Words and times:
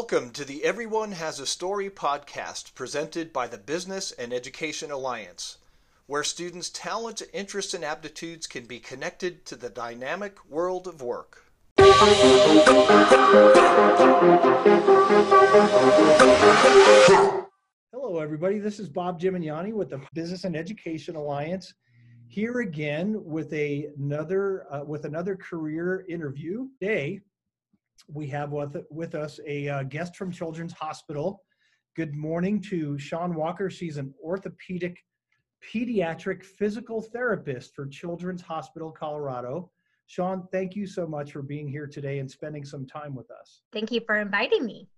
Welcome 0.00 0.30
to 0.30 0.46
the 0.46 0.64
Everyone 0.64 1.12
Has 1.12 1.38
a 1.40 1.46
Story 1.46 1.90
podcast 1.90 2.74
presented 2.74 3.34
by 3.34 3.46
the 3.46 3.58
Business 3.58 4.12
and 4.12 4.32
Education 4.32 4.90
Alliance, 4.90 5.58
where 6.06 6.24
students' 6.24 6.70
talents, 6.70 7.22
interests, 7.34 7.74
and 7.74 7.84
aptitudes 7.84 8.46
can 8.46 8.64
be 8.64 8.80
connected 8.80 9.44
to 9.44 9.56
the 9.56 9.68
dynamic 9.68 10.38
world 10.48 10.88
of 10.88 11.02
work. 11.02 11.44
Hello, 17.92 18.20
everybody. 18.20 18.58
This 18.58 18.80
is 18.80 18.88
Bob 18.88 19.20
Gimignani 19.20 19.74
with 19.74 19.90
the 19.90 20.00
Business 20.14 20.44
and 20.44 20.56
Education 20.56 21.14
Alliance. 21.14 21.74
Here 22.28 22.60
again 22.60 23.22
with 23.22 23.52
a, 23.52 23.90
another 23.98 24.64
uh, 24.72 24.82
with 24.82 25.04
another 25.04 25.36
career 25.36 26.06
interview. 26.08 26.68
Today, 26.80 27.20
we 28.12 28.26
have 28.28 28.52
with, 28.52 28.76
with 28.90 29.14
us 29.14 29.38
a 29.46 29.68
uh, 29.68 29.82
guest 29.84 30.16
from 30.16 30.30
Children's 30.30 30.72
Hospital. 30.72 31.42
Good 31.96 32.14
morning 32.14 32.60
to 32.62 32.98
Shawn 32.98 33.34
Walker. 33.34 33.70
She's 33.70 33.96
an 33.96 34.14
orthopedic 34.22 34.98
pediatric 35.72 36.44
physical 36.44 37.02
therapist 37.02 37.74
for 37.74 37.86
Children's 37.86 38.42
Hospital 38.42 38.90
Colorado. 38.90 39.70
Shawn, 40.06 40.48
thank 40.50 40.74
you 40.74 40.86
so 40.86 41.06
much 41.06 41.32
for 41.32 41.42
being 41.42 41.68
here 41.68 41.86
today 41.86 42.18
and 42.18 42.30
spending 42.30 42.64
some 42.64 42.86
time 42.86 43.14
with 43.14 43.30
us. 43.30 43.62
Thank 43.72 43.92
you 43.92 44.00
for 44.06 44.18
inviting 44.18 44.64
me. 44.64 44.88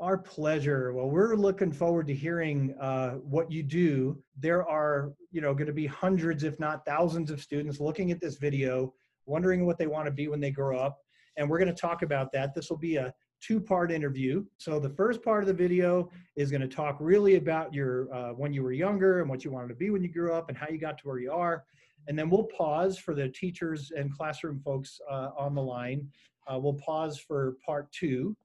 Our 0.00 0.18
pleasure. 0.18 0.92
Well, 0.92 1.10
we're 1.10 1.36
looking 1.36 1.72
forward 1.72 2.06
to 2.06 2.14
hearing 2.14 2.74
uh, 2.80 3.14
what 3.14 3.50
you 3.50 3.62
do. 3.62 4.22
There 4.38 4.66
are, 4.68 5.12
you 5.32 5.40
know, 5.40 5.54
going 5.54 5.66
to 5.66 5.72
be 5.72 5.86
hundreds, 5.86 6.44
if 6.44 6.58
not 6.58 6.84
thousands, 6.86 7.30
of 7.30 7.40
students 7.40 7.80
looking 7.80 8.10
at 8.10 8.20
this 8.20 8.36
video, 8.36 8.94
wondering 9.26 9.66
what 9.66 9.76
they 9.76 9.88
want 9.88 10.06
to 10.06 10.12
be 10.12 10.28
when 10.28 10.40
they 10.40 10.50
grow 10.50 10.78
up 10.78 10.98
and 11.38 11.48
we're 11.48 11.58
going 11.58 11.74
to 11.74 11.80
talk 11.80 12.02
about 12.02 12.30
that. 12.32 12.54
This 12.54 12.68
will 12.68 12.76
be 12.76 12.96
a 12.96 13.14
two 13.40 13.60
part 13.60 13.90
interview. 13.90 14.44
So 14.58 14.78
the 14.78 14.90
first 14.90 15.22
part 15.22 15.42
of 15.42 15.46
the 15.46 15.54
video 15.54 16.10
is 16.36 16.50
going 16.50 16.60
to 16.60 16.68
talk 16.68 16.96
really 17.00 17.36
about 17.36 17.72
your 17.72 18.12
uh, 18.12 18.32
when 18.32 18.52
you 18.52 18.62
were 18.62 18.72
younger 18.72 19.20
and 19.20 19.30
what 19.30 19.44
you 19.44 19.52
wanted 19.52 19.68
to 19.68 19.74
be 19.76 19.90
when 19.90 20.02
you 20.02 20.12
grew 20.12 20.34
up 20.34 20.48
and 20.48 20.58
how 20.58 20.68
you 20.68 20.78
got 20.78 20.98
to 20.98 21.08
where 21.08 21.18
you 21.18 21.32
are. 21.32 21.64
And 22.08 22.18
then 22.18 22.28
we'll 22.28 22.48
pause 22.56 22.98
for 22.98 23.14
the 23.14 23.28
teachers 23.28 23.92
and 23.96 24.12
classroom 24.12 24.58
folks 24.58 25.00
uh, 25.10 25.30
on 25.38 25.54
the 25.54 25.62
line. 25.62 26.08
Uh, 26.46 26.58
we'll 26.58 26.74
pause 26.74 27.18
for 27.18 27.56
part 27.64 27.90
two. 27.92 28.36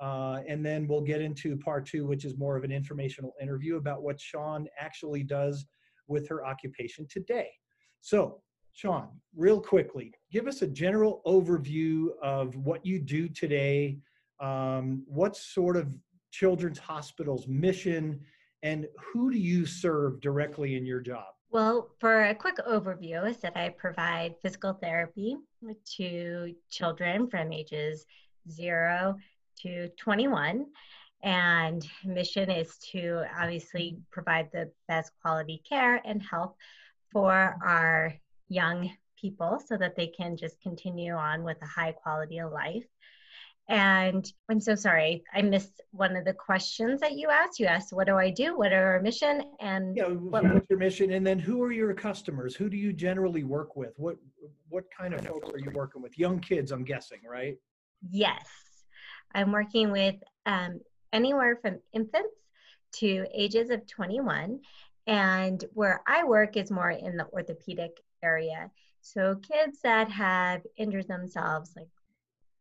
Uh, 0.00 0.40
and 0.48 0.66
then 0.66 0.88
we'll 0.88 1.02
get 1.02 1.20
into 1.20 1.56
part 1.56 1.86
two, 1.86 2.06
which 2.06 2.24
is 2.24 2.36
more 2.36 2.56
of 2.56 2.64
an 2.64 2.72
informational 2.72 3.32
interview 3.40 3.76
about 3.76 4.02
what 4.02 4.20
Shawn 4.20 4.66
actually 4.78 5.22
does 5.22 5.64
with 6.08 6.28
her 6.28 6.44
occupation 6.44 7.06
today. 7.08 7.48
So 8.00 8.41
Shawn, 8.72 9.08
real 9.36 9.60
quickly, 9.60 10.12
give 10.30 10.46
us 10.46 10.62
a 10.62 10.66
general 10.66 11.22
overview 11.26 12.08
of 12.22 12.56
what 12.56 12.84
you 12.84 12.98
do 12.98 13.28
today. 13.28 13.98
Um, 14.40 15.04
what 15.06 15.36
sort 15.36 15.76
of 15.76 15.94
Children's 16.32 16.78
Hospital's 16.78 17.46
mission, 17.46 18.20
and 18.62 18.88
who 18.98 19.30
do 19.30 19.38
you 19.38 19.66
serve 19.66 20.20
directly 20.20 20.76
in 20.76 20.86
your 20.86 21.00
job? 21.00 21.26
Well, 21.50 21.90
for 22.00 22.24
a 22.24 22.34
quick 22.34 22.56
overview, 22.66 23.28
is 23.28 23.36
that 23.38 23.56
I 23.56 23.68
provide 23.68 24.36
physical 24.40 24.72
therapy 24.72 25.36
to 25.96 26.54
children 26.70 27.28
from 27.28 27.52
ages 27.52 28.06
zero 28.50 29.16
to 29.60 29.88
21. 29.90 30.66
And 31.22 31.86
mission 32.04 32.50
is 32.50 32.78
to 32.92 33.24
obviously 33.38 33.98
provide 34.10 34.48
the 34.52 34.72
best 34.88 35.12
quality 35.20 35.62
care 35.68 36.00
and 36.04 36.22
help 36.22 36.56
for 37.12 37.56
our 37.62 38.14
young 38.52 38.90
people 39.20 39.60
so 39.64 39.76
that 39.76 39.96
they 39.96 40.08
can 40.08 40.36
just 40.36 40.60
continue 40.60 41.14
on 41.14 41.44
with 41.44 41.56
a 41.62 41.66
high 41.66 41.92
quality 41.92 42.38
of 42.38 42.52
life. 42.52 42.84
And 43.68 44.30
I'm 44.48 44.60
so 44.60 44.74
sorry, 44.74 45.22
I 45.32 45.40
missed 45.42 45.80
one 45.92 46.16
of 46.16 46.24
the 46.24 46.34
questions 46.34 47.00
that 47.00 47.12
you 47.12 47.28
asked. 47.30 47.60
You 47.60 47.66
asked, 47.66 47.92
"What 47.92 48.08
do 48.08 48.16
I 48.16 48.28
do? 48.28 48.58
What 48.58 48.72
are 48.72 48.94
our 48.94 49.00
mission?" 49.00 49.44
And 49.60 49.96
yeah, 49.96 50.08
what, 50.08 50.42
what's 50.44 50.68
your 50.68 50.80
mission? 50.80 51.12
And 51.12 51.24
then, 51.24 51.38
who 51.38 51.62
are 51.62 51.70
your 51.70 51.94
customers? 51.94 52.56
Who 52.56 52.68
do 52.68 52.76
you 52.76 52.92
generally 52.92 53.44
work 53.44 53.76
with? 53.76 53.92
What 53.98 54.16
what 54.68 54.84
kind 54.90 55.14
of 55.14 55.24
folks 55.24 55.48
are 55.50 55.58
you 55.58 55.70
working 55.70 56.02
with? 56.02 56.18
Young 56.18 56.40
kids, 56.40 56.72
I'm 56.72 56.82
guessing, 56.82 57.20
right? 57.26 57.56
Yes, 58.10 58.46
I'm 59.32 59.52
working 59.52 59.92
with 59.92 60.16
um, 60.44 60.80
anywhere 61.12 61.56
from 61.62 61.78
infants 61.92 62.34
to 62.94 63.26
ages 63.32 63.70
of 63.70 63.86
21, 63.86 64.58
and 65.06 65.64
where 65.72 66.02
I 66.06 66.24
work 66.24 66.56
is 66.56 66.70
more 66.72 66.90
in 66.90 67.16
the 67.16 67.26
orthopedic 67.26 67.92
area. 68.22 68.70
So 69.00 69.36
kids 69.36 69.78
that 69.82 70.10
have 70.10 70.62
injured 70.76 71.08
themselves, 71.08 71.72
like 71.76 71.88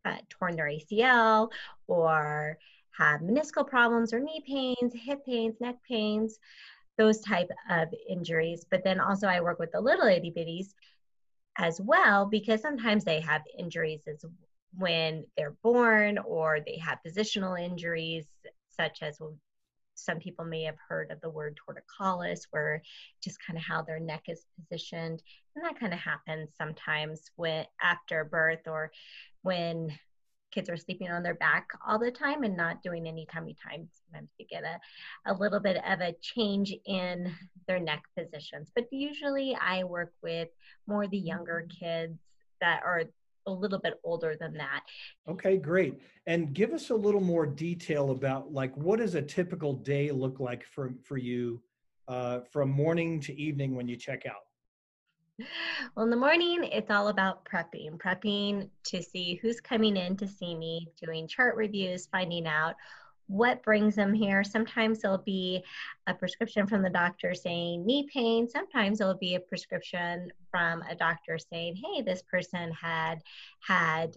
uh, 0.06 0.18
torn 0.30 0.56
their 0.56 0.66
ACL 0.66 1.50
or 1.88 2.58
have 2.98 3.22
meniscal 3.22 3.68
problems 3.68 4.14
or 4.14 4.20
knee 4.20 4.44
pains, 4.46 4.94
hip 4.94 5.26
pains, 5.26 5.56
neck 5.62 5.76
pains, 5.88 6.40
those 6.98 7.22
type 7.22 7.50
of 7.70 7.88
injuries. 8.10 8.66
But 8.70 8.84
then 8.84 9.00
also 9.00 9.28
I 9.28 9.42
work 9.42 9.60
with 9.60 9.72
the 9.72 9.82
little 9.82 10.08
itty 10.08 10.34
bitties 10.36 10.74
as 11.58 11.80
well 11.82 12.26
because 12.26 12.62
sometimes 12.62 13.04
they 13.04 13.20
have 13.22 13.42
injuries 13.58 14.02
as 14.08 14.26
when 14.78 15.26
they're 15.38 15.56
born 15.64 16.18
or 16.20 16.60
they 16.66 16.78
have 16.78 17.00
positional 17.06 17.62
injuries 17.62 18.26
such 18.70 19.02
as 19.02 19.20
some 19.96 20.20
people 20.20 20.46
may 20.46 20.64
have 20.64 20.78
heard 20.88 21.12
of 21.12 21.22
the 21.22 21.30
word 21.30 21.58
torticollis, 21.58 22.48
where 22.52 22.82
just 23.24 23.38
kind 23.46 23.58
of 23.58 23.64
how 23.64 23.82
their 23.82 24.00
neck 24.00 24.24
is 24.28 24.46
positioned. 24.60 25.22
And 25.56 25.66
that 25.66 25.80
kind 25.80 25.94
of 25.94 26.00
happens 26.00 26.50
sometimes 26.58 27.30
when 27.36 27.66
after 27.82 28.24
birth 28.24 28.68
or 28.68 28.92
when 29.42 29.98
kids 30.52 30.70
are 30.70 30.78
sleeping 30.78 31.10
on 31.10 31.24
their 31.24 31.36
back 31.36 31.70
all 31.88 31.98
the 31.98 32.12
time 32.12 32.44
and 32.44 32.58
not 32.58 32.84
doing 32.84 33.08
any 33.08 33.26
tummy 33.32 33.56
time. 33.64 33.88
Sometimes 34.06 34.30
you 34.38 34.46
get 34.50 34.64
a, 34.64 34.80
a 35.32 35.34
little 35.34 35.60
bit 35.60 35.78
of 35.88 36.02
a 36.02 36.16
change 36.22 36.74
in 36.86 37.34
their 37.68 37.80
neck 37.80 38.04
positions. 38.18 38.70
But 38.76 38.88
usually 38.92 39.56
I 39.56 39.86
work 39.86 40.14
with 40.22 40.50
more 40.88 41.08
the 41.08 41.18
younger 41.18 41.66
mm-hmm. 41.66 41.86
kids 41.86 42.20
that 42.60 42.84
are 42.84 43.06
a 43.48 43.52
little 43.52 43.80
bit 43.80 44.00
older 44.04 44.36
than 44.40 44.54
that. 44.54 44.84
Okay, 45.28 45.58
great. 45.58 46.02
And 46.28 46.54
give 46.54 46.72
us 46.72 46.90
a 46.90 46.96
little 46.96 47.22
more 47.22 47.46
detail 47.46 48.12
about 48.12 48.54
like 48.54 48.76
what 48.78 49.00
does 49.00 49.16
a 49.16 49.22
typical 49.22 49.74
day 49.74 50.12
look 50.12 50.40
like 50.40 50.66
for 50.66 50.94
for 51.04 51.18
you 51.18 51.62
uh, 52.08 52.42
from 52.52 52.70
morning 52.70 53.20
to 53.22 53.34
evening 53.40 53.76
when 53.76 53.88
you 53.88 53.96
check 53.96 54.26
out? 54.26 54.44
Well, 55.96 56.04
in 56.04 56.12
the 56.12 56.18
morning, 56.18 56.64
it's 56.64 56.92
all 56.92 57.08
about 57.08 57.46
prepping, 57.46 57.98
prepping 57.98 58.70
to 58.86 59.02
see 59.02 59.40
who's 59.42 59.60
coming 59.60 59.98
in 59.98 60.16
to 60.18 60.28
see 60.28 60.56
me, 60.56 60.90
doing 61.04 61.28
chart 61.28 61.56
reviews, 61.56 62.08
finding 62.08 62.46
out 62.46 62.76
what 63.28 63.64
brings 63.64 63.96
them 63.96 64.14
here. 64.14 64.44
Sometimes 64.44 65.00
there'll 65.00 65.18
be 65.18 65.64
a 66.08 66.14
prescription 66.14 66.68
from 66.68 66.82
the 66.82 66.90
doctor 66.90 67.34
saying 67.34 67.86
knee 67.86 68.08
pain. 68.12 68.48
Sometimes 68.48 69.00
it'll 69.00 69.14
be 69.14 69.36
a 69.36 69.40
prescription 69.40 70.32
from 70.50 70.82
a 70.90 70.96
doctor 70.96 71.38
saying, 71.38 71.76
hey, 71.76 72.02
this 72.02 72.22
person 72.24 72.72
had 72.72 73.22
had 73.66 74.16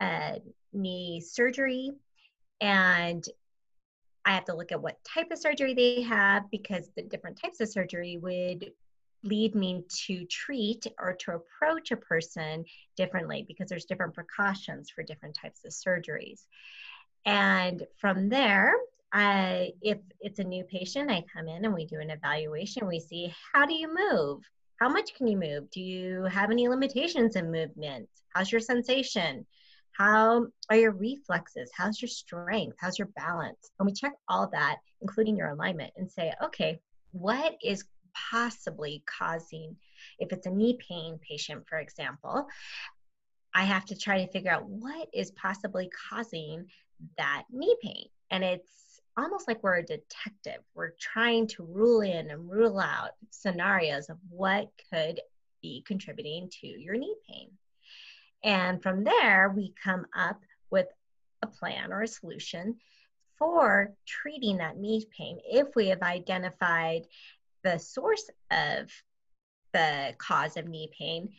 a 0.00 0.40
knee 0.72 1.20
surgery 1.20 1.90
and 2.60 3.24
I 4.24 4.32
have 4.32 4.44
to 4.46 4.54
look 4.54 4.72
at 4.72 4.80
what 4.80 5.04
type 5.04 5.30
of 5.30 5.38
surgery 5.38 5.74
they 5.74 6.02
have 6.02 6.50
because 6.50 6.88
the 6.96 7.02
different 7.02 7.38
types 7.40 7.60
of 7.60 7.68
surgery 7.68 8.18
would 8.18 8.72
lead 9.22 9.54
me 9.54 9.84
to 10.06 10.24
treat 10.26 10.86
or 10.98 11.14
to 11.14 11.32
approach 11.32 11.90
a 11.90 11.96
person 11.96 12.64
differently 12.96 13.44
because 13.46 13.68
there's 13.68 13.86
different 13.86 14.14
precautions 14.14 14.90
for 14.90 15.02
different 15.02 15.36
types 15.40 15.64
of 15.64 15.72
surgeries. 15.72 16.46
And 17.24 17.86
from 17.98 18.28
there, 18.28 18.74
I, 19.12 19.72
if 19.80 19.98
it's 20.20 20.40
a 20.40 20.44
new 20.44 20.64
patient, 20.64 21.10
I 21.10 21.24
come 21.32 21.48
in 21.48 21.64
and 21.64 21.74
we 21.74 21.86
do 21.86 22.00
an 22.00 22.10
evaluation. 22.10 22.86
We 22.86 23.00
see 23.00 23.32
how 23.52 23.64
do 23.64 23.74
you 23.74 23.88
move? 23.94 24.42
How 24.80 24.88
much 24.88 25.14
can 25.14 25.26
you 25.26 25.36
move? 25.36 25.70
Do 25.70 25.80
you 25.80 26.24
have 26.24 26.50
any 26.50 26.68
limitations 26.68 27.36
in 27.36 27.52
movement? 27.52 28.08
How's 28.34 28.50
your 28.50 28.60
sensation? 28.60 29.46
How 29.92 30.46
are 30.68 30.76
your 30.76 30.90
reflexes? 30.90 31.70
How's 31.76 32.02
your 32.02 32.08
strength? 32.08 32.76
How's 32.80 32.98
your 32.98 33.08
balance? 33.16 33.70
And 33.78 33.86
we 33.86 33.92
check 33.92 34.12
all 34.28 34.48
that, 34.48 34.78
including 35.00 35.36
your 35.36 35.50
alignment, 35.50 35.92
and 35.96 36.10
say, 36.10 36.32
okay, 36.42 36.80
what 37.12 37.54
is 37.62 37.84
possibly 38.30 39.04
causing, 39.06 39.76
if 40.18 40.32
it's 40.32 40.46
a 40.46 40.50
knee 40.50 40.76
pain 40.88 41.20
patient, 41.26 41.64
for 41.68 41.78
example, 41.78 42.48
I 43.54 43.62
have 43.62 43.84
to 43.86 43.96
try 43.96 44.24
to 44.24 44.32
figure 44.32 44.50
out 44.50 44.68
what 44.68 45.08
is 45.14 45.30
possibly 45.30 45.88
causing 46.10 46.66
that 47.18 47.44
knee 47.50 47.76
pain. 47.82 48.08
And 48.30 48.42
it's 48.42 49.00
almost 49.16 49.46
like 49.46 49.62
we're 49.62 49.76
a 49.76 49.82
detective. 49.82 50.60
We're 50.74 50.94
trying 51.00 51.46
to 51.48 51.64
rule 51.64 52.00
in 52.00 52.30
and 52.30 52.50
rule 52.50 52.78
out 52.78 53.10
scenarios 53.30 54.08
of 54.10 54.18
what 54.28 54.70
could 54.92 55.20
be 55.62 55.82
contributing 55.86 56.50
to 56.60 56.66
your 56.66 56.96
knee 56.96 57.16
pain. 57.28 57.50
And 58.42 58.82
from 58.82 59.04
there, 59.04 59.52
we 59.54 59.72
come 59.82 60.06
up 60.16 60.40
with 60.70 60.86
a 61.42 61.46
plan 61.46 61.92
or 61.92 62.02
a 62.02 62.08
solution 62.08 62.76
for 63.38 63.94
treating 64.06 64.58
that 64.58 64.76
knee 64.76 65.04
pain 65.16 65.38
if 65.44 65.68
we 65.74 65.88
have 65.88 66.02
identified 66.02 67.06
the 67.62 67.78
source 67.78 68.30
of 68.50 68.90
the 69.72 70.14
cause 70.18 70.56
of 70.56 70.68
knee 70.68 70.88
pain 70.96 71.30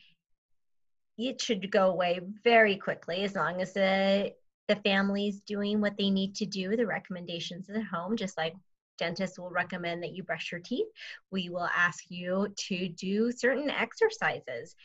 it 1.17 1.41
should 1.41 1.71
go 1.71 1.89
away 1.89 2.19
very 2.43 2.75
quickly 2.75 3.23
as 3.23 3.35
long 3.35 3.61
as 3.61 3.73
the 3.73 4.33
the 4.67 4.75
families 4.77 5.41
doing 5.41 5.81
what 5.81 5.97
they 5.97 6.09
need 6.09 6.35
to 6.35 6.45
do, 6.45 6.75
the 6.75 6.85
recommendations 6.85 7.69
at 7.69 7.83
home, 7.83 8.17
just 8.17 8.37
like 8.37 8.55
dentists 8.97 9.37
will 9.37 9.49
recommend 9.49 10.03
that 10.03 10.13
you 10.13 10.23
brush 10.23 10.51
your 10.51 10.61
teeth. 10.61 10.87
We 11.31 11.49
will 11.49 11.69
ask 11.75 12.05
you 12.09 12.53
to 12.69 12.89
do 12.89 13.31
certain 13.31 13.69
exercises 13.69 14.75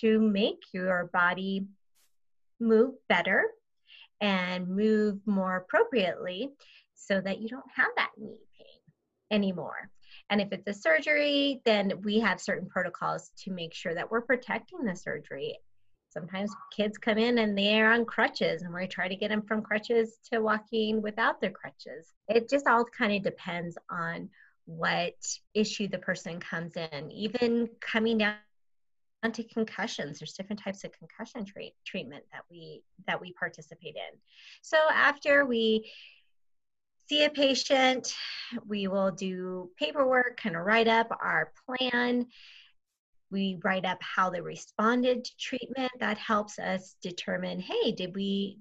to 0.00 0.18
make 0.18 0.58
your 0.72 1.10
body 1.12 1.66
move 2.60 2.94
better 3.08 3.44
and 4.20 4.68
move 4.68 5.18
more 5.26 5.56
appropriately 5.56 6.50
so 6.94 7.20
that 7.20 7.40
you 7.40 7.48
don't 7.48 7.70
have 7.74 7.90
that 7.96 8.10
knee 8.18 8.38
pain 8.56 8.80
anymore. 9.30 9.90
And 10.30 10.40
if 10.40 10.52
it's 10.52 10.68
a 10.68 10.72
surgery, 10.72 11.60
then 11.64 12.00
we 12.02 12.20
have 12.20 12.40
certain 12.40 12.68
protocols 12.68 13.30
to 13.38 13.50
make 13.50 13.74
sure 13.74 13.94
that 13.94 14.10
we're 14.10 14.20
protecting 14.20 14.84
the 14.84 14.94
surgery. 14.94 15.58
Sometimes 16.12 16.54
kids 16.74 16.98
come 16.98 17.18
in 17.18 17.38
and 17.38 17.56
they're 17.56 17.92
on 17.92 18.04
crutches, 18.04 18.62
and 18.62 18.74
we 18.74 18.86
try 18.86 19.08
to 19.08 19.16
get 19.16 19.28
them 19.28 19.42
from 19.42 19.62
crutches 19.62 20.18
to 20.30 20.40
walking 20.40 21.00
without 21.00 21.40
their 21.40 21.50
crutches. 21.50 22.12
It 22.28 22.48
just 22.48 22.66
all 22.66 22.84
kind 22.84 23.14
of 23.14 23.22
depends 23.22 23.78
on 23.90 24.28
what 24.66 25.14
issue 25.54 25.88
the 25.88 25.98
person 25.98 26.38
comes 26.38 26.76
in. 26.76 27.10
Even 27.10 27.68
coming 27.80 28.18
down 28.18 28.36
to 29.32 29.44
concussions 29.44 30.18
there's 30.18 30.32
different 30.32 30.60
types 30.60 30.82
of 30.82 30.90
concussion 30.92 31.44
treat, 31.44 31.74
treatment 31.84 32.24
that 32.32 32.42
we 32.50 32.82
that 33.06 33.20
we 33.20 33.32
participate 33.34 33.94
in 33.94 34.18
so 34.62 34.76
after 34.92 35.46
we 35.46 35.88
see 37.12 37.24
a 37.24 37.30
patient, 37.30 38.14
we 38.66 38.86
will 38.86 39.10
do 39.10 39.70
paperwork, 39.76 40.40
kind 40.40 40.56
of 40.56 40.64
write 40.64 40.88
up 40.88 41.08
our 41.10 41.52
plan. 41.66 42.26
We 43.32 43.58
write 43.64 43.84
up 43.84 43.98
how 44.00 44.30
they 44.30 44.40
responded 44.40 45.24
to 45.24 45.36
treatment. 45.38 45.90
That 45.98 46.18
helps 46.18 46.58
us 46.58 46.94
determine, 47.02 47.58
hey, 47.58 47.92
did 47.92 48.14
we 48.14 48.58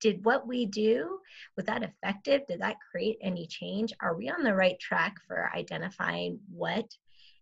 did 0.00 0.24
what 0.24 0.46
we 0.46 0.64
do 0.64 1.18
was 1.56 1.66
that 1.66 1.82
effective 1.82 2.40
did 2.46 2.58
that 2.58 2.76
create 2.90 3.18
any 3.20 3.46
change 3.46 3.92
are 4.00 4.16
we 4.16 4.30
on 4.30 4.42
the 4.42 4.54
right 4.54 4.80
track 4.80 5.14
for 5.26 5.50
identifying 5.54 6.38
what 6.50 6.86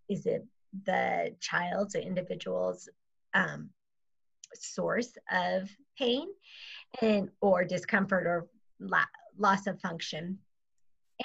is 0.08 0.26
it 0.26 0.44
the 0.85 1.32
child's 1.40 1.94
or 1.94 2.00
individual's 2.00 2.88
um, 3.34 3.70
source 4.55 5.17
of 5.31 5.70
pain 5.99 6.29
and 7.02 7.31
or 7.41 7.64
discomfort 7.64 8.26
or 8.26 8.46
la- 8.81 9.05
loss 9.38 9.67
of 9.67 9.81
function. 9.81 10.38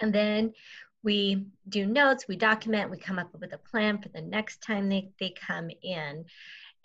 And 0.01 0.13
then 0.13 0.53
we 1.03 1.45
do 1.69 1.85
notes, 1.85 2.27
we 2.27 2.35
document, 2.35 2.89
we 2.89 2.97
come 2.97 3.19
up 3.19 3.29
with 3.39 3.53
a 3.53 3.57
plan 3.57 4.01
for 4.01 4.09
the 4.09 4.21
next 4.21 4.61
time 4.61 4.89
they, 4.89 5.11
they 5.19 5.33
come 5.47 5.69
in. 5.81 6.25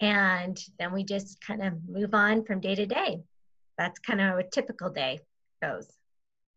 And 0.00 0.58
then 0.78 0.92
we 0.92 1.04
just 1.04 1.40
kind 1.40 1.62
of 1.62 1.74
move 1.88 2.14
on 2.14 2.44
from 2.44 2.60
day 2.60 2.74
to 2.74 2.86
day. 2.86 3.20
That's 3.76 3.98
kind 3.98 4.20
of 4.20 4.28
how 4.28 4.38
a 4.38 4.44
typical 4.44 4.90
day 4.90 5.20
goes. 5.62 5.88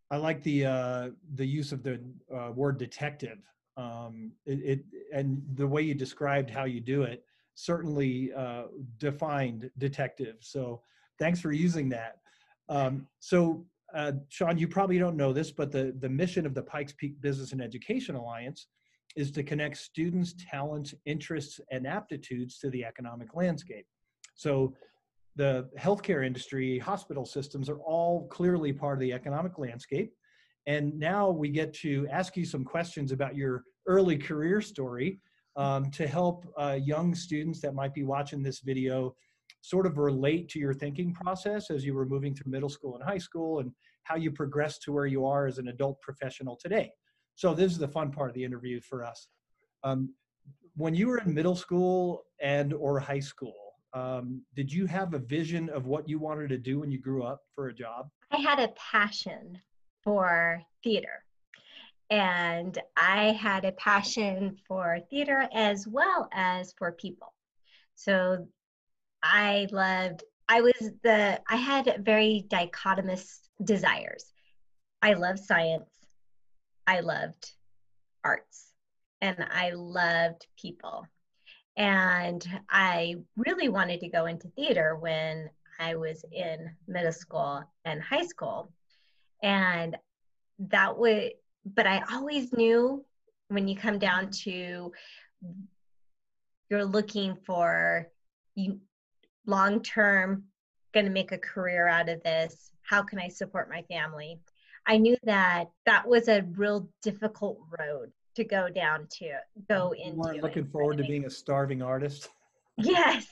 I 0.09 0.17
like 0.17 0.43
the 0.43 0.65
uh, 0.65 1.09
the 1.35 1.45
use 1.45 1.71
of 1.71 1.83
the 1.83 2.01
uh, 2.35 2.51
word 2.51 2.77
detective. 2.77 3.37
Um, 3.77 4.31
it, 4.45 4.59
it, 4.59 4.85
and 5.13 5.41
the 5.55 5.65
way 5.65 5.81
you 5.83 5.93
described 5.93 6.49
how 6.49 6.65
you 6.65 6.81
do 6.81 7.03
it 7.03 7.23
certainly 7.55 8.31
uh, 8.33 8.63
defined 8.97 9.69
detective. 9.77 10.37
So 10.39 10.81
thanks 11.19 11.39
for 11.39 11.51
using 11.51 11.89
that. 11.89 12.17
Um, 12.69 13.07
so 13.19 13.65
uh, 13.93 14.13
Shawn, 14.29 14.57
you 14.57 14.67
probably 14.67 14.97
don't 14.97 15.17
know 15.17 15.33
this, 15.33 15.51
but 15.51 15.71
the, 15.71 15.95
the 15.99 16.09
mission 16.09 16.45
of 16.45 16.53
the 16.53 16.63
Pikes 16.63 16.93
Peak 16.93 17.19
Business 17.21 17.51
and 17.51 17.61
Education 17.61 18.15
Alliance 18.15 18.67
is 19.15 19.31
to 19.31 19.43
connect 19.43 19.77
students, 19.77 20.33
talents, 20.49 20.93
interests, 21.05 21.59
and 21.71 21.85
aptitudes 21.85 22.59
to 22.59 22.69
the 22.69 22.85
economic 22.85 23.35
landscape. 23.35 23.85
So 24.35 24.73
the 25.35 25.69
healthcare 25.77 26.25
industry, 26.25 26.79
hospital 26.79 27.25
systems 27.25 27.69
are 27.69 27.79
all 27.79 28.27
clearly 28.27 28.73
part 28.73 28.93
of 28.93 28.99
the 29.01 29.13
economic 29.13 29.57
landscape. 29.57 30.13
And 30.67 30.97
now 30.99 31.29
we 31.29 31.49
get 31.49 31.73
to 31.75 32.07
ask 32.11 32.37
you 32.37 32.45
some 32.45 32.63
questions 32.63 33.11
about 33.11 33.35
your 33.35 33.63
early 33.87 34.17
career 34.17 34.61
story 34.61 35.19
um, 35.55 35.91
to 35.91 36.07
help 36.07 36.45
uh, 36.57 36.77
young 36.81 37.13
students 37.15 37.59
that 37.61 37.73
might 37.73 37.93
be 37.93 38.03
watching 38.03 38.43
this 38.43 38.59
video 38.59 39.15
sort 39.61 39.85
of 39.85 39.97
relate 39.97 40.49
to 40.49 40.59
your 40.59 40.73
thinking 40.73 41.13
process 41.13 41.69
as 41.69 41.85
you 41.85 41.93
were 41.93 42.05
moving 42.05 42.33
through 42.33 42.51
middle 42.51 42.69
school 42.69 42.95
and 42.95 43.03
high 43.03 43.17
school 43.17 43.59
and 43.59 43.71
how 44.03 44.15
you 44.15 44.31
progress 44.31 44.79
to 44.79 44.91
where 44.91 45.05
you 45.05 45.25
are 45.25 45.45
as 45.45 45.59
an 45.59 45.67
adult 45.67 46.01
professional 46.01 46.55
today. 46.55 46.91
So 47.35 47.53
this 47.53 47.71
is 47.71 47.77
the 47.77 47.87
fun 47.87 48.11
part 48.11 48.29
of 48.29 48.35
the 48.35 48.43
interview 48.43 48.81
for 48.81 49.03
us. 49.03 49.27
Um, 49.83 50.13
when 50.75 50.95
you 50.95 51.07
were 51.07 51.19
in 51.19 51.33
middle 51.33 51.55
school 51.55 52.23
and 52.41 52.73
or 52.73 52.99
high 52.99 53.19
school, 53.19 53.55
um, 53.93 54.41
did 54.55 54.71
you 54.71 54.85
have 54.87 55.13
a 55.13 55.19
vision 55.19 55.69
of 55.69 55.85
what 55.85 56.07
you 56.07 56.17
wanted 56.17 56.49
to 56.49 56.57
do 56.57 56.79
when 56.79 56.91
you 56.91 56.99
grew 56.99 57.23
up 57.23 57.41
for 57.53 57.67
a 57.67 57.73
job? 57.73 58.09
I 58.31 58.37
had 58.37 58.59
a 58.59 58.69
passion 58.69 59.59
for 60.03 60.61
theater. 60.83 61.23
And 62.09 62.77
I 62.97 63.31
had 63.31 63.63
a 63.63 63.71
passion 63.73 64.57
for 64.67 64.99
theater 65.09 65.47
as 65.53 65.87
well 65.87 66.27
as 66.33 66.73
for 66.77 66.91
people. 66.91 67.33
So 67.95 68.47
I 69.23 69.67
loved, 69.71 70.23
I 70.49 70.61
was 70.61 70.91
the, 71.03 71.39
I 71.47 71.55
had 71.55 72.01
very 72.03 72.45
dichotomous 72.49 73.39
desires. 73.63 74.31
I 75.01 75.13
loved 75.13 75.39
science. 75.39 75.89
I 76.87 76.99
loved 77.01 77.51
arts. 78.23 78.71
And 79.21 79.37
I 79.51 79.71
loved 79.71 80.47
people. 80.59 81.05
And 81.77 82.45
I 82.69 83.15
really 83.37 83.69
wanted 83.69 84.01
to 84.01 84.09
go 84.09 84.25
into 84.25 84.47
theater 84.49 84.97
when 84.99 85.49
I 85.79 85.95
was 85.95 86.25
in 86.31 86.69
middle 86.87 87.11
school 87.11 87.63
and 87.85 88.01
high 88.01 88.25
school. 88.25 88.71
And 89.41 89.97
that 90.59 90.97
would, 90.97 91.31
but 91.65 91.87
I 91.87 92.03
always 92.11 92.51
knew 92.53 93.05
when 93.47 93.67
you 93.67 93.75
come 93.75 93.99
down 93.99 94.31
to 94.31 94.91
you're 96.69 96.85
looking 96.85 97.35
for 97.45 98.07
you 98.55 98.79
long 99.45 99.81
term 99.81 100.43
going 100.93 101.05
to 101.05 101.11
make 101.11 101.31
a 101.31 101.37
career 101.37 101.87
out 101.87 102.09
of 102.09 102.21
this? 102.23 102.71
How 102.83 103.01
can 103.01 103.19
i 103.19 103.27
support 103.27 103.69
my 103.69 103.81
family? 103.83 104.39
I 104.87 104.97
knew 104.97 105.15
that 105.23 105.69
that 105.85 106.07
was 106.07 106.27
a 106.27 106.43
real 106.55 106.89
difficult 107.01 107.59
road 107.79 108.11
to 108.35 108.43
go 108.43 108.69
down 108.69 109.07
to 109.19 109.33
go 109.69 109.91
into 109.91 110.15
you 110.15 110.15
weren't 110.15 110.41
looking 110.41 110.65
forward 110.65 110.97
to 110.97 111.03
being 111.03 111.25
a 111.25 111.29
starving 111.29 111.81
artist? 111.81 112.29
Yes. 112.77 113.27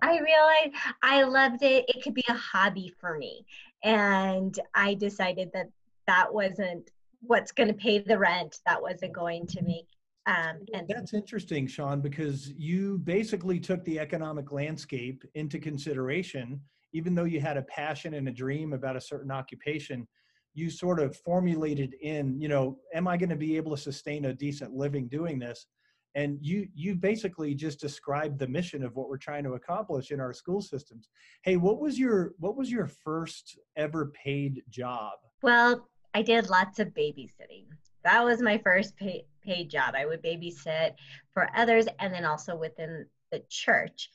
I 0.00 0.18
realized 0.18 0.72
i 1.02 1.24
loved 1.24 1.62
it. 1.62 1.84
It 1.88 2.02
could 2.02 2.14
be 2.14 2.24
a 2.28 2.34
hobby 2.34 2.94
for 3.00 3.18
me. 3.18 3.44
And 3.82 4.58
i 4.74 4.94
decided 4.94 5.50
that 5.52 5.68
that 6.06 6.32
wasn't 6.32 6.90
what's 7.20 7.52
going 7.52 7.68
to 7.68 7.74
pay 7.74 7.98
the 7.98 8.18
rent 8.18 8.60
that 8.66 8.80
wasn't 8.80 9.12
going 9.12 9.46
to 9.48 9.62
make 9.62 9.88
um, 10.26 10.60
and 10.72 10.88
that's 10.88 11.12
interesting, 11.12 11.66
Shawn, 11.66 12.00
because 12.00 12.48
you 12.56 12.98
basically 12.98 13.60
took 13.60 13.84
the 13.84 13.98
economic 13.98 14.52
landscape 14.52 15.22
into 15.34 15.58
consideration. 15.58 16.60
Even 16.94 17.14
though 17.14 17.24
you 17.24 17.40
had 17.40 17.58
a 17.58 17.62
passion 17.62 18.14
and 18.14 18.28
a 18.28 18.32
dream 18.32 18.72
about 18.72 18.96
a 18.96 19.00
certain 19.00 19.30
occupation, 19.30 20.06
you 20.54 20.70
sort 20.70 21.00
of 21.00 21.16
formulated 21.16 21.94
in, 22.00 22.40
you 22.40 22.48
know, 22.48 22.78
am 22.94 23.06
I 23.06 23.16
going 23.16 23.28
to 23.30 23.36
be 23.36 23.56
able 23.56 23.72
to 23.72 23.82
sustain 23.82 24.26
a 24.26 24.32
decent 24.32 24.72
living 24.72 25.08
doing 25.08 25.38
this? 25.38 25.66
And 26.14 26.38
you 26.40 26.68
you 26.74 26.94
basically 26.94 27.54
just 27.56 27.80
described 27.80 28.38
the 28.38 28.46
mission 28.46 28.84
of 28.84 28.94
what 28.94 29.08
we're 29.08 29.18
trying 29.18 29.42
to 29.44 29.54
accomplish 29.54 30.12
in 30.12 30.20
our 30.20 30.32
school 30.32 30.62
systems. 30.62 31.08
Hey, 31.42 31.56
what 31.56 31.80
was 31.80 31.98
your 31.98 32.34
what 32.38 32.56
was 32.56 32.70
your 32.70 32.86
first 32.86 33.58
ever 33.76 34.12
paid 34.24 34.62
job? 34.70 35.14
Well, 35.42 35.88
I 36.14 36.22
did 36.22 36.48
lots 36.48 36.78
of 36.78 36.88
babysitting. 36.94 37.66
That 38.04 38.24
was 38.24 38.40
my 38.40 38.58
first 38.58 38.96
paid 38.96 39.24
paid 39.44 39.70
job. 39.70 39.94
I 39.96 40.06
would 40.06 40.22
babysit 40.22 40.94
for 41.32 41.48
others 41.56 41.86
and 41.98 42.12
then 42.12 42.24
also 42.24 42.56
within 42.56 43.06
the 43.30 43.42
church. 43.48 44.10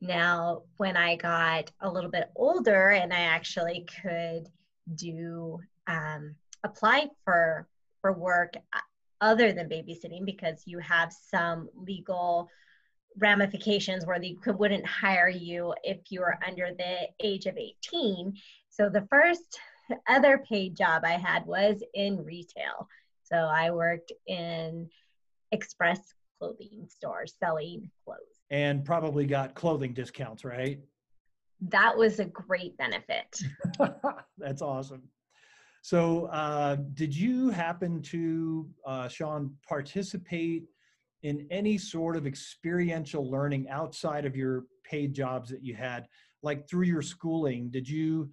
Now, 0.00 0.62
when 0.78 0.96
I 0.96 1.16
got 1.16 1.70
a 1.80 1.90
little 1.90 2.10
bit 2.10 2.30
older 2.36 2.90
and 2.90 3.12
I 3.12 3.20
actually 3.20 3.86
could 4.02 4.48
do 4.94 5.60
um, 5.86 6.34
apply 6.64 7.08
for 7.24 7.66
for 8.00 8.12
work 8.12 8.54
uh, 8.72 8.78
other 9.20 9.52
than 9.52 9.68
babysitting 9.68 10.24
because 10.24 10.62
you 10.64 10.78
have 10.78 11.12
some 11.12 11.68
legal 11.74 12.48
ramifications 13.18 14.06
where 14.06 14.18
they 14.18 14.34
could, 14.34 14.58
wouldn't 14.58 14.86
hire 14.86 15.28
you 15.28 15.74
if 15.82 15.98
you 16.10 16.20
were 16.20 16.38
under 16.46 16.70
the 16.76 17.08
age 17.20 17.46
of 17.46 17.56
18. 17.58 18.34
So 18.70 18.88
the 18.88 19.06
first 19.10 19.60
other 20.08 20.38
paid 20.38 20.76
job 20.76 21.02
I 21.04 21.12
had 21.12 21.44
was 21.46 21.82
in 21.94 22.24
retail. 22.24 22.88
So 23.32 23.38
I 23.38 23.70
worked 23.70 24.12
in 24.26 24.88
express 25.52 26.00
clothing 26.38 26.86
stores 26.88 27.34
selling 27.38 27.90
clothes. 28.04 28.18
And 28.50 28.84
probably 28.84 29.26
got 29.26 29.54
clothing 29.54 29.92
discounts, 29.92 30.44
right? 30.44 30.80
That 31.68 31.96
was 31.96 32.18
a 32.18 32.24
great 32.24 32.76
benefit. 32.76 33.40
That's 34.38 34.62
awesome. 34.62 35.02
So, 35.82 36.26
uh, 36.26 36.76
did 36.94 37.16
you 37.16 37.50
happen 37.50 38.02
to, 38.02 38.68
uh, 38.86 39.08
Shawn, 39.08 39.54
participate 39.66 40.64
in 41.22 41.46
any 41.50 41.78
sort 41.78 42.16
of 42.16 42.26
experiential 42.26 43.30
learning 43.30 43.68
outside 43.68 44.26
of 44.26 44.36
your 44.36 44.64
paid 44.84 45.14
jobs 45.14 45.50
that 45.50 45.64
you 45.64 45.74
had? 45.74 46.06
Like 46.42 46.68
through 46.68 46.86
your 46.86 47.02
schooling, 47.02 47.70
did 47.70 47.88
you 47.88 48.30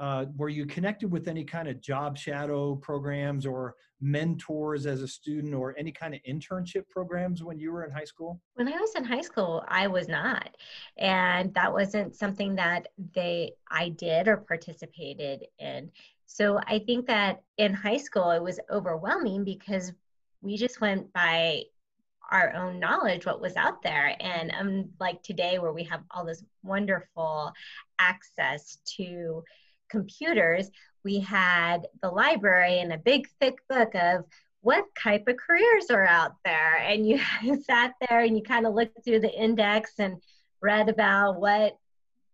uh, 0.00 0.24
were 0.34 0.48
you 0.48 0.64
connected 0.64 1.10
with 1.10 1.28
any 1.28 1.44
kind 1.44 1.68
of 1.68 1.78
job 1.78 2.16
shadow 2.16 2.74
programs 2.76 3.44
or 3.44 3.74
mentors 4.00 4.86
as 4.86 5.02
a 5.02 5.08
student 5.08 5.54
or 5.54 5.74
any 5.78 5.92
kind 5.92 6.14
of 6.14 6.20
internship 6.26 6.88
programs 6.88 7.44
when 7.44 7.58
you 7.58 7.70
were 7.70 7.84
in 7.84 7.90
high 7.90 8.04
school? 8.04 8.40
When 8.54 8.66
I 8.66 8.80
was 8.80 8.94
in 8.94 9.04
high 9.04 9.20
school, 9.20 9.62
I 9.68 9.88
was 9.88 10.08
not. 10.08 10.56
And 10.96 11.52
that 11.52 11.70
wasn't 11.70 12.16
something 12.16 12.54
that 12.54 12.88
they 13.14 13.52
I 13.70 13.90
did 13.90 14.26
or 14.26 14.38
participated 14.38 15.44
in. 15.58 15.90
So 16.24 16.58
I 16.66 16.78
think 16.78 17.06
that 17.08 17.42
in 17.58 17.74
high 17.74 17.98
school 17.98 18.30
it 18.30 18.42
was 18.42 18.58
overwhelming 18.70 19.44
because 19.44 19.92
we 20.40 20.56
just 20.56 20.80
went 20.80 21.12
by 21.12 21.64
our 22.30 22.54
own 22.54 22.78
knowledge 22.78 23.26
what 23.26 23.40
was 23.40 23.56
out 23.56 23.82
there 23.82 24.16
and 24.20 24.52
um, 24.58 24.88
like 25.00 25.20
today 25.22 25.58
where 25.58 25.72
we 25.72 25.82
have 25.82 26.00
all 26.12 26.24
this 26.24 26.44
wonderful 26.62 27.52
access 27.98 28.78
to 28.84 29.42
computers 29.90 30.70
we 31.04 31.18
had 31.18 31.86
the 32.02 32.08
library 32.08 32.80
and 32.80 32.92
a 32.92 32.98
big 32.98 33.28
thick 33.40 33.58
book 33.68 33.94
of 33.94 34.24
what 34.62 34.84
type 34.98 35.26
of 35.26 35.36
careers 35.36 35.90
are 35.90 36.06
out 36.06 36.34
there 36.44 36.76
and 36.76 37.06
you 37.42 37.62
sat 37.62 37.94
there 38.08 38.20
and 38.20 38.36
you 38.36 38.42
kind 38.42 38.66
of 38.66 38.74
looked 38.74 39.04
through 39.04 39.20
the 39.20 39.32
index 39.32 39.92
and 39.98 40.20
read 40.60 40.88
about 40.88 41.40
what 41.40 41.76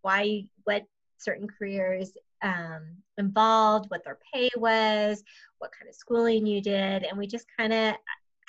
why 0.02 0.44
what 0.64 0.84
certain 1.18 1.48
careers 1.48 2.12
um, 2.42 2.82
involved 3.18 3.90
what 3.90 4.04
their 4.04 4.18
pay 4.32 4.50
was 4.56 5.22
what 5.58 5.70
kind 5.78 5.88
of 5.88 5.94
schooling 5.94 6.46
you 6.46 6.60
did 6.60 7.04
and 7.04 7.16
we 7.16 7.26
just 7.26 7.46
kind 7.56 7.72
of 7.72 7.94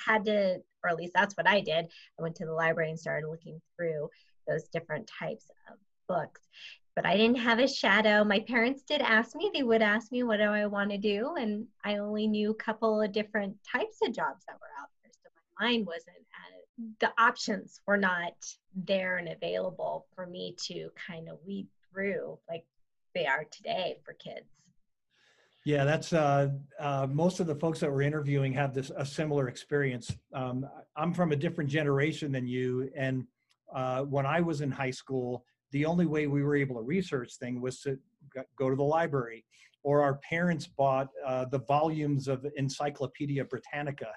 had 0.04 0.24
to 0.24 0.60
or 0.84 0.90
at 0.90 0.96
least 0.96 1.12
that's 1.14 1.36
what 1.36 1.48
I 1.48 1.60
did. 1.60 1.86
I 2.18 2.22
went 2.22 2.36
to 2.36 2.46
the 2.46 2.52
library 2.52 2.90
and 2.90 2.98
started 2.98 3.28
looking 3.28 3.60
through 3.76 4.10
those 4.46 4.64
different 4.68 5.10
types 5.18 5.46
of 5.70 5.76
books. 6.08 6.40
But 6.98 7.06
I 7.06 7.16
didn't 7.16 7.38
have 7.38 7.60
a 7.60 7.68
shadow. 7.68 8.24
My 8.24 8.40
parents 8.40 8.82
did 8.82 9.02
ask 9.02 9.36
me, 9.36 9.52
they 9.54 9.62
would 9.62 9.82
ask 9.82 10.10
me, 10.10 10.24
what 10.24 10.38
do 10.38 10.46
I 10.46 10.66
want 10.66 10.90
to 10.90 10.98
do? 10.98 11.36
And 11.38 11.64
I 11.84 11.98
only 11.98 12.26
knew 12.26 12.50
a 12.50 12.54
couple 12.54 13.00
of 13.00 13.12
different 13.12 13.56
types 13.62 13.98
of 14.02 14.12
jobs 14.12 14.44
that 14.48 14.56
were 14.60 14.66
out 14.80 14.88
there. 15.00 15.12
So 15.12 15.28
my 15.60 15.68
mind 15.68 15.86
wasn't, 15.86 16.16
as, 16.16 16.96
the 16.98 17.12
options 17.16 17.80
were 17.86 17.98
not 17.98 18.32
there 18.74 19.18
and 19.18 19.28
available 19.28 20.06
for 20.12 20.26
me 20.26 20.56
to 20.64 20.90
kind 20.96 21.28
of 21.28 21.38
weed 21.46 21.68
through 21.88 22.36
like 22.48 22.66
they 23.14 23.26
are 23.26 23.44
today 23.48 24.00
for 24.04 24.14
kids. 24.14 24.50
Yeah, 25.64 25.84
that's 25.84 26.12
uh, 26.12 26.48
uh, 26.80 27.06
most 27.08 27.38
of 27.38 27.46
the 27.46 27.54
folks 27.54 27.78
that 27.78 27.92
we're 27.92 28.02
interviewing 28.02 28.52
have 28.54 28.74
this 28.74 28.90
a 28.96 29.06
similar 29.06 29.46
experience. 29.46 30.16
Um, 30.34 30.68
I'm 30.96 31.14
from 31.14 31.30
a 31.30 31.36
different 31.36 31.70
generation 31.70 32.32
than 32.32 32.48
you, 32.48 32.90
and 32.96 33.24
uh, 33.72 34.02
when 34.02 34.26
I 34.26 34.40
was 34.40 34.62
in 34.62 34.72
high 34.72 34.90
school, 34.90 35.44
the 35.72 35.84
only 35.84 36.06
way 36.06 36.26
we 36.26 36.42
were 36.42 36.56
able 36.56 36.76
to 36.76 36.82
research 36.82 37.36
thing 37.36 37.60
was 37.60 37.80
to 37.80 37.98
go 38.58 38.70
to 38.70 38.76
the 38.76 38.82
library, 38.82 39.44
or 39.82 40.02
our 40.02 40.14
parents 40.16 40.66
bought 40.66 41.08
uh, 41.26 41.44
the 41.46 41.60
volumes 41.60 42.28
of 42.28 42.46
Encyclopedia 42.56 43.44
Britannica. 43.44 44.12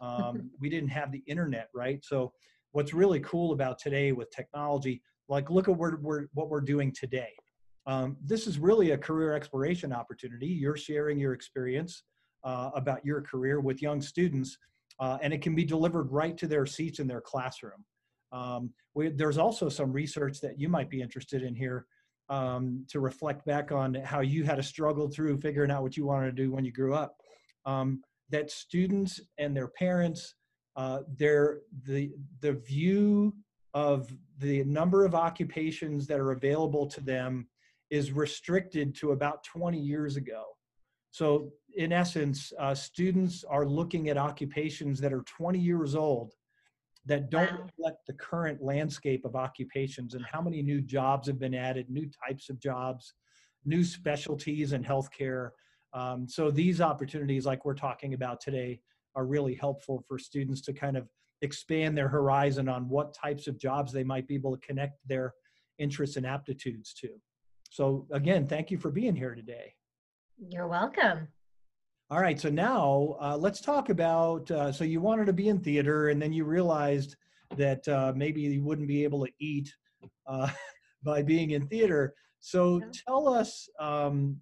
Um, 0.00 0.50
we 0.60 0.68
didn't 0.68 0.90
have 0.90 1.12
the 1.12 1.22
internet, 1.26 1.68
right? 1.74 2.04
So, 2.04 2.32
what's 2.72 2.94
really 2.94 3.20
cool 3.20 3.52
about 3.52 3.78
today 3.78 4.12
with 4.12 4.30
technology, 4.30 5.02
like 5.28 5.50
look 5.50 5.68
at 5.68 5.76
what 5.76 6.00
we're, 6.00 6.26
what 6.32 6.48
we're 6.48 6.62
doing 6.62 6.90
today 6.92 7.34
um, 7.86 8.16
this 8.24 8.46
is 8.46 8.58
really 8.58 8.92
a 8.92 8.98
career 8.98 9.34
exploration 9.34 9.92
opportunity. 9.92 10.46
You're 10.46 10.76
sharing 10.76 11.18
your 11.18 11.32
experience 11.32 12.04
uh, 12.44 12.70
about 12.74 13.04
your 13.04 13.20
career 13.22 13.60
with 13.60 13.82
young 13.82 14.00
students, 14.00 14.56
uh, 15.00 15.18
and 15.20 15.32
it 15.32 15.42
can 15.42 15.54
be 15.54 15.64
delivered 15.64 16.12
right 16.12 16.36
to 16.38 16.46
their 16.46 16.66
seats 16.66 17.00
in 17.00 17.06
their 17.06 17.20
classroom. 17.20 17.84
Um, 18.32 18.70
we, 18.94 19.08
there's 19.10 19.38
also 19.38 19.68
some 19.68 19.92
research 19.92 20.40
that 20.40 20.58
you 20.58 20.68
might 20.68 20.90
be 20.90 21.00
interested 21.00 21.42
in 21.42 21.54
here 21.54 21.86
um, 22.28 22.84
to 22.88 23.00
reflect 23.00 23.44
back 23.44 23.72
on 23.72 23.94
how 23.94 24.20
you 24.20 24.44
had 24.44 24.56
to 24.56 24.62
struggle 24.62 25.08
through 25.08 25.38
figuring 25.40 25.70
out 25.70 25.82
what 25.82 25.96
you 25.96 26.06
wanted 26.06 26.34
to 26.34 26.42
do 26.42 26.50
when 26.50 26.64
you 26.64 26.72
grew 26.72 26.94
up. 26.94 27.16
Um, 27.66 28.02
that 28.30 28.50
students 28.50 29.20
and 29.38 29.54
their 29.54 29.68
parents, 29.68 30.34
uh, 30.76 31.00
their 31.16 31.60
the 31.84 32.12
the 32.40 32.54
view 32.54 33.34
of 33.74 34.10
the 34.38 34.64
number 34.64 35.04
of 35.04 35.14
occupations 35.14 36.06
that 36.06 36.18
are 36.18 36.32
available 36.32 36.86
to 36.86 37.00
them 37.00 37.46
is 37.90 38.12
restricted 38.12 38.94
to 38.96 39.12
about 39.12 39.44
20 39.44 39.78
years 39.78 40.16
ago. 40.16 40.44
So, 41.10 41.50
in 41.76 41.92
essence, 41.92 42.52
uh, 42.58 42.74
students 42.74 43.44
are 43.44 43.66
looking 43.66 44.08
at 44.08 44.16
occupations 44.16 44.98
that 45.00 45.12
are 45.12 45.22
20 45.22 45.58
years 45.58 45.94
old 45.94 46.32
that 47.06 47.30
don't 47.30 47.50
wow. 47.50 47.66
reflect 47.66 48.06
the 48.06 48.12
current 48.14 48.62
landscape 48.62 49.24
of 49.24 49.34
occupations 49.34 50.14
and 50.14 50.24
how 50.24 50.40
many 50.40 50.62
new 50.62 50.80
jobs 50.80 51.26
have 51.26 51.38
been 51.38 51.54
added, 51.54 51.90
new 51.90 52.08
types 52.26 52.48
of 52.48 52.60
jobs, 52.60 53.14
new 53.64 53.82
specialties 53.82 54.72
in 54.72 54.84
healthcare. 54.84 55.50
Um, 55.94 56.28
so, 56.28 56.50
these 56.50 56.80
opportunities, 56.80 57.44
like 57.44 57.64
we're 57.64 57.74
talking 57.74 58.14
about 58.14 58.40
today, 58.40 58.80
are 59.14 59.26
really 59.26 59.54
helpful 59.54 60.04
for 60.08 60.18
students 60.18 60.60
to 60.62 60.72
kind 60.72 60.96
of 60.96 61.08
expand 61.42 61.98
their 61.98 62.08
horizon 62.08 62.68
on 62.68 62.88
what 62.88 63.12
types 63.14 63.46
of 63.46 63.58
jobs 63.58 63.92
they 63.92 64.04
might 64.04 64.26
be 64.28 64.34
able 64.34 64.56
to 64.56 64.66
connect 64.66 64.96
their 65.06 65.34
interests 65.78 66.16
and 66.16 66.24
aptitudes 66.24 66.94
to. 66.94 67.08
So 67.70 68.06
again, 68.12 68.46
thank 68.46 68.70
you 68.70 68.78
for 68.78 68.90
being 68.90 69.16
here 69.16 69.34
today. 69.34 69.74
You're 70.38 70.68
welcome. 70.68 71.28
All 72.12 72.20
right, 72.20 72.38
so 72.38 72.50
now 72.50 73.16
uh, 73.22 73.38
let's 73.38 73.62
talk 73.62 73.88
about. 73.88 74.50
Uh, 74.50 74.70
so 74.70 74.84
you 74.84 75.00
wanted 75.00 75.24
to 75.24 75.32
be 75.32 75.48
in 75.48 75.58
theater, 75.60 76.10
and 76.10 76.20
then 76.20 76.30
you 76.30 76.44
realized 76.44 77.16
that 77.56 77.88
uh, 77.88 78.12
maybe 78.14 78.42
you 78.42 78.62
wouldn't 78.62 78.86
be 78.86 79.02
able 79.02 79.24
to 79.24 79.32
eat 79.40 79.74
uh, 80.26 80.50
by 81.02 81.22
being 81.22 81.52
in 81.52 81.66
theater. 81.68 82.12
So 82.38 82.80
yeah. 82.80 82.86
tell 83.06 83.28
us 83.28 83.66
um, 83.80 84.36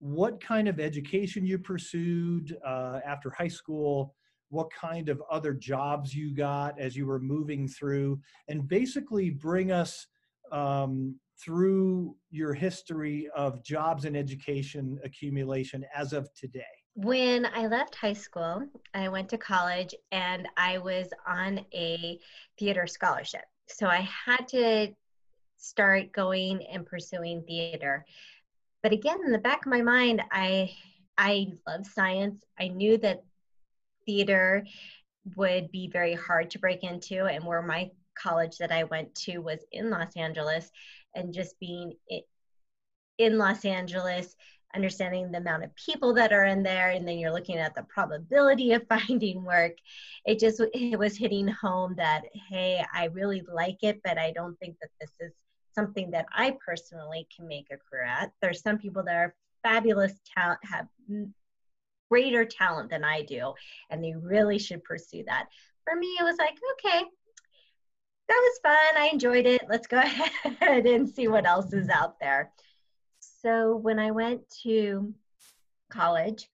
what 0.00 0.42
kind 0.42 0.66
of 0.66 0.80
education 0.80 1.46
you 1.46 1.60
pursued 1.60 2.56
uh, 2.66 2.98
after 3.06 3.30
high 3.30 3.46
school, 3.46 4.16
what 4.48 4.72
kind 4.72 5.08
of 5.08 5.22
other 5.30 5.54
jobs 5.54 6.12
you 6.12 6.34
got 6.34 6.80
as 6.80 6.96
you 6.96 7.06
were 7.06 7.20
moving 7.20 7.68
through, 7.68 8.18
and 8.48 8.66
basically 8.66 9.30
bring 9.30 9.70
us 9.70 10.08
um, 10.50 11.14
through 11.40 12.16
your 12.32 12.52
history 12.52 13.28
of 13.36 13.62
jobs 13.62 14.06
and 14.06 14.16
education 14.16 14.98
accumulation 15.04 15.84
as 15.94 16.12
of 16.12 16.28
today? 16.34 16.81
When 16.94 17.46
I 17.46 17.66
left 17.68 17.94
high 17.94 18.12
school, 18.12 18.66
I 18.92 19.08
went 19.08 19.30
to 19.30 19.38
college 19.38 19.94
and 20.10 20.46
I 20.56 20.78
was 20.78 21.08
on 21.26 21.64
a 21.72 22.18
theater 22.58 22.86
scholarship. 22.86 23.44
So 23.66 23.86
I 23.86 24.06
had 24.26 24.48
to 24.48 24.94
start 25.56 26.12
going 26.12 26.66
and 26.66 26.84
pursuing 26.84 27.44
theater. 27.44 28.04
But 28.82 28.92
again, 28.92 29.18
in 29.24 29.32
the 29.32 29.38
back 29.38 29.64
of 29.64 29.70
my 29.70 29.80
mind, 29.80 30.22
I 30.30 30.74
I 31.16 31.52
love 31.66 31.86
science. 31.86 32.42
I 32.58 32.68
knew 32.68 32.98
that 32.98 33.22
theater 34.04 34.66
would 35.36 35.70
be 35.70 35.88
very 35.88 36.14
hard 36.14 36.50
to 36.50 36.58
break 36.58 36.82
into 36.82 37.26
and 37.26 37.44
where 37.44 37.62
my 37.62 37.90
college 38.14 38.58
that 38.58 38.72
I 38.72 38.84
went 38.84 39.14
to 39.14 39.38
was 39.38 39.64
in 39.72 39.88
Los 39.88 40.16
Angeles 40.16 40.70
and 41.14 41.32
just 41.32 41.58
being 41.60 41.94
in 43.18 43.38
Los 43.38 43.64
Angeles, 43.64 44.34
understanding 44.74 45.30
the 45.30 45.38
amount 45.38 45.64
of 45.64 45.74
people 45.76 46.14
that 46.14 46.32
are 46.32 46.44
in 46.44 46.62
there, 46.62 46.90
and 46.90 47.06
then 47.06 47.18
you're 47.18 47.32
looking 47.32 47.58
at 47.58 47.74
the 47.74 47.82
probability 47.84 48.72
of 48.72 48.86
finding 48.88 49.44
work. 49.44 49.76
It 50.26 50.38
just 50.38 50.60
it 50.74 50.98
was 50.98 51.16
hitting 51.16 51.48
home 51.48 51.94
that 51.96 52.22
hey, 52.48 52.84
I 52.94 53.06
really 53.06 53.42
like 53.52 53.78
it, 53.82 54.00
but 54.04 54.18
I 54.18 54.32
don't 54.32 54.58
think 54.58 54.76
that 54.80 54.90
this 55.00 55.10
is 55.20 55.32
something 55.74 56.10
that 56.10 56.26
I 56.32 56.56
personally 56.64 57.26
can 57.34 57.48
make 57.48 57.68
a 57.70 57.76
career 57.76 58.04
at. 58.04 58.32
There's 58.40 58.62
some 58.62 58.78
people 58.78 59.02
that 59.04 59.14
are 59.14 59.34
fabulous 59.62 60.12
talent 60.34 60.60
have 60.64 60.86
greater 62.10 62.44
talent 62.44 62.90
than 62.90 63.04
I 63.04 63.22
do, 63.22 63.54
and 63.90 64.02
they 64.02 64.14
really 64.14 64.58
should 64.58 64.84
pursue 64.84 65.24
that. 65.26 65.48
For 65.84 65.96
me, 65.96 66.08
it 66.20 66.22
was 66.22 66.36
like, 66.38 66.58
okay, 66.72 67.04
that 68.28 68.40
was 68.42 68.60
fun. 68.62 69.02
I 69.02 69.10
enjoyed 69.12 69.46
it. 69.46 69.62
Let's 69.68 69.86
go 69.86 69.98
ahead 70.44 70.86
and 70.86 71.08
see 71.08 71.28
what 71.28 71.46
else 71.46 71.72
is 71.72 71.88
out 71.88 72.20
there. 72.20 72.52
So 73.44 73.76
when 73.76 73.98
I 73.98 74.12
went 74.12 74.48
to 74.62 75.12
college, 75.90 76.48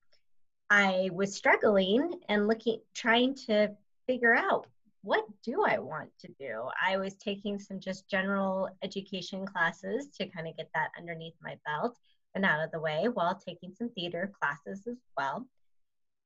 I 0.71 1.11
was 1.13 1.35
struggling 1.35 2.21
and 2.29 2.47
looking, 2.47 2.81
trying 2.95 3.35
to 3.47 3.71
figure 4.07 4.35
out 4.35 4.67
what 5.03 5.25
do 5.43 5.65
I 5.65 5.79
want 5.79 6.11
to 6.21 6.29
do. 6.39 6.69
I 6.85 6.97
was 6.97 7.15
taking 7.15 7.59
some 7.59 7.79
just 7.79 8.09
general 8.09 8.69
education 8.83 9.47
classes 9.47 10.09
to 10.19 10.27
kind 10.27 10.49
of 10.49 10.57
get 10.57 10.71
that 10.75 10.91
underneath 10.99 11.35
my 11.43 11.57
belt 11.65 11.97
and 12.35 12.45
out 12.45 12.65
of 12.65 12.71
the 12.73 12.81
way 12.81 13.09
while 13.13 13.35
taking 13.35 13.73
some 13.73 13.91
theater 13.91 14.33
classes 14.41 14.87
as 14.87 14.97
well. 15.17 15.47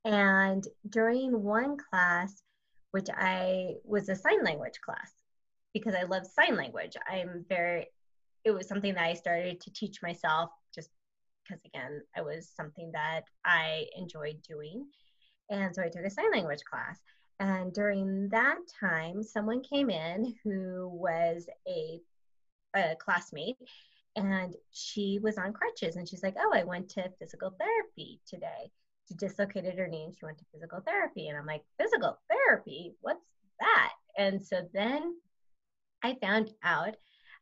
And 0.04 0.66
during 0.88 1.42
one 1.42 1.76
class, 1.76 2.42
which 2.92 3.08
I 3.14 3.74
was 3.84 4.08
a 4.08 4.16
sign 4.16 4.42
language 4.42 4.80
class, 4.84 5.12
because 5.72 5.94
I 5.94 6.02
love 6.02 6.26
sign 6.26 6.56
language. 6.56 6.96
I'm 7.08 7.44
very, 7.48 7.86
it 8.44 8.50
was 8.50 8.68
something 8.68 8.94
that 8.94 9.04
I 9.04 9.14
started 9.14 9.60
to 9.60 9.72
teach 9.72 10.02
myself 10.02 10.50
just 10.74 10.90
because, 11.44 11.62
again, 11.64 12.02
it 12.16 12.24
was 12.24 12.50
something 12.54 12.90
that 12.92 13.22
I 13.44 13.86
enjoyed 13.96 14.42
doing. 14.48 14.86
And 15.50 15.74
so 15.74 15.82
I 15.82 15.88
took 15.88 16.04
a 16.04 16.10
sign 16.10 16.32
language 16.32 16.62
class. 16.64 17.00
And 17.40 17.72
during 17.72 18.28
that 18.28 18.58
time, 18.80 19.22
someone 19.22 19.62
came 19.62 19.90
in 19.90 20.34
who 20.44 20.88
was 20.92 21.46
a, 21.66 22.00
a 22.76 22.94
classmate 22.96 23.56
and 24.16 24.54
she 24.70 25.18
was 25.22 25.38
on 25.38 25.52
crutches 25.52 25.96
and 25.96 26.08
she's 26.08 26.22
like 26.22 26.36
oh 26.38 26.50
i 26.52 26.62
went 26.64 26.88
to 26.88 27.10
physical 27.18 27.54
therapy 27.58 28.20
today 28.26 28.70
she 29.08 29.14
dislocated 29.14 29.78
her 29.78 29.88
knee 29.88 30.04
and 30.04 30.14
she 30.14 30.24
went 30.24 30.38
to 30.38 30.44
physical 30.52 30.80
therapy 30.80 31.28
and 31.28 31.38
i'm 31.38 31.46
like 31.46 31.62
physical 31.78 32.18
therapy 32.30 32.94
what's 33.00 33.24
that 33.60 33.92
and 34.18 34.44
so 34.44 34.66
then 34.74 35.14
i 36.02 36.14
found 36.20 36.52
out 36.62 36.94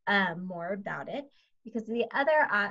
uh, 0.07 0.35
more 0.37 0.73
about 0.73 1.09
it 1.09 1.25
because 1.64 1.87
the 1.87 2.04
other 2.14 2.49
uh, 2.50 2.71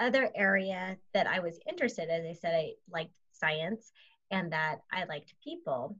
other 0.00 0.30
area 0.34 0.96
that 1.12 1.26
i 1.26 1.38
was 1.38 1.58
interested 1.68 2.10
as 2.10 2.24
i 2.24 2.32
said 2.32 2.54
i 2.54 2.72
liked 2.90 3.14
science 3.32 3.92
and 4.30 4.52
that 4.52 4.80
i 4.92 5.04
liked 5.04 5.34
people 5.42 5.96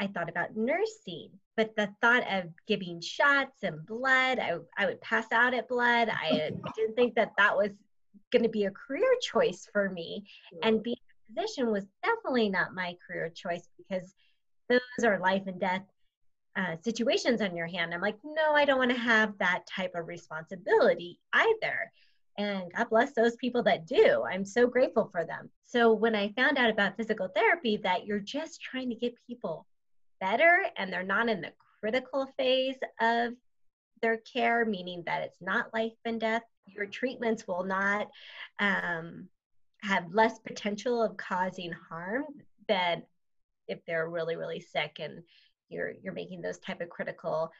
I 0.00 0.08
thought 0.08 0.28
about 0.28 0.56
nursing, 0.56 1.30
but 1.56 1.76
the 1.76 1.88
thought 2.00 2.24
of 2.30 2.50
giving 2.66 3.00
shots 3.00 3.62
and 3.62 3.86
blood, 3.86 4.38
I, 4.38 4.56
I 4.76 4.86
would 4.86 5.00
pass 5.00 5.30
out 5.32 5.54
at 5.54 5.68
blood. 5.68 6.08
I 6.08 6.50
didn't 6.76 6.96
think 6.96 7.14
that 7.14 7.32
that 7.38 7.56
was 7.56 7.70
going 8.32 8.42
to 8.42 8.48
be 8.48 8.64
a 8.64 8.70
career 8.70 9.14
choice 9.22 9.68
for 9.72 9.88
me. 9.90 10.24
And 10.62 10.82
being 10.82 10.96
a 10.96 11.40
physician 11.40 11.70
was 11.70 11.86
definitely 12.02 12.48
not 12.48 12.74
my 12.74 12.96
career 13.06 13.28
choice 13.28 13.68
because 13.78 14.14
those 14.68 14.80
are 15.04 15.18
life 15.20 15.44
and 15.46 15.60
death 15.60 15.82
uh, 16.56 16.76
situations 16.82 17.40
on 17.40 17.56
your 17.56 17.66
hand. 17.66 17.92
I'm 17.92 18.00
like, 18.00 18.16
no, 18.24 18.52
I 18.54 18.64
don't 18.64 18.78
want 18.78 18.92
to 18.92 18.98
have 18.98 19.36
that 19.38 19.66
type 19.66 19.92
of 19.94 20.06
responsibility 20.06 21.18
either. 21.32 21.90
And 22.38 22.72
God 22.74 22.90
bless 22.90 23.12
those 23.12 23.36
people 23.36 23.62
that 23.64 23.86
do. 23.86 24.24
I'm 24.28 24.44
so 24.44 24.66
grateful 24.66 25.08
for 25.10 25.24
them. 25.24 25.50
So 25.64 25.92
when 25.92 26.14
I 26.14 26.32
found 26.32 26.58
out 26.58 26.70
about 26.70 26.96
physical 26.96 27.28
therapy, 27.28 27.78
that 27.78 28.06
you're 28.06 28.20
just 28.20 28.60
trying 28.60 28.88
to 28.90 28.96
get 28.96 29.14
people 29.26 29.66
better 30.20 30.64
and 30.76 30.92
they're 30.92 31.02
not 31.02 31.28
in 31.28 31.40
the 31.40 31.52
critical 31.80 32.28
phase 32.36 32.76
of 33.00 33.34
their 34.02 34.18
care, 34.18 34.64
meaning 34.64 35.02
that 35.06 35.22
it's 35.22 35.40
not 35.40 35.72
life 35.72 35.92
and 36.04 36.20
death. 36.20 36.42
Your 36.66 36.86
treatments 36.86 37.46
will 37.46 37.64
not 37.64 38.08
um, 38.58 39.28
have 39.82 40.12
less 40.12 40.38
potential 40.38 41.02
of 41.02 41.16
causing 41.16 41.72
harm 41.72 42.24
than 42.68 43.02
if 43.68 43.84
they're 43.86 44.08
really, 44.08 44.36
really 44.36 44.60
sick 44.60 44.96
and 44.98 45.22
you're 45.74 45.92
you're 46.02 46.12
making 46.12 46.40
those 46.40 46.58
type 46.58 46.80
of 46.80 46.88
critical 46.88 47.50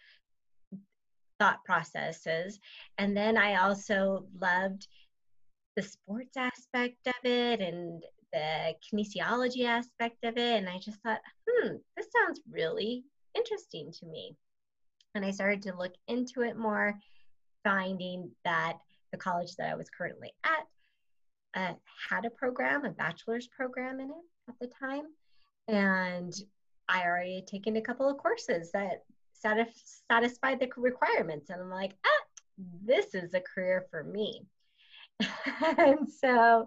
thought 1.39 1.65
processes. 1.65 2.59
And 2.99 3.17
then 3.17 3.37
I 3.37 3.57
also 3.57 4.27
loved 4.41 4.87
the 5.77 5.83
sports 5.83 6.37
aspect 6.37 7.07
of 7.07 7.25
it 7.25 7.61
and 7.61 8.03
the 8.33 8.75
kinesiology 8.85 9.65
aspect 9.65 10.25
of 10.25 10.37
it. 10.37 10.59
And 10.59 10.69
I 10.69 10.79
just 10.79 11.01
thought, 11.03 11.21
hmm, 11.49 11.75
this 11.97 12.07
sounds 12.13 12.41
really 12.51 13.05
interesting 13.35 13.93
to 14.01 14.07
me. 14.07 14.37
And 15.15 15.25
I 15.25 15.31
started 15.31 15.63
to 15.63 15.77
look 15.77 15.95
into 16.09 16.43
it 16.43 16.57
more, 16.57 16.99
finding 17.63 18.31
that 18.45 18.75
the 19.13 19.19
college 19.19 19.55
that 19.57 19.71
I 19.71 19.75
was 19.75 19.89
currently 19.91 20.33
at 20.45 20.67
uh, 21.55 21.75
had 22.11 22.25
a 22.25 22.31
program, 22.31 22.85
a 22.85 22.91
bachelor's 22.91 23.49
program 23.49 24.01
in 24.01 24.11
it 24.11 24.17
at 24.49 24.55
the 24.61 24.67
time. 24.67 25.05
And 25.69 26.33
I 26.89 27.05
already 27.05 27.37
had 27.37 27.47
taken 27.47 27.77
a 27.77 27.83
couple 27.83 28.09
of 28.09 28.19
courses 28.19 28.71
that 28.73 29.05
satis- 29.33 30.03
satisfied 30.11 30.61
the 30.61 30.69
requirements. 30.77 31.51
And 31.51 31.61
I'm 31.61 31.71
like, 31.71 31.95
ah, 32.05 32.25
this 32.85 33.15
is 33.15 33.35
a 33.35 33.41
career 33.41 33.87
for 33.91 34.05
me. 34.05 34.43
and 35.79 36.09
so 36.09 36.67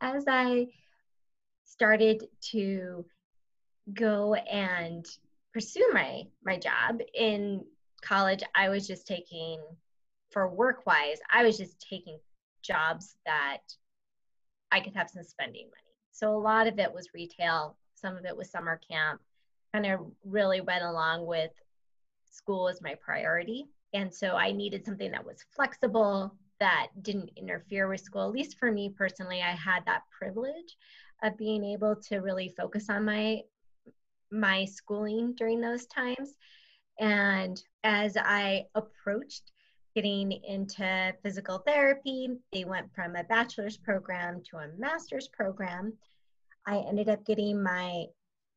as 0.00 0.24
I 0.28 0.66
started 1.64 2.24
to 2.52 3.04
go 3.94 4.34
and 4.34 5.06
pursue 5.52 5.88
my 5.92 6.24
my 6.44 6.56
job 6.56 7.00
in 7.14 7.64
college, 8.02 8.42
I 8.54 8.68
was 8.68 8.86
just 8.86 9.06
taking 9.06 9.60
for 10.30 10.48
work 10.48 10.86
wise, 10.86 11.18
I 11.32 11.42
was 11.42 11.56
just 11.56 11.80
taking 11.80 12.18
jobs 12.62 13.16
that 13.26 13.58
I 14.70 14.80
could 14.80 14.94
have 14.94 15.10
some 15.10 15.24
spending 15.24 15.64
money. 15.64 15.94
So 16.12 16.34
a 16.34 16.38
lot 16.38 16.66
of 16.66 16.78
it 16.78 16.92
was 16.92 17.08
retail, 17.14 17.76
some 18.00 18.16
of 18.16 18.24
it 18.24 18.36
was 18.36 18.50
summer 18.50 18.80
camp, 18.90 19.20
kind 19.72 19.86
of 19.86 20.00
really 20.24 20.60
went 20.60 20.84
along 20.84 21.26
with 21.26 21.50
school 22.30 22.68
as 22.68 22.80
my 22.82 22.94
priority. 22.94 23.66
And 23.94 24.12
so 24.12 24.36
I 24.36 24.52
needed 24.52 24.84
something 24.84 25.10
that 25.12 25.24
was 25.24 25.44
flexible, 25.54 26.34
that 26.60 26.88
didn't 27.02 27.30
interfere 27.36 27.88
with 27.88 28.00
school. 28.00 28.26
At 28.26 28.32
least 28.32 28.58
for 28.58 28.70
me 28.70 28.90
personally, 28.96 29.42
I 29.42 29.52
had 29.52 29.84
that 29.86 30.02
privilege 30.16 30.76
of 31.22 31.36
being 31.36 31.64
able 31.64 31.96
to 31.96 32.18
really 32.18 32.54
focus 32.56 32.88
on 32.90 33.04
my 33.04 33.42
my 34.30 34.66
schooling 34.66 35.34
during 35.34 35.60
those 35.60 35.86
times. 35.86 36.34
And 37.00 37.62
as 37.84 38.16
I 38.16 38.66
approached 38.74 39.52
getting 39.94 40.32
into 40.32 41.14
physical 41.22 41.58
therapy, 41.58 42.28
they 42.52 42.64
went 42.64 42.94
from 42.94 43.16
a 43.16 43.24
bachelor's 43.24 43.78
program 43.78 44.42
to 44.50 44.58
a 44.58 44.68
master's 44.76 45.28
program. 45.28 45.94
I 46.68 46.84
ended 46.86 47.08
up 47.08 47.24
getting 47.24 47.62
my 47.62 48.04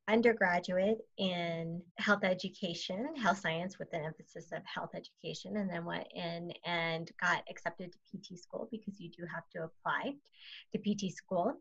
undergraduate 0.09 0.97
in 1.17 1.81
health 1.97 2.25
education, 2.25 3.15
health 3.15 3.39
science 3.39 3.79
with 3.79 3.87
an 3.93 4.03
emphasis 4.03 4.51
of 4.51 4.61
health 4.65 4.89
education, 4.93 5.55
and 5.55 5.69
then 5.69 5.85
went 5.85 6.07
in 6.13 6.51
and 6.65 7.09
got 7.21 7.43
accepted 7.49 7.93
to 7.93 8.17
PT 8.17 8.37
school 8.37 8.67
because 8.69 8.99
you 8.99 9.09
do 9.09 9.25
have 9.33 9.47
to 9.53 9.63
apply 9.63 10.13
to 10.73 10.77
PT 10.77 11.13
school. 11.15 11.53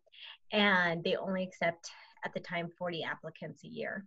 And 0.52 1.04
they 1.04 1.14
only 1.14 1.44
accept 1.44 1.88
at 2.24 2.34
the 2.34 2.40
time 2.40 2.68
40 2.76 3.04
applicants 3.04 3.62
a 3.62 3.68
year 3.68 4.04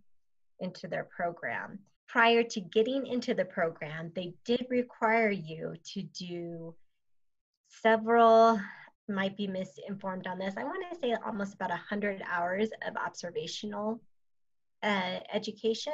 into 0.60 0.89
their 0.89 1.08
program. 1.15 1.79
Prior 2.10 2.43
to 2.43 2.60
getting 2.60 3.08
into 3.08 3.34
the 3.34 3.45
program, 3.45 4.12
they 4.15 4.34
did 4.43 4.65
require 4.69 5.32
you 5.32 5.75
to 5.93 6.01
do 6.01 6.75
several 7.69 8.60
might 9.08 9.36
be 9.36 9.48
misinformed 9.48 10.28
on 10.28 10.39
this. 10.39 10.56
I 10.58 10.63
want 10.63 10.84
to 10.92 11.00
say 11.00 11.16
almost 11.26 11.54
about 11.54 11.70
100 11.70 12.22
hours 12.30 12.70
of 12.88 12.96
observational 12.96 14.02
uh, 14.82 15.20
education, 15.34 15.94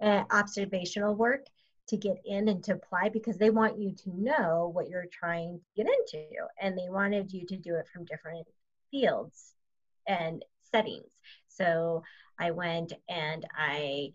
uh, 0.00 0.24
observational 0.30 1.14
work 1.14 1.46
to 1.88 1.96
get 1.96 2.16
in 2.24 2.48
and 2.48 2.64
to 2.64 2.72
apply 2.72 3.10
because 3.10 3.36
they 3.36 3.50
want 3.50 3.78
you 3.78 3.92
to 3.92 4.10
know 4.14 4.70
what 4.72 4.88
you're 4.88 5.06
trying 5.12 5.58
to 5.58 5.84
get 5.84 5.92
into. 5.92 6.24
And 6.60 6.76
they 6.76 6.88
wanted 6.88 7.32
you 7.32 7.44
to 7.46 7.56
do 7.56 7.74
it 7.76 7.86
from 7.92 8.06
different 8.06 8.46
fields 8.90 9.54
and 10.08 10.42
settings. 10.72 11.10
So 11.48 12.02
I 12.38 12.50
went 12.50 12.94
and 13.08 13.44
I 13.56 14.12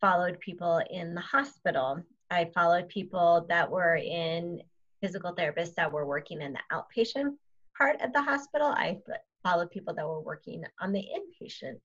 followed 0.00 0.40
people 0.40 0.82
in 0.90 1.14
the 1.14 1.22
hospital. 1.22 2.02
I 2.30 2.50
followed 2.54 2.88
people 2.88 3.46
that 3.48 3.70
were 3.70 3.96
in 3.96 4.60
physical 5.00 5.34
therapists 5.34 5.74
that 5.74 5.92
were 5.92 6.06
working 6.06 6.42
in 6.42 6.52
the 6.52 6.60
outpatient 6.72 7.34
part 7.76 8.00
of 8.00 8.12
the 8.12 8.22
hospital. 8.22 8.68
I 8.68 8.98
followed 9.42 9.70
people 9.70 9.94
that 9.94 10.06
were 10.06 10.20
working 10.20 10.64
on 10.80 10.92
the 10.92 11.04
inpatient 11.04 11.78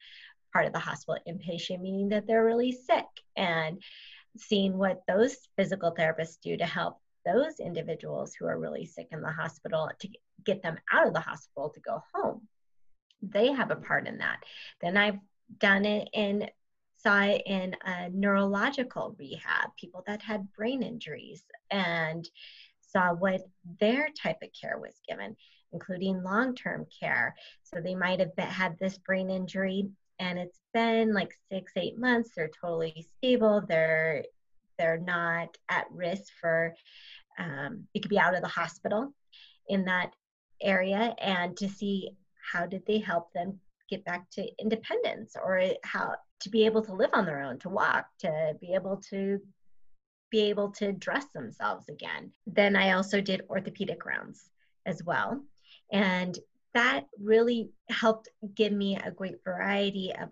part 0.54 0.65
of 0.65 0.73
the 0.73 0.80
hospital 0.80 1.21
inpatient, 1.27 1.82
meaning 1.82 2.10
that 2.10 2.27
they're 2.27 2.45
really 2.45 2.71
sick, 2.71 3.06
and 3.36 3.82
seeing 4.38 4.77
what 4.77 5.01
those 5.08 5.38
physical 5.58 5.93
therapists 5.93 6.39
do 6.41 6.58
to 6.58 6.65
help 6.65 6.99
those 7.25 7.60
individuals 7.60 8.34
who 8.34 8.45
are 8.45 8.60
really 8.60 8.86
sick 8.86 9.08
in 9.12 9.21
the 9.21 9.32
hospital 9.32 9.89
to 9.99 10.10
get 10.45 10.63
them 10.63 10.77
out 10.91 11.08
of 11.08 11.13
the 11.13 11.19
hospital 11.19 11.69
to 11.69 11.80
go 11.82 12.01
home. 12.13 12.47
They 13.21 13.51
have 13.51 13.71
a 13.71 13.75
part 13.75 14.08
in 14.08 14.17
that. 14.19 14.39
Then 14.82 14.97
I've 14.97 15.19
done 15.60 15.86
it 15.86 16.10
in 16.13 16.49
saw 16.97 17.21
it 17.23 17.41
in 17.47 17.75
a 17.84 18.10
neurological 18.10 19.15
rehab, 19.17 19.71
people 19.75 20.04
that 20.06 20.21
had 20.21 20.51
brain 20.54 20.84
injuries, 20.84 21.43
and 21.71 22.30
saw 22.91 23.13
what 23.13 23.41
their 23.80 24.10
type 24.10 24.38
of 24.43 24.49
care 24.60 24.77
was 24.77 24.93
given, 25.08 25.36
including 25.74 26.24
long 26.24 26.56
term 26.56 26.86
care. 27.00 27.36
So 27.64 27.82
they 27.82 27.96
might 27.96 28.20
have 28.20 28.36
been, 28.36 28.48
had 28.48 28.78
this 28.80 28.98
brain 28.98 29.30
injury 29.30 29.90
and 30.22 30.38
it's 30.38 30.60
been 30.74 31.14
like 31.14 31.34
six 31.52 31.74
eight 31.76 31.98
months 31.98 32.30
they're 32.36 32.52
totally 32.62 33.06
stable 33.18 33.62
they're 33.68 34.24
they're 34.78 35.00
not 35.00 35.58
at 35.68 35.86
risk 35.92 36.32
for 36.40 36.74
um, 37.40 37.88
it 37.94 38.02
could 38.02 38.10
be 38.10 38.20
out 38.20 38.36
of 38.36 38.42
the 38.42 38.48
hospital 38.48 39.14
in 39.68 39.86
that 39.86 40.14
area 40.62 41.16
and 41.20 41.58
to 41.58 41.68
see 41.68 42.12
how 42.52 42.66
did 42.66 42.84
they 42.86 43.00
help 43.00 43.34
them 43.34 43.60
get 43.90 44.06
back 44.06 44.30
to 44.32 44.48
independence 44.60 45.36
or 45.44 45.62
how 45.84 46.14
to 46.40 46.50
be 46.50 46.66
able 46.66 46.84
to 46.84 46.94
live 46.94 47.10
on 47.14 47.26
their 47.26 47.42
own 47.42 47.60
to 47.60 47.70
walk 47.70 48.06
to 48.20 48.54
be 48.62 48.74
able 48.74 48.98
to 48.98 49.40
be 50.30 50.42
able 50.42 50.72
to 50.72 50.94
dress 50.94 51.26
themselves 51.34 51.90
again 51.90 52.32
then 52.46 52.76
i 52.76 52.92
also 52.92 53.20
did 53.20 53.42
orthopedic 53.50 54.06
rounds 54.06 54.50
as 54.86 55.04
well 55.04 55.42
and 55.91 56.38
that 56.73 57.06
really 57.21 57.69
helped 57.89 58.30
give 58.56 58.71
me 58.71 58.97
a 58.97 59.12
great 59.12 59.43
variety 59.43 60.13
of 60.13 60.30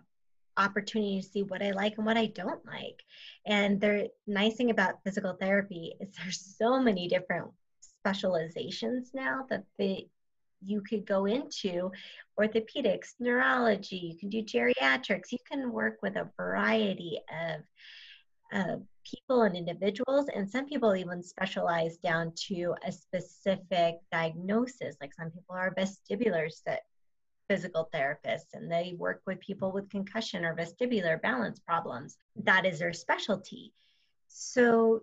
opportunity 0.56 1.20
to 1.20 1.26
see 1.26 1.42
what 1.42 1.62
I 1.62 1.70
like 1.70 1.96
and 1.96 2.06
what 2.06 2.16
I 2.16 2.26
don't 2.26 2.64
like. 2.66 3.02
And 3.46 3.80
the 3.80 4.10
nice 4.26 4.56
thing 4.56 4.70
about 4.70 5.02
physical 5.04 5.34
therapy 5.34 5.94
is 6.00 6.08
there's 6.16 6.56
so 6.58 6.80
many 6.80 7.08
different 7.08 7.48
specializations 7.80 9.10
now 9.14 9.46
that 9.50 9.64
the 9.78 10.06
you 10.62 10.82
could 10.82 11.06
go 11.06 11.24
into 11.24 11.90
orthopedics, 12.38 13.14
neurology, 13.18 13.96
you 13.96 14.18
can 14.18 14.28
do 14.28 14.42
geriatrics, 14.42 15.32
you 15.32 15.38
can 15.50 15.72
work 15.72 15.98
with 16.02 16.16
a 16.16 16.28
variety 16.36 17.18
of, 18.52 18.60
of 18.60 18.82
people 19.10 19.42
and 19.42 19.56
individuals, 19.56 20.26
and 20.34 20.48
some 20.48 20.66
people 20.66 20.94
even 20.94 21.22
specialize 21.22 21.96
down 21.98 22.32
to 22.48 22.74
a 22.86 22.92
specific 22.92 23.96
diagnosis. 24.12 24.96
Like 25.00 25.14
some 25.14 25.30
people 25.30 25.54
are 25.54 25.74
vestibular 25.74 26.48
physical 27.48 27.88
therapists 27.92 28.54
and 28.54 28.70
they 28.70 28.94
work 28.96 29.22
with 29.26 29.40
people 29.40 29.72
with 29.72 29.90
concussion 29.90 30.44
or 30.44 30.54
vestibular 30.54 31.20
balance 31.20 31.58
problems. 31.58 32.16
That 32.44 32.64
is 32.64 32.78
their 32.78 32.92
specialty. 32.92 33.72
So 34.28 35.00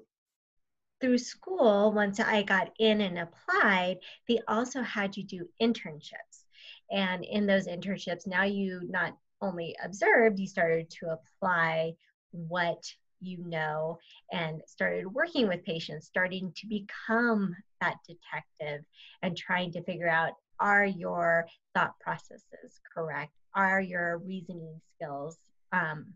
through 1.01 1.17
school, 1.17 1.91
once 1.91 2.21
I 2.21 2.43
got 2.43 2.71
in 2.79 3.01
and 3.01 3.19
applied, 3.19 3.97
they 4.27 4.39
also 4.47 4.81
had 4.81 5.17
you 5.17 5.23
do 5.23 5.49
internships. 5.61 6.45
And 6.89 7.25
in 7.25 7.45
those 7.45 7.67
internships, 7.67 8.25
now 8.25 8.43
you 8.43 8.81
not 8.87 9.17
only 9.41 9.75
observed, 9.83 10.39
you 10.39 10.47
started 10.47 10.89
to 11.01 11.17
apply 11.17 11.95
what 12.31 12.81
you 13.19 13.37
know 13.45 13.99
and 14.31 14.61
started 14.67 15.07
working 15.07 15.47
with 15.47 15.63
patients, 15.63 16.07
starting 16.07 16.51
to 16.55 16.67
become 16.67 17.55
that 17.81 17.97
detective 18.07 18.83
and 19.21 19.37
trying 19.37 19.71
to 19.71 19.83
figure 19.83 20.09
out 20.09 20.33
are 20.59 20.85
your 20.85 21.47
thought 21.73 21.99
processes 21.99 22.79
correct? 22.93 23.31
Are 23.53 23.81
your 23.81 24.17
reasoning 24.19 24.81
skills 24.95 25.37
um, 25.71 26.13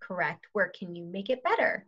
correct? 0.00 0.46
Where 0.52 0.72
can 0.78 0.94
you 0.94 1.04
make 1.04 1.30
it 1.30 1.42
better? 1.42 1.86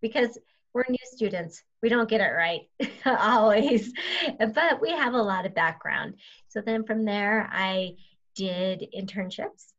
Because 0.00 0.38
we're 0.74 0.84
new 0.88 0.96
students, 1.04 1.62
we 1.82 1.88
don't 1.88 2.08
get 2.08 2.20
it 2.20 2.30
right 2.30 2.68
always, 3.06 3.92
but 4.38 4.80
we 4.80 4.90
have 4.90 5.14
a 5.14 5.22
lot 5.22 5.46
of 5.46 5.54
background. 5.54 6.14
So 6.48 6.60
then 6.60 6.84
from 6.84 7.04
there, 7.04 7.48
I 7.52 7.96
did 8.34 8.86
internships 8.96 9.72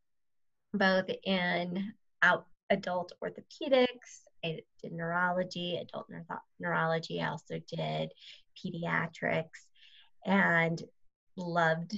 both 0.73 1.09
in 1.23 1.93
out 2.21 2.45
adult 2.69 3.11
orthopedics. 3.23 4.23
I 4.43 4.59
did 4.81 4.93
neurology, 4.93 5.77
adult 5.77 6.07
neurology. 6.59 7.21
I 7.21 7.29
also 7.29 7.59
did 7.67 8.11
pediatrics 8.57 9.67
and 10.25 10.81
loved 11.35 11.97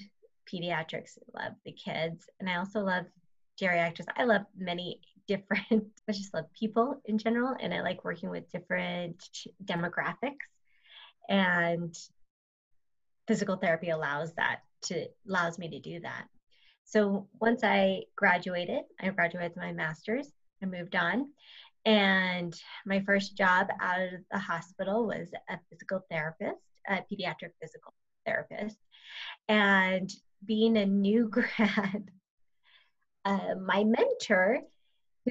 pediatrics, 0.52 1.18
loved 1.34 1.58
the 1.66 1.72
kids. 1.72 2.26
And 2.40 2.50
I 2.50 2.56
also 2.56 2.82
love 2.82 3.06
geriatrics. 3.62 4.06
I 4.16 4.24
love 4.24 4.42
many 4.58 5.02
different, 5.28 5.86
I 6.10 6.12
just 6.12 6.34
love 6.34 6.46
people 6.58 7.00
in 7.06 7.18
general. 7.18 7.56
And 7.60 7.74
I 7.74 7.82
like 7.82 8.04
working 8.04 8.30
with 8.30 8.52
different 8.52 9.24
demographics. 9.64 10.36
And 11.30 11.96
physical 13.28 13.56
therapy 13.56 13.90
allows 13.90 14.34
that 14.34 14.62
to 14.84 15.06
allows 15.30 15.60
me 15.60 15.70
to 15.70 15.80
do 15.80 16.00
that. 16.02 16.26
So 16.86 17.28
once 17.40 17.64
I 17.64 18.04
graduated, 18.16 18.82
I 19.00 19.10
graduated 19.10 19.52
with 19.52 19.64
my 19.64 19.72
master's. 19.72 20.28
I 20.62 20.66
moved 20.66 20.96
on. 20.96 21.30
And 21.86 22.54
my 22.86 23.02
first 23.02 23.36
job 23.36 23.68
out 23.80 24.02
of 24.02 24.20
the 24.32 24.38
hospital 24.38 25.08
was 25.08 25.30
a 25.50 25.58
physical 25.70 26.06
therapist, 26.12 26.62
a 26.88 27.04
pediatric 27.12 27.52
physical 27.62 27.94
therapist. 28.26 28.78
And 29.48 30.12
being 30.46 30.78
a 30.78 30.86
new 30.86 31.28
grad, 31.58 32.12
uh, 33.26 33.56
my 33.62 33.84
mentor, 33.84 34.62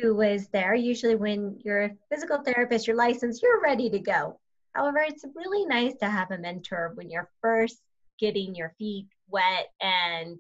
who 0.01 0.15
was 0.15 0.49
there, 0.49 0.75
usually 0.75 1.17
when 1.17 1.59
you're 1.65 1.85
a 1.85 1.97
physical 2.11 2.43
therapist, 2.43 2.87
you're 2.87 2.97
licensed, 2.97 3.43
you're 3.43 3.61
ready 3.61 3.91
to 3.91 3.99
go. 3.99 4.39
However, 4.73 4.99
it's 4.99 5.25
really 5.35 5.67
nice 5.67 5.97
to 5.97 6.09
have 6.09 6.31
a 6.31 6.39
mentor 6.39 6.93
when 6.95 7.11
you're 7.11 7.31
first 7.41 7.81
getting 8.19 8.55
your 8.55 8.75
feet 8.79 9.09
wet 9.29 9.69
and 9.81 10.39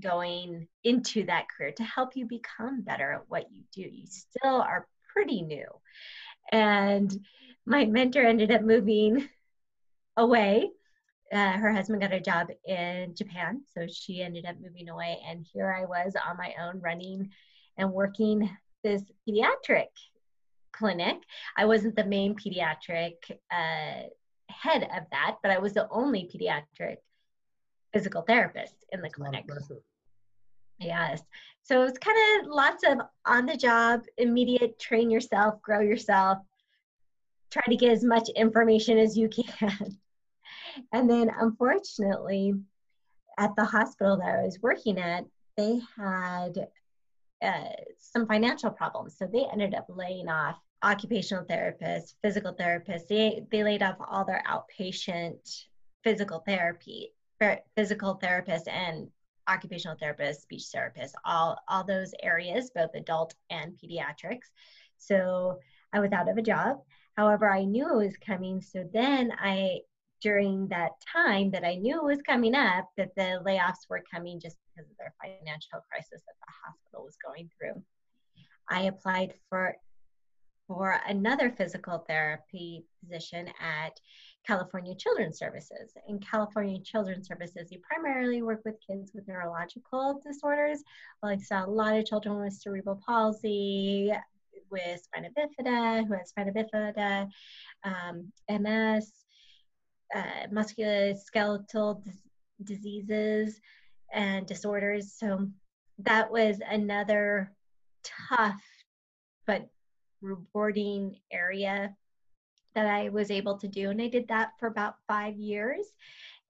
going 0.00 0.66
into 0.84 1.24
that 1.26 1.46
career 1.48 1.72
to 1.72 1.84
help 1.84 2.16
you 2.16 2.26
become 2.26 2.82
better 2.82 3.12
at 3.12 3.28
what 3.28 3.46
you 3.52 3.62
do. 3.72 3.82
You 3.82 4.06
still 4.06 4.60
are 4.60 4.86
pretty 5.12 5.42
new. 5.42 5.66
And 6.50 7.14
my 7.66 7.84
mentor 7.84 8.22
ended 8.22 8.50
up 8.50 8.62
moving 8.62 9.28
away 10.16 10.70
uh, 11.32 11.52
her 11.52 11.72
husband 11.72 12.02
got 12.02 12.12
a 12.12 12.20
job 12.20 12.48
in 12.66 13.14
Japan, 13.14 13.62
so 13.74 13.86
she 13.86 14.22
ended 14.22 14.44
up 14.44 14.56
moving 14.60 14.90
away, 14.90 15.18
and 15.26 15.46
here 15.50 15.72
I 15.72 15.86
was 15.86 16.14
on 16.28 16.36
my 16.36 16.54
own 16.60 16.80
running 16.80 17.30
and 17.78 17.90
working 17.90 18.50
this 18.84 19.02
pediatric 19.26 19.86
clinic. 20.72 21.16
I 21.56 21.64
wasn't 21.64 21.96
the 21.96 22.04
main 22.04 22.34
pediatric 22.34 23.14
uh, 23.50 24.08
head 24.48 24.82
of 24.82 25.04
that, 25.10 25.36
but 25.42 25.50
I 25.50 25.58
was 25.58 25.72
the 25.72 25.88
only 25.90 26.30
pediatric 26.30 26.96
physical 27.94 28.22
therapist 28.22 28.74
in 28.92 29.00
the 29.00 29.10
clinic. 29.10 29.44
Yes. 30.78 31.22
So 31.62 31.84
it's 31.84 31.98
kind 31.98 32.16
of 32.40 32.48
lots 32.48 32.84
of 32.84 32.98
on 33.24 33.46
the 33.46 33.56
job, 33.56 34.02
immediate 34.18 34.78
train 34.78 35.10
yourself, 35.10 35.62
grow 35.62 35.80
yourself, 35.80 36.38
try 37.50 37.62
to 37.68 37.76
get 37.76 37.92
as 37.92 38.02
much 38.02 38.28
information 38.30 38.98
as 38.98 39.16
you 39.16 39.28
can. 39.58 39.98
and 40.92 41.08
then 41.08 41.30
unfortunately, 41.40 42.54
at 43.38 43.54
the 43.56 43.64
hospital 43.64 44.16
that 44.18 44.38
I 44.38 44.42
was 44.42 44.58
working 44.60 44.98
at, 44.98 45.24
they 45.56 45.80
had 45.96 46.68
uh, 47.42 47.68
some 47.98 48.26
financial 48.26 48.70
problems. 48.70 49.16
So 49.18 49.26
they 49.26 49.46
ended 49.52 49.74
up 49.74 49.86
laying 49.88 50.28
off 50.28 50.56
occupational 50.82 51.44
therapists, 51.44 52.14
physical 52.22 52.54
therapists. 52.54 53.06
They, 53.08 53.44
they 53.50 53.62
laid 53.62 53.82
off 53.82 53.96
all 54.00 54.24
their 54.24 54.42
outpatient 54.48 55.64
physical 56.02 56.42
therapy, 56.46 57.12
physical 57.76 58.18
therapists 58.22 58.68
and 58.68 59.08
occupational 59.48 59.96
therapists, 59.96 60.42
speech 60.42 60.64
therapists, 60.74 61.12
all, 61.24 61.58
all 61.68 61.84
those 61.84 62.12
areas, 62.22 62.70
both 62.74 62.94
adult 62.94 63.34
and 63.50 63.78
pediatrics. 63.82 64.50
So 64.98 65.58
I 65.92 66.00
was 66.00 66.12
out 66.12 66.28
of 66.28 66.38
a 66.38 66.42
job. 66.42 66.78
However, 67.16 67.50
I 67.50 67.64
knew 67.64 67.88
it 67.88 68.06
was 68.06 68.16
coming. 68.16 68.62
So 68.62 68.88
then 68.92 69.32
I 69.38 69.80
during 70.22 70.68
that 70.68 70.92
time 71.12 71.50
that 71.50 71.64
I 71.64 71.74
knew 71.74 71.96
it 71.96 72.04
was 72.04 72.22
coming 72.22 72.54
up 72.54 72.88
that 72.96 73.14
the 73.16 73.42
layoffs 73.44 73.88
were 73.90 74.04
coming 74.10 74.40
just 74.40 74.56
because 74.68 74.88
of 74.88 74.96
their 74.96 75.12
financial 75.20 75.80
crisis 75.90 76.22
that 76.26 76.36
the 76.46 76.52
hospital 76.64 77.04
was 77.04 77.16
going 77.22 77.50
through. 77.58 77.82
I 78.70 78.82
applied 78.82 79.34
for 79.48 79.74
for 80.68 81.00
another 81.06 81.50
physical 81.50 81.98
therapy 82.06 82.84
position 83.02 83.48
at 83.60 84.00
California 84.46 84.94
Children's 84.94 85.38
Services. 85.38 85.92
In 86.08 86.18
California 86.18 86.78
Children's 86.80 87.28
Services, 87.28 87.70
you 87.70 87.78
primarily 87.80 88.42
work 88.42 88.62
with 88.64 88.74
kids 88.86 89.12
with 89.14 89.28
neurological 89.28 90.20
disorders. 90.26 90.82
Well, 91.22 91.32
I 91.32 91.36
saw 91.36 91.64
a 91.64 91.70
lot 91.70 91.96
of 91.96 92.06
children 92.06 92.40
with 92.40 92.52
cerebral 92.52 93.00
palsy, 93.06 94.12
with 94.70 95.02
spina 95.02 95.28
bifida, 95.30 96.06
who 96.06 96.14
has 96.14 96.30
spina 96.30 96.52
bifida, 96.52 97.28
um, 97.84 98.32
MS, 98.48 99.12
uh, 100.14 100.46
musculoskeletal 100.50 102.02
dis- 102.04 102.28
diseases 102.64 103.60
and 104.12 104.46
disorders. 104.46 105.12
So 105.12 105.48
that 105.98 106.30
was 106.30 106.60
another 106.68 107.52
tough 108.02 108.62
but 109.46 109.68
rewarding 110.20 111.16
area 111.32 111.94
that 112.74 112.86
I 112.86 113.08
was 113.08 113.30
able 113.30 113.58
to 113.58 113.68
do. 113.68 113.90
And 113.90 114.00
I 114.00 114.08
did 114.08 114.28
that 114.28 114.52
for 114.58 114.66
about 114.66 114.96
five 115.06 115.36
years. 115.36 115.86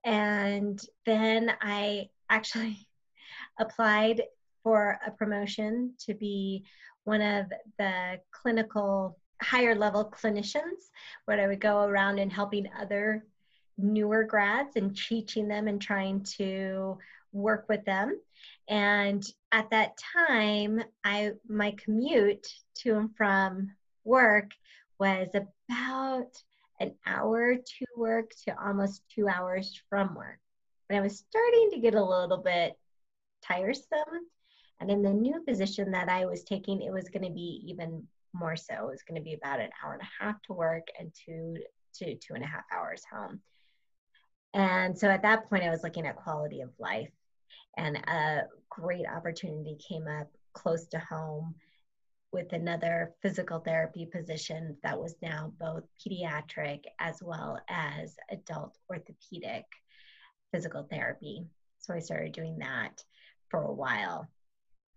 And 0.04 0.80
then 1.06 1.52
I 1.60 2.08
actually 2.30 2.86
applied 3.60 4.22
for 4.62 4.98
a 5.06 5.10
promotion 5.10 5.94
to 6.06 6.14
be 6.14 6.64
one 7.04 7.20
of 7.20 7.46
the 7.78 8.20
clinical 8.30 9.18
higher 9.40 9.74
level 9.74 10.04
clinicians 10.04 10.90
where 11.24 11.40
I 11.40 11.48
would 11.48 11.60
go 11.60 11.82
around 11.82 12.18
and 12.18 12.32
helping 12.32 12.68
other 12.78 13.24
newer 13.76 14.24
grads 14.24 14.76
and 14.76 14.96
teaching 14.96 15.48
them 15.48 15.66
and 15.66 15.80
trying 15.80 16.22
to 16.38 16.98
work 17.32 17.66
with 17.68 17.84
them. 17.84 18.20
And 18.68 19.24
at 19.50 19.70
that 19.70 19.98
time, 20.16 20.82
I 21.04 21.32
my 21.48 21.72
commute 21.72 22.46
to 22.76 22.96
and 22.96 23.14
from 23.16 23.72
work 24.04 24.52
was 25.02 25.26
about 25.34 26.30
an 26.78 26.94
hour 27.04 27.56
to 27.56 27.86
work 27.96 28.30
to 28.44 28.54
almost 28.64 29.02
two 29.12 29.26
hours 29.26 29.82
from 29.90 30.14
work. 30.14 30.38
And 30.88 30.96
I 30.96 31.02
was 31.02 31.18
starting 31.18 31.70
to 31.72 31.80
get 31.80 31.96
a 31.96 32.04
little 32.04 32.36
bit 32.38 32.78
tiresome. 33.44 34.28
And 34.78 34.92
in 34.92 35.02
the 35.02 35.12
new 35.12 35.42
position 35.42 35.90
that 35.90 36.08
I 36.08 36.24
was 36.26 36.44
taking, 36.44 36.82
it 36.82 36.92
was 36.92 37.08
going 37.08 37.24
to 37.24 37.32
be 37.32 37.64
even 37.66 38.06
more 38.32 38.54
so. 38.54 38.74
It 38.74 38.92
was 38.92 39.02
going 39.02 39.20
to 39.20 39.24
be 39.24 39.34
about 39.34 39.58
an 39.58 39.70
hour 39.82 39.94
and 39.94 40.02
a 40.02 40.24
half 40.24 40.40
to 40.42 40.52
work 40.52 40.86
and 40.96 41.10
two 41.12 41.56
to 41.94 42.14
two 42.14 42.34
and 42.34 42.44
a 42.44 42.46
half 42.46 42.62
hours 42.72 43.02
home. 43.12 43.40
And 44.54 44.96
so 44.96 45.08
at 45.08 45.22
that 45.22 45.50
point, 45.50 45.64
I 45.64 45.70
was 45.70 45.82
looking 45.82 46.06
at 46.06 46.14
quality 46.14 46.60
of 46.60 46.70
life, 46.78 47.10
and 47.76 47.96
a 47.96 48.42
great 48.70 49.06
opportunity 49.08 49.76
came 49.76 50.06
up 50.06 50.28
close 50.52 50.86
to 50.88 51.00
home 51.00 51.56
with 52.32 52.52
another 52.52 53.14
physical 53.20 53.60
therapy 53.60 54.06
position 54.06 54.76
that 54.82 54.98
was 54.98 55.14
now 55.22 55.52
both 55.60 55.84
pediatric 56.00 56.84
as 56.98 57.22
well 57.22 57.60
as 57.68 58.16
adult 58.30 58.78
orthopedic 58.90 59.64
physical 60.52 60.82
therapy. 60.90 61.44
So 61.78 61.94
I 61.94 62.00
started 62.00 62.32
doing 62.32 62.58
that 62.58 63.04
for 63.50 63.64
a 63.64 63.72
while. 63.72 64.28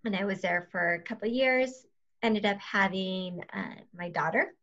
And 0.05 0.15
I 0.15 0.23
was 0.23 0.41
there 0.41 0.67
for 0.71 0.93
a 0.93 1.01
couple 1.01 1.27
years, 1.27 1.85
ended 2.23 2.45
up 2.45 2.57
having 2.59 3.41
uh, 3.53 3.75
my 3.93 4.09
daughter 4.09 4.53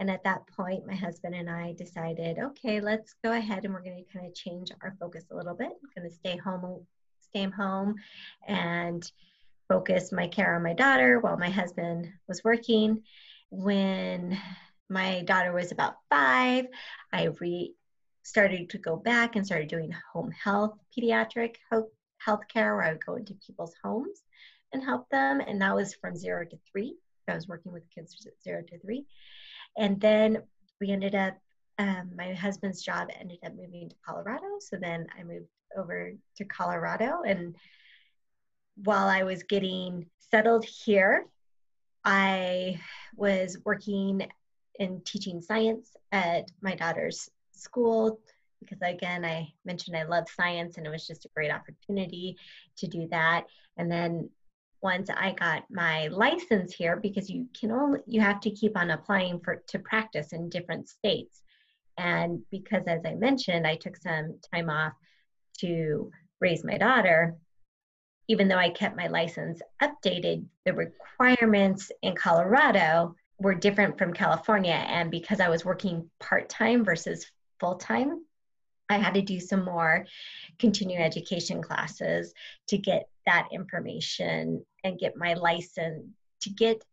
And 0.00 0.10
at 0.10 0.24
that 0.24 0.46
point, 0.56 0.86
my 0.86 0.94
husband 0.94 1.34
and 1.34 1.50
I 1.50 1.74
decided, 1.74 2.38
okay, 2.38 2.80
let's 2.80 3.14
go 3.22 3.32
ahead 3.32 3.64
and 3.64 3.74
we're 3.74 3.82
going 3.82 4.02
to 4.02 4.12
kind 4.12 4.26
of 4.26 4.34
change 4.34 4.70
our 4.82 4.96
focus 4.98 5.24
a 5.30 5.36
little 5.36 5.54
bit. 5.54 5.68
I'm 5.68 6.02
going 6.02 6.08
to 6.08 6.14
stay 6.16 6.38
home, 6.38 6.86
stay 7.20 7.44
home, 7.44 7.96
and 8.48 9.02
focus 9.70 10.10
my 10.10 10.26
care 10.26 10.56
on 10.56 10.64
my 10.64 10.72
daughter 10.72 11.20
while 11.20 11.36
my 11.36 11.48
husband 11.48 12.12
was 12.26 12.42
working. 12.42 13.04
When 13.50 14.36
my 14.88 15.22
daughter 15.22 15.52
was 15.52 15.70
about 15.70 15.94
five, 16.10 16.66
I 17.12 17.28
re 17.38 17.72
started 18.24 18.70
to 18.70 18.78
go 18.78 18.96
back 18.96 19.36
and 19.36 19.46
started 19.46 19.68
doing 19.68 19.94
home 20.12 20.32
health, 20.32 20.76
pediatric 20.92 21.54
health 21.70 22.42
care, 22.52 22.74
where 22.74 22.84
I 22.84 22.92
would 22.92 23.06
go 23.06 23.14
into 23.14 23.34
people's 23.46 23.74
homes 23.82 24.22
and 24.72 24.82
help 24.82 25.08
them. 25.08 25.40
And 25.40 25.62
that 25.62 25.74
was 25.76 25.94
from 25.94 26.16
zero 26.16 26.44
to 26.44 26.58
three. 26.70 26.96
I 27.28 27.34
was 27.36 27.46
working 27.46 27.70
with 27.72 27.88
kids 27.94 28.26
zero 28.42 28.62
to 28.68 28.78
three. 28.80 29.06
And 29.78 30.00
then 30.00 30.42
we 30.80 30.90
ended 30.90 31.14
up, 31.14 31.36
um, 31.78 32.10
my 32.16 32.34
husband's 32.34 32.82
job 32.82 33.08
ended 33.18 33.38
up 33.46 33.54
moving 33.54 33.88
to 33.88 33.96
Colorado. 34.04 34.46
So 34.58 34.76
then 34.76 35.06
I 35.16 35.22
moved 35.22 35.46
over 35.76 36.12
to 36.38 36.44
Colorado. 36.44 37.22
And 37.24 37.54
while 38.84 39.08
I 39.08 39.24
was 39.24 39.42
getting 39.42 40.06
settled 40.30 40.64
here, 40.64 41.26
I 42.04 42.80
was 43.16 43.58
working 43.64 44.26
in 44.78 45.02
teaching 45.04 45.40
science 45.42 45.94
at 46.12 46.50
my 46.62 46.74
daughter's 46.74 47.28
school 47.52 48.18
because 48.60 48.78
again 48.80 49.24
i 49.24 49.46
mentioned 49.66 49.94
i 49.94 50.04
love 50.04 50.24
science 50.34 50.78
and 50.78 50.86
it 50.86 50.90
was 50.90 51.06
just 51.06 51.26
a 51.26 51.30
great 51.34 51.50
opportunity 51.50 52.36
to 52.78 52.86
do 52.86 53.06
that 53.10 53.44
and 53.76 53.92
then 53.92 54.30
once 54.82 55.10
I 55.10 55.32
got 55.32 55.64
my 55.70 56.08
license 56.08 56.74
here 56.74 56.96
because 56.96 57.28
you 57.28 57.46
can 57.58 57.70
only 57.70 58.00
you 58.06 58.20
have 58.20 58.40
to 58.40 58.50
keep 58.50 58.76
on 58.76 58.90
applying 58.90 59.40
for 59.40 59.62
to 59.68 59.78
practice 59.78 60.32
in 60.32 60.48
different 60.48 60.88
states. 60.88 61.42
And 61.98 62.40
because 62.50 62.84
as 62.86 63.02
I 63.04 63.14
mentioned, 63.14 63.66
I 63.66 63.76
took 63.76 63.96
some 63.96 64.38
time 64.52 64.70
off 64.70 64.92
to 65.58 66.10
raise 66.40 66.64
my 66.64 66.78
daughter, 66.78 67.36
even 68.30 68.46
though 68.46 68.56
I 68.56 68.70
kept 68.70 68.96
my 68.96 69.08
license 69.08 69.60
updated, 69.82 70.44
the 70.64 70.72
requirements 70.72 71.90
in 72.00 72.14
Colorado 72.14 73.16
were 73.40 73.56
different 73.56 73.98
from 73.98 74.12
California. 74.12 74.70
And 74.86 75.10
because 75.10 75.40
I 75.40 75.48
was 75.48 75.64
working 75.64 76.08
part 76.20 76.48
time 76.48 76.84
versus 76.84 77.26
full 77.58 77.74
time, 77.74 78.24
I 78.88 78.98
had 78.98 79.14
to 79.14 79.20
do 79.20 79.40
some 79.40 79.64
more 79.64 80.06
continuing 80.60 81.02
education 81.02 81.60
classes 81.60 82.32
to 82.68 82.78
get 82.78 83.08
that 83.26 83.48
information 83.50 84.64
and 84.84 84.96
get 84.96 85.16
my 85.16 85.34
license 85.34 86.06
to 86.42 86.50
get 86.50 86.84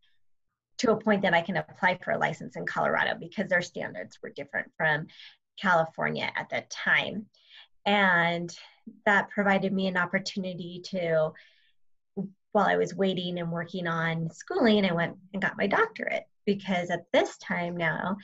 to 0.79 0.91
a 0.91 0.99
point 0.99 1.21
that 1.21 1.35
I 1.35 1.41
can 1.41 1.57
apply 1.57 1.99
for 2.03 2.13
a 2.13 2.17
license 2.17 2.55
in 2.55 2.65
Colorado 2.65 3.15
because 3.19 3.47
their 3.47 3.61
standards 3.61 4.17
were 4.23 4.31
different 4.35 4.71
from 4.75 5.05
California 5.61 6.31
at 6.35 6.49
that 6.49 6.71
time. 6.71 7.27
And 7.85 8.51
that 9.05 9.29
provided 9.29 9.73
me 9.73 9.87
an 9.87 9.97
opportunity 9.97 10.81
to, 10.85 11.31
while 12.51 12.67
I 12.67 12.77
was 12.77 12.95
waiting 12.95 13.39
and 13.39 13.51
working 13.51 13.87
on 13.87 14.29
schooling, 14.31 14.85
I 14.85 14.93
went 14.93 15.17
and 15.33 15.41
got 15.41 15.57
my 15.57 15.67
doctorate 15.67 16.23
because 16.45 16.89
at 16.89 17.05
this 17.11 17.37
time 17.37 17.77
now, 17.77 18.17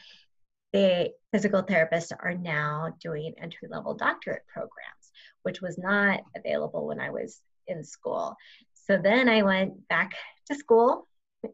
the 0.71 1.11
physical 1.31 1.61
therapists 1.61 2.11
are 2.19 2.33
now 2.33 2.95
doing 2.99 3.35
entry 3.37 3.67
level 3.69 3.93
doctorate 3.93 4.45
programs, 4.47 5.11
which 5.43 5.61
was 5.61 5.77
not 5.77 6.21
available 6.35 6.87
when 6.87 6.99
I 6.99 7.11
was 7.11 7.39
in 7.67 7.83
school. 7.83 8.35
So 8.73 8.97
then 8.97 9.29
I 9.29 9.43
went 9.43 9.87
back 9.87 10.13
to 10.47 10.55
school 10.55 11.07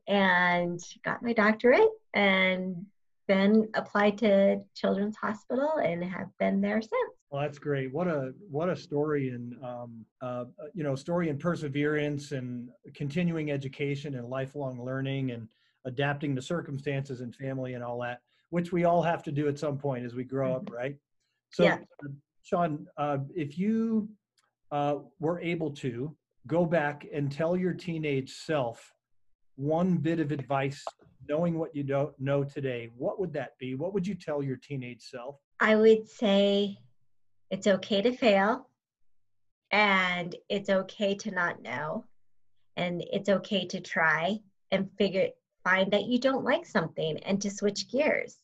and 0.08 0.80
got 1.04 1.22
my 1.22 1.34
doctorate 1.34 1.90
and 2.14 2.86
then 3.28 3.70
applied 3.76 4.18
to 4.20 4.62
Children's 4.76 5.18
Hospital 5.18 5.74
and 5.84 6.04
have 6.04 6.30
been 6.40 6.62
there 6.62 6.82
since. 6.82 7.19
Well, 7.32 7.44
that's 7.44 7.60
great. 7.60 7.94
What 7.94 8.08
a 8.08 8.34
what 8.50 8.70
a 8.70 8.76
story 8.76 9.30
and 9.30 9.56
um, 9.64 10.06
uh, 10.22 10.46
you 10.74 10.84
know 10.84 10.96
story 10.96 11.30
and 11.30 11.40
perseverance 11.40 12.32
and 12.32 12.70
continuing 12.96 13.52
education 13.52 14.16
and 14.16 14.28
lifelong 14.28 14.84
learning 14.84 15.32
and 15.32 15.48
adapting 15.86 16.36
to 16.36 16.42
circumstances 16.42 17.22
and 17.22 17.36
family 17.36 17.76
and 17.76 17.84
all 17.84 18.02
that, 18.02 18.22
which 18.50 18.72
we 18.72 18.84
all 18.86 19.04
have 19.04 19.22
to 19.24 19.32
do 19.32 19.48
at 19.48 19.60
some 19.60 19.78
point 19.78 20.06
as 20.06 20.16
we 20.16 20.24
grow 20.24 20.56
up, 20.56 20.66
mm-hmm. 20.66 20.76
right? 20.76 20.96
So, 21.52 21.64
yeah. 21.64 21.78
Shawn, 22.42 22.88
uh, 22.98 23.20
if 23.36 23.58
you 23.58 24.10
uh, 24.72 24.96
were 25.20 25.40
able 25.40 25.72
to 25.72 26.16
go 26.48 26.66
back 26.66 27.06
and 27.14 27.32
tell 27.32 27.56
your 27.56 27.74
teenage 27.74 28.34
self 28.34 28.94
one 29.56 29.98
bit 29.98 30.20
of 30.20 30.32
advice 30.32 30.84
knowing 31.28 31.60
what 31.60 31.76
you 31.76 31.84
don't 31.84 32.18
know 32.20 32.44
today 32.44 32.90
what 32.96 33.20
would 33.20 33.34
that 33.34 33.52
be 33.60 33.76
what 33.76 33.94
would 33.94 34.08
you 34.08 34.16
tell 34.16 34.42
your 34.42 34.56
teenage 34.56 35.02
self 35.02 35.36
i 35.60 35.76
would 35.76 36.08
say 36.08 36.78
it's 37.50 37.68
okay 37.68 38.02
to 38.02 38.16
fail 38.16 38.68
and 39.72 40.36
it's 40.50 40.70
okay 40.70 41.16
to 41.16 41.32
not 41.32 41.62
know 41.62 42.06
and 42.76 43.04
it's 43.12 43.30
okay 43.30 43.66
to 43.68 43.80
try 43.80 44.40
and 44.72 44.90
figure 44.98 45.30
find 45.64 45.92
that 45.92 46.06
you 46.06 46.20
don't 46.20 46.46
like 46.46 46.66
something 46.66 47.18
and 47.20 47.42
to 47.42 47.50
switch 47.50 47.90
gears 47.92 48.38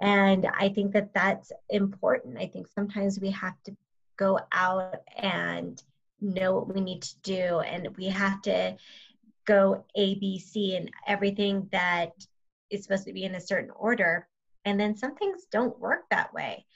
and 0.00 0.46
i 0.58 0.68
think 0.68 0.92
that 0.92 1.14
that's 1.14 1.52
important 1.70 2.36
i 2.38 2.46
think 2.46 2.66
sometimes 2.66 3.20
we 3.20 3.30
have 3.30 3.54
to 3.64 3.74
go 4.18 4.38
out 4.52 4.96
and 5.16 5.82
know 6.20 6.54
what 6.54 6.74
we 6.74 6.80
need 6.80 7.02
to 7.02 7.18
do 7.22 7.60
and 7.60 7.88
we 7.96 8.06
have 8.06 8.42
to 8.42 8.76
go 9.46 9.84
A, 9.94 10.14
B, 10.16 10.38
C, 10.38 10.76
and 10.76 10.90
everything 11.06 11.68
that 11.72 12.12
is 12.70 12.82
supposed 12.82 13.06
to 13.06 13.12
be 13.12 13.24
in 13.24 13.34
a 13.34 13.40
certain 13.40 13.70
order. 13.70 14.28
And 14.64 14.78
then 14.78 14.96
some 14.96 15.16
things 15.16 15.46
don't 15.50 15.78
work 15.80 16.02
that 16.10 16.32
way. 16.32 16.66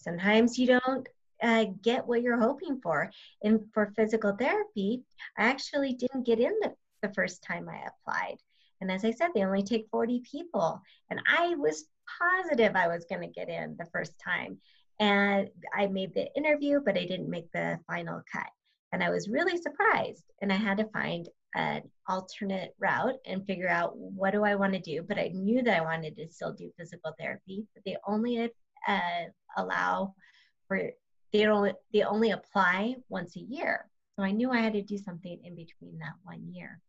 Sometimes 0.00 0.58
you 0.58 0.78
don't 0.78 1.08
uh, 1.42 1.66
get 1.82 2.06
what 2.06 2.22
you're 2.22 2.40
hoping 2.40 2.80
for. 2.80 3.10
And 3.42 3.60
for 3.72 3.92
physical 3.96 4.32
therapy, 4.32 5.02
I 5.36 5.44
actually 5.44 5.94
didn't 5.94 6.26
get 6.26 6.40
in 6.40 6.52
the, 6.60 6.72
the 7.02 7.12
first 7.14 7.42
time 7.42 7.68
I 7.68 7.86
applied. 7.86 8.36
And 8.80 8.90
as 8.90 9.04
I 9.04 9.10
said, 9.10 9.30
they 9.34 9.44
only 9.44 9.62
take 9.62 9.88
40 9.90 10.22
people. 10.30 10.80
And 11.10 11.20
I 11.28 11.54
was 11.56 11.86
positive 12.20 12.74
I 12.74 12.88
was 12.88 13.06
going 13.08 13.22
to 13.22 13.28
get 13.28 13.48
in 13.48 13.76
the 13.78 13.88
first 13.92 14.12
time. 14.24 14.58
And 15.00 15.48
I 15.76 15.86
made 15.86 16.14
the 16.14 16.32
interview, 16.36 16.80
but 16.84 16.96
I 16.96 17.04
didn't 17.04 17.30
make 17.30 17.50
the 17.52 17.78
final 17.86 18.22
cut. 18.32 18.48
And 18.92 19.02
I 19.02 19.10
was 19.10 19.28
really 19.28 19.60
surprised. 19.60 20.24
And 20.42 20.52
I 20.52 20.56
had 20.56 20.78
to 20.78 20.88
find 20.92 21.28
an 21.54 21.82
alternate 22.08 22.74
route 22.78 23.16
and 23.26 23.46
figure 23.46 23.68
out 23.68 23.96
what 23.96 24.32
do 24.32 24.44
I 24.44 24.54
want 24.54 24.74
to 24.74 24.80
do. 24.80 25.02
But 25.02 25.18
I 25.18 25.28
knew 25.34 25.62
that 25.62 25.76
I 25.76 25.84
wanted 25.84 26.16
to 26.16 26.28
still 26.30 26.52
do 26.52 26.72
physical 26.78 27.12
therapy, 27.18 27.66
but 27.74 27.84
they 27.84 27.96
only 28.06 28.50
uh, 28.86 29.24
allow 29.62 30.14
for 30.66 30.90
they 31.32 31.42
don't 31.42 31.76
they 31.92 32.02
only 32.02 32.30
apply 32.30 32.96
once 33.08 33.36
a 33.36 33.40
year. 33.40 33.88
So 34.16 34.24
I 34.24 34.32
knew 34.32 34.50
I 34.50 34.60
had 34.60 34.72
to 34.72 34.82
do 34.82 34.98
something 34.98 35.38
in 35.44 35.54
between 35.54 35.98
that 35.98 36.14
one 36.24 36.42
year. 36.52 36.80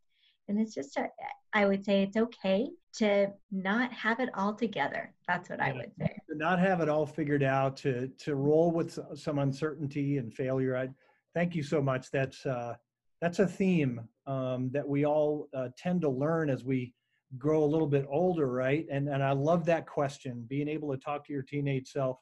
And 0.48 0.60
it's 0.60 0.74
just, 0.74 0.98
a, 0.98 1.08
I 1.54 1.68
would 1.68 1.86
say 1.86 2.02
it's 2.02 2.18
okay 2.18 2.70
to 2.96 3.28
not 3.52 3.94
have 3.94 4.20
it 4.20 4.30
all 4.34 4.54
together. 4.56 5.14
That's 5.28 5.48
what 5.48 5.62
I 5.62 5.74
would 5.74 5.92
say. 6.00 6.18
To 6.28 6.36
not 6.36 6.58
have 6.60 6.82
it 6.82 6.90
all 6.90 7.06
figured 7.06 7.44
out, 7.44 7.78
to 7.78 8.08
to 8.26 8.36
roll 8.36 8.72
with 8.72 8.98
some 9.14 9.38
uncertainty 9.38 10.18
and 10.18 10.34
failure. 10.34 10.76
I, 10.76 10.90
thank 11.36 11.54
you 11.54 11.62
so 11.62 11.82
much. 11.82 12.10
That's 12.10 12.46
uh, 12.48 12.74
that's 13.22 13.38
a 13.38 13.48
theme 13.48 14.02
um, 14.26 14.72
that 14.74 14.88
we 14.88 15.06
all 15.06 15.50
uh, 15.54 15.70
tend 15.78 16.02
to 16.02 16.10
learn 16.10 16.50
as 16.50 16.64
we 16.64 16.94
grow 17.38 17.64
a 17.64 17.72
little 17.74 17.88
bit 17.88 18.08
older, 18.10 18.48
right? 18.52 18.88
And 18.90 19.08
and 19.08 19.24
I 19.24 19.34
love 19.34 19.66
that 19.66 19.86
question, 19.86 20.46
being 20.50 20.68
able 20.68 20.92
to 20.92 20.98
talk 20.98 21.28
to 21.28 21.34
your 21.34 21.44
teenage 21.44 21.90
self, 21.90 22.18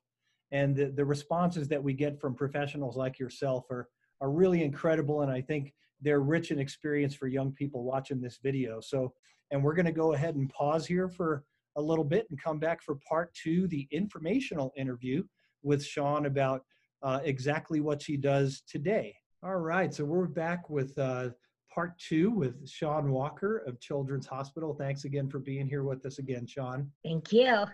and 0.51 0.75
the, 0.75 0.88
the 0.88 1.05
responses 1.05 1.67
that 1.67 1.83
we 1.83 1.93
get 1.93 2.19
from 2.19 2.36
professionals 2.36 2.97
like 2.97 3.19
yourself 3.19 3.69
are 3.69 3.88
are 4.19 4.31
really 4.31 4.63
incredible, 4.63 5.21
and 5.21 5.31
I 5.31 5.41
think 5.41 5.73
they're 6.01 6.21
rich 6.21 6.51
in 6.51 6.60
experience 6.60 7.13
for 7.15 7.27
young 7.27 7.51
people 7.51 7.83
watching 7.83 8.21
this 8.21 8.39
video. 8.41 8.79
So, 8.79 9.13
and 9.51 9.63
we're 9.63 9.73
going 9.75 9.86
to 9.86 9.91
go 9.91 10.13
ahead 10.13 10.36
and 10.36 10.49
pause 10.49 10.86
here 10.86 11.07
for 11.07 11.43
a 11.75 11.81
little 11.81 12.03
bit 12.03 12.27
and 12.29 12.41
come 12.41 12.60
back 12.60 12.81
for 12.81 12.95
part 13.07 13.33
two, 13.33 13.67
the 13.67 13.88
informational 13.91 14.73
interview 14.75 15.23
with 15.63 15.86
Shawn 15.86 16.25
about 16.25 16.63
uh, 17.03 17.19
exactly 17.23 17.79
what 17.79 18.01
she 18.01 18.17
does 18.17 18.63
today. 18.67 19.15
All 19.43 19.57
right, 19.57 19.93
so 19.93 20.03
we're 20.03 20.25
back 20.25 20.69
with 20.69 20.97
uh, 20.97 21.29
part 21.71 21.97
two 21.99 22.31
with 22.31 22.67
Shawn 22.67 23.12
Walker 23.12 23.60
of 23.67 23.79
Children's 23.79 24.25
Hospital. 24.25 24.73
Thanks 24.73 25.05
again 25.05 25.29
for 25.29 25.39
being 25.39 25.67
here 25.67 25.83
with 25.83 26.05
us 26.07 26.17
again, 26.17 26.47
Shawn. 26.47 26.91
Thank 27.03 27.31
you. 27.31 27.65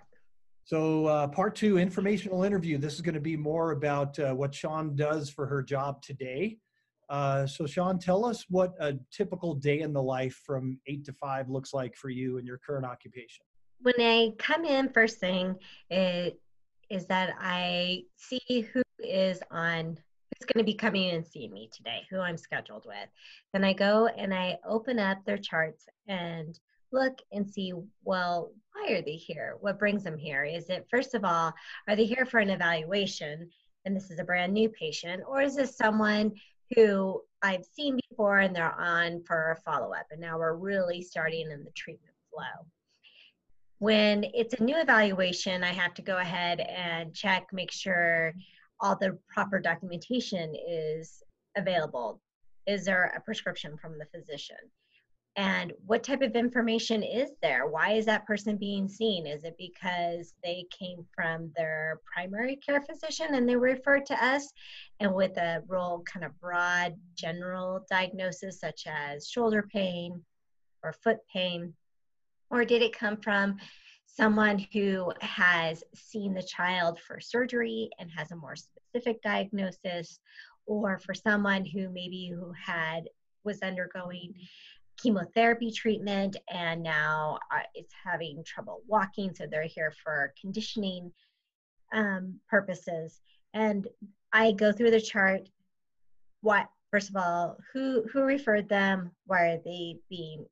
So, 0.66 1.08
uh, 1.08 1.28
part 1.28 1.56
two, 1.56 1.78
informational 1.78 2.44
interview. 2.44 2.78
This 2.78 2.94
is 2.94 3.02
going 3.02 3.16
to 3.16 3.22
be 3.22 3.36
more 3.36 3.72
about 3.72 4.18
uh, 4.18 4.34
what 4.34 4.56
Shawn 4.56 4.96
does 4.96 5.30
for 5.30 5.46
her 5.46 5.62
job 5.62 6.02
today. 6.02 6.58
Uh, 7.10 7.46
so, 7.46 7.66
Shawn, 7.66 8.00
tell 8.00 8.24
us 8.24 8.46
what 8.50 8.74
a 8.80 8.96
typical 9.12 9.56
day 9.56 9.82
in 9.82 9.92
the 9.92 10.02
life 10.02 10.42
from 10.46 10.80
eight 10.88 11.04
to 11.06 11.14
five 11.14 11.50
looks 11.50 11.74
like 11.74 11.96
for 11.98 12.10
you 12.10 12.38
in 12.38 12.46
your 12.46 12.60
current 12.66 12.86
occupation. 12.86 13.44
When 13.82 13.96
I 14.00 14.32
come 14.38 14.64
in, 14.64 14.88
first 14.90 15.20
thing 15.20 15.56
it 15.90 16.40
is 16.90 17.06
that 17.08 17.36
I 17.40 18.04
see 18.16 18.62
who 18.74 18.82
is 19.00 19.42
on 19.52 19.86
who's 19.88 20.46
going 20.54 20.66
to 20.66 20.72
be 20.72 20.74
coming 20.74 21.10
in 21.10 21.16
and 21.16 21.28
seeing 21.28 21.52
me 21.52 21.70
today, 21.74 22.04
who 22.10 22.20
I'm 22.20 22.38
scheduled 22.38 22.86
with. 22.86 23.10
Then 23.52 23.66
I 23.66 23.74
go 23.74 24.08
and 24.08 24.34
I 24.34 24.58
open 24.66 24.98
up 24.98 25.18
their 25.26 25.38
charts 25.38 25.88
and 26.08 26.58
look 26.94 27.20
and 27.32 27.50
see, 27.50 27.74
well, 28.04 28.52
why 28.74 28.94
are 28.94 29.02
they 29.02 29.16
here? 29.16 29.58
What 29.60 29.80
brings 29.80 30.04
them 30.04 30.18
here? 30.18 30.44
Is 30.46 30.70
it, 30.70 30.88
first 30.90 31.14
of 31.14 31.26
all, 31.26 31.54
are 31.88 31.96
they 31.96 32.06
here 32.06 32.26
for 32.26 32.40
an 32.40 32.50
evaluation? 32.50 33.50
And 33.86 33.96
this 33.96 34.10
is 34.12 34.20
a 34.20 34.24
brand 34.24 34.54
new 34.54 34.70
patient, 34.70 35.24
or 35.28 35.42
is 35.42 35.56
this 35.56 35.76
someone 35.76 36.32
who 36.76 37.22
I've 37.42 37.66
seen 37.66 38.00
before 38.10 38.40
and 38.40 38.56
they're 38.56 38.80
on 38.80 39.22
for 39.24 39.52
a 39.52 39.56
follow 39.58 39.94
up? 39.94 40.06
And 40.12 40.22
now 40.22 40.38
we're 40.40 40.56
really 40.56 41.02
starting 41.02 41.52
in 41.52 41.64
the 41.64 41.72
treatment 41.72 42.16
flow. 42.32 42.66
When 43.80 44.24
it's 44.34 44.54
a 44.54 44.64
new 44.64 44.80
evaluation, 44.80 45.64
I 45.64 45.74
have 45.74 45.94
to 45.96 46.02
go 46.02 46.18
ahead 46.18 46.62
and 46.62 47.14
check, 47.14 47.48
make 47.52 47.72
sure 47.72 48.34
all 48.80 48.96
the 48.96 49.18
proper 49.28 49.60
documentation 49.60 50.56
is 50.68 51.22
available. 51.58 52.22
Is 52.66 52.86
there 52.86 53.14
a 53.16 53.20
prescription 53.20 53.78
from 53.78 53.98
the 53.98 54.06
physician? 54.06 54.56
And 55.36 55.74
what 55.88 56.04
type 56.04 56.22
of 56.22 56.36
information 56.36 57.02
is 57.02 57.32
there? 57.42 57.66
Why 57.66 57.94
is 57.94 58.06
that 58.06 58.28
person 58.28 58.56
being 58.56 58.88
seen? 58.88 59.26
Is 59.26 59.44
it 59.44 59.56
because 59.58 60.34
they 60.44 60.66
came 60.78 61.04
from 61.16 61.52
their 61.58 62.02
primary 62.06 62.58
care 62.58 62.82
physician 62.82 63.34
and 63.34 63.50
they 63.50 63.56
referred 63.56 64.06
to 64.08 64.26
us? 64.26 64.54
And 65.00 65.14
with 65.14 65.36
a 65.38 65.64
real 65.68 66.04
kind 66.06 66.24
of 66.24 66.40
broad 66.40 66.96
general 67.16 67.84
diagnosis 67.90 68.60
such 68.60 68.84
as 68.86 69.28
shoulder 69.28 69.68
pain 69.74 70.22
or 70.84 70.94
foot 70.94 71.18
pain 71.32 71.74
or 72.52 72.64
did 72.64 72.84
it 72.84 72.98
come 72.98 73.18
from 73.18 73.58
someone 74.06 74.64
who 74.72 75.12
has 75.22 75.84
seen 75.96 76.36
the 76.36 76.44
child 76.44 77.00
for 77.00 77.20
surgery 77.20 77.90
and 77.98 78.12
has 78.16 78.32
a 78.32 78.36
more 78.36 78.56
specific 78.56 79.20
diagnosis 79.24 80.20
or 80.68 81.00
for 81.00 81.16
someone 81.16 81.66
who 81.66 81.90
maybe 81.90 82.32
who 82.32 82.52
had 82.52 83.10
was 83.44 83.64
undergoing 83.64 84.34
chemotherapy 85.02 85.72
treatment 85.72 86.36
and 86.52 86.84
now 86.84 87.40
uh, 87.52 87.60
is 87.76 87.88
having 88.04 88.44
trouble 88.44 88.82
walking 88.88 89.34
so 89.34 89.46
they're 89.46 89.64
here 89.64 89.94
for 90.04 90.34
conditioning 90.40 91.12
um, 91.94 92.40
purposes. 92.50 93.22
And 93.54 93.88
i 94.32 94.52
go 94.52 94.72
through 94.72 94.92
the 94.92 95.02
chart 95.02 95.48
what 96.42 96.68
first 96.92 97.10
of 97.10 97.16
all 97.16 97.58
who 97.72 98.04
who 98.12 98.24
referred 98.24 98.70
them? 98.70 99.12
Why 99.26 99.52
are 99.52 99.62
they 99.64 99.98
being 100.10 100.46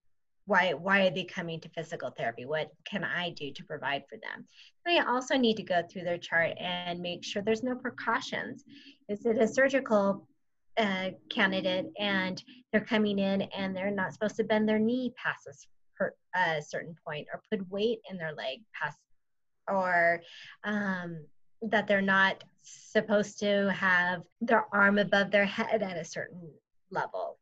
why 0.46 0.74
why 0.74 1.06
are 1.06 1.12
they 1.12 1.24
coming 1.24 1.60
to 1.60 1.70
physical 1.70 2.12
therapy? 2.12 2.46
What 2.46 2.72
can 2.86 3.04
i 3.04 3.30
do 3.32 3.52
to 3.52 3.64
provide 3.64 4.04
for 4.10 4.18
them? 4.18 4.46
I 4.88 5.06
also 5.08 5.38
need 5.38 5.58
to 5.58 5.64
go 5.64 5.84
through 5.84 6.04
their 6.04 6.18
chart 6.18 6.54
and 6.60 7.00
make 7.00 7.24
sure 7.24 7.42
there's 7.42 7.64
no 7.64 7.76
precautions. 7.76 8.64
Is 9.10 9.26
it 9.26 9.38
a 9.38 9.48
surgical 9.48 10.28
uh, 10.78 11.10
candidate 11.30 11.92
and 12.00 12.44
they're 12.72 12.86
coming 12.86 13.20
in 13.20 13.42
and 13.42 13.76
they're 13.76 13.92
not 13.92 14.14
supposed 14.14 14.38
to 14.38 14.44
bend 14.44 14.68
their 14.68 14.80
knee 14.80 15.14
past 15.16 15.48
a 16.36 16.62
certain 16.62 16.96
point 17.06 17.28
or 17.34 17.42
put 17.52 17.70
weight 17.70 18.00
in 18.10 18.18
their 18.18 18.34
leg 18.34 18.60
past 18.74 18.98
or 19.68 20.22
um, 20.64 21.20
that 21.62 21.88
they're 21.88 22.02
not 22.02 22.44
supposed 22.64 23.40
to 23.40 23.72
have 23.72 24.24
their 24.42 24.66
arm 24.74 24.98
above 24.98 25.32
their 25.32 25.46
head 25.46 25.82
at 25.82 25.98
a 25.98 26.06
certain 26.06 26.50
level. 26.90 27.38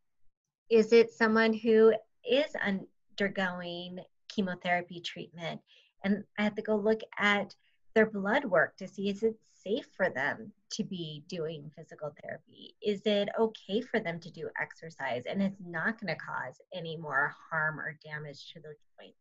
Is 0.70 0.94
it 0.94 1.12
someone 1.12 1.54
who 1.54 1.94
is 2.30 2.54
undergoing 2.56 4.00
chemotherapy 4.28 5.02
treatment? 5.02 5.62
And 6.04 6.24
i 6.38 6.44
have 6.44 6.56
to 6.56 6.62
go 6.62 6.76
look 6.76 7.02
at 7.18 7.56
their 7.96 8.10
blood 8.10 8.46
work 8.46 8.78
to 8.78 8.88
see 8.88 9.10
is 9.10 9.24
it 9.24 9.36
safe 9.54 9.88
for 9.96 10.10
them 10.10 10.52
to 10.72 10.84
be 10.84 11.24
doing 11.28 11.72
physical 11.76 12.14
therapy? 12.22 12.76
Is 12.82 13.02
it 13.06 13.30
okay 13.38 13.82
for 13.82 14.00
them 14.00 14.20
to 14.20 14.32
do 14.32 14.50
exercise 14.62 15.24
and 15.26 15.42
it's 15.42 15.60
not 15.66 16.00
going 16.00 16.14
to 16.14 16.20
cause 16.20 16.56
any 16.74 16.98
more 16.98 17.34
harm 17.50 17.80
or 17.80 17.98
damage 18.04 18.54
to 18.54 18.60
the 18.60 18.76
joints? 18.98 19.18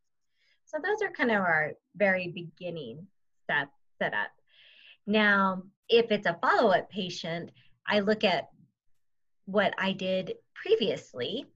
So 0.65 0.79
those 0.83 1.03
are 1.03 1.11
kind 1.11 1.31
of 1.31 1.39
our 1.39 1.73
very 1.97 2.29
beginning 2.29 3.07
step 3.45 3.71
setup. 3.99 4.31
Now, 5.07 5.63
if 5.89 6.11
it's 6.11 6.27
a 6.27 6.39
follow-up 6.41 6.91
patient, 6.91 7.51
I 7.87 8.01
look 8.01 8.23
at 8.23 8.49
what 9.47 9.73
I 9.79 9.93
did 9.93 10.35
previously, 10.55 11.47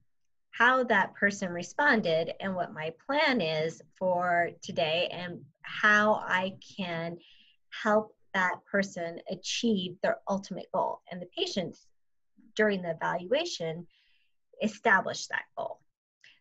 how 0.49 0.83
that 0.85 1.13
person 1.13 1.51
responded, 1.51 2.33
and 2.39 2.55
what 2.55 2.73
my 2.73 2.91
plan 3.05 3.41
is 3.41 3.81
for 3.95 4.49
today, 4.63 5.07
and 5.11 5.41
how 5.81 6.15
I 6.15 6.53
can 6.77 7.17
help 7.83 8.15
that 8.33 8.63
person 8.69 9.19
achieve 9.29 9.95
their 10.01 10.17
ultimate 10.29 10.67
goal. 10.73 11.01
And 11.11 11.21
the 11.21 11.27
patients, 11.37 11.85
during 12.55 12.81
the 12.81 12.91
evaluation, 12.91 13.87
establish 14.61 15.27
that 15.27 15.43
goal. 15.57 15.79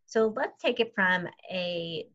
So 0.06 0.32
let's 0.36 0.60
take 0.60 0.80
it 0.80 0.94
from 0.94 1.26
a 1.50 2.06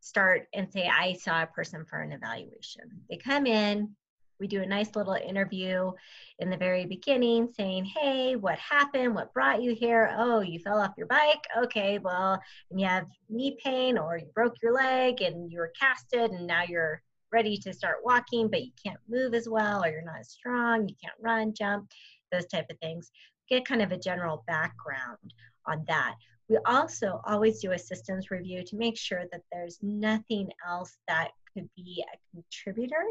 start 0.00 0.48
and 0.52 0.70
say, 0.72 0.88
I 0.88 1.14
saw 1.14 1.42
a 1.42 1.46
person 1.46 1.84
for 1.84 2.00
an 2.00 2.12
evaluation. 2.12 2.82
They 3.08 3.16
come 3.16 3.46
in, 3.46 3.96
we 4.44 4.48
do 4.48 4.60
a 4.60 4.66
nice 4.66 4.94
little 4.94 5.14
interview 5.14 5.90
in 6.38 6.50
the 6.50 6.56
very 6.58 6.84
beginning 6.84 7.48
saying, 7.56 7.86
Hey, 7.86 8.36
what 8.36 8.58
happened? 8.58 9.14
What 9.14 9.32
brought 9.32 9.62
you 9.62 9.74
here? 9.74 10.14
Oh, 10.18 10.42
you 10.42 10.58
fell 10.58 10.78
off 10.78 10.92
your 10.98 11.06
bike. 11.06 11.42
Okay, 11.56 11.98
well, 11.98 12.38
and 12.70 12.78
you 12.78 12.86
have 12.86 13.06
knee 13.30 13.56
pain 13.64 13.96
or 13.96 14.18
you 14.18 14.26
broke 14.34 14.56
your 14.62 14.74
leg 14.74 15.22
and 15.22 15.50
you 15.50 15.60
were 15.60 15.72
casted 15.80 16.30
and 16.30 16.46
now 16.46 16.62
you're 16.68 17.00
ready 17.32 17.56
to 17.56 17.72
start 17.72 18.04
walking, 18.04 18.48
but 18.48 18.62
you 18.62 18.70
can't 18.84 19.00
move 19.08 19.32
as 19.32 19.48
well, 19.48 19.82
or 19.82 19.88
you're 19.88 20.04
not 20.04 20.20
as 20.20 20.28
strong, 20.28 20.86
you 20.86 20.94
can't 21.02 21.16
run, 21.22 21.54
jump, 21.54 21.88
those 22.30 22.44
type 22.44 22.66
of 22.68 22.78
things. 22.80 23.10
Get 23.48 23.64
kind 23.64 23.80
of 23.80 23.92
a 23.92 23.98
general 23.98 24.44
background 24.46 25.32
on 25.66 25.86
that. 25.88 26.16
We 26.50 26.58
also 26.66 27.22
always 27.26 27.60
do 27.60 27.72
a 27.72 27.78
systems 27.78 28.30
review 28.30 28.62
to 28.66 28.76
make 28.76 28.98
sure 28.98 29.24
that 29.32 29.40
there's 29.50 29.78
nothing 29.80 30.50
else 30.68 30.98
that 31.08 31.30
could 31.54 31.70
be 31.74 32.04
a 32.12 32.18
contributor 32.34 33.06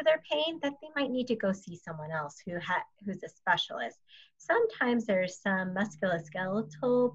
to 0.00 0.04
their 0.04 0.22
pain 0.30 0.58
that 0.62 0.74
they 0.80 0.88
might 0.96 1.10
need 1.10 1.26
to 1.28 1.36
go 1.36 1.52
see 1.52 1.76
someone 1.76 2.10
else 2.10 2.36
who 2.44 2.58
ha- 2.58 2.84
who's 3.04 3.22
a 3.22 3.28
specialist. 3.28 3.98
Sometimes 4.38 5.06
there's 5.06 5.40
some 5.40 5.74
musculoskeletal 5.74 7.14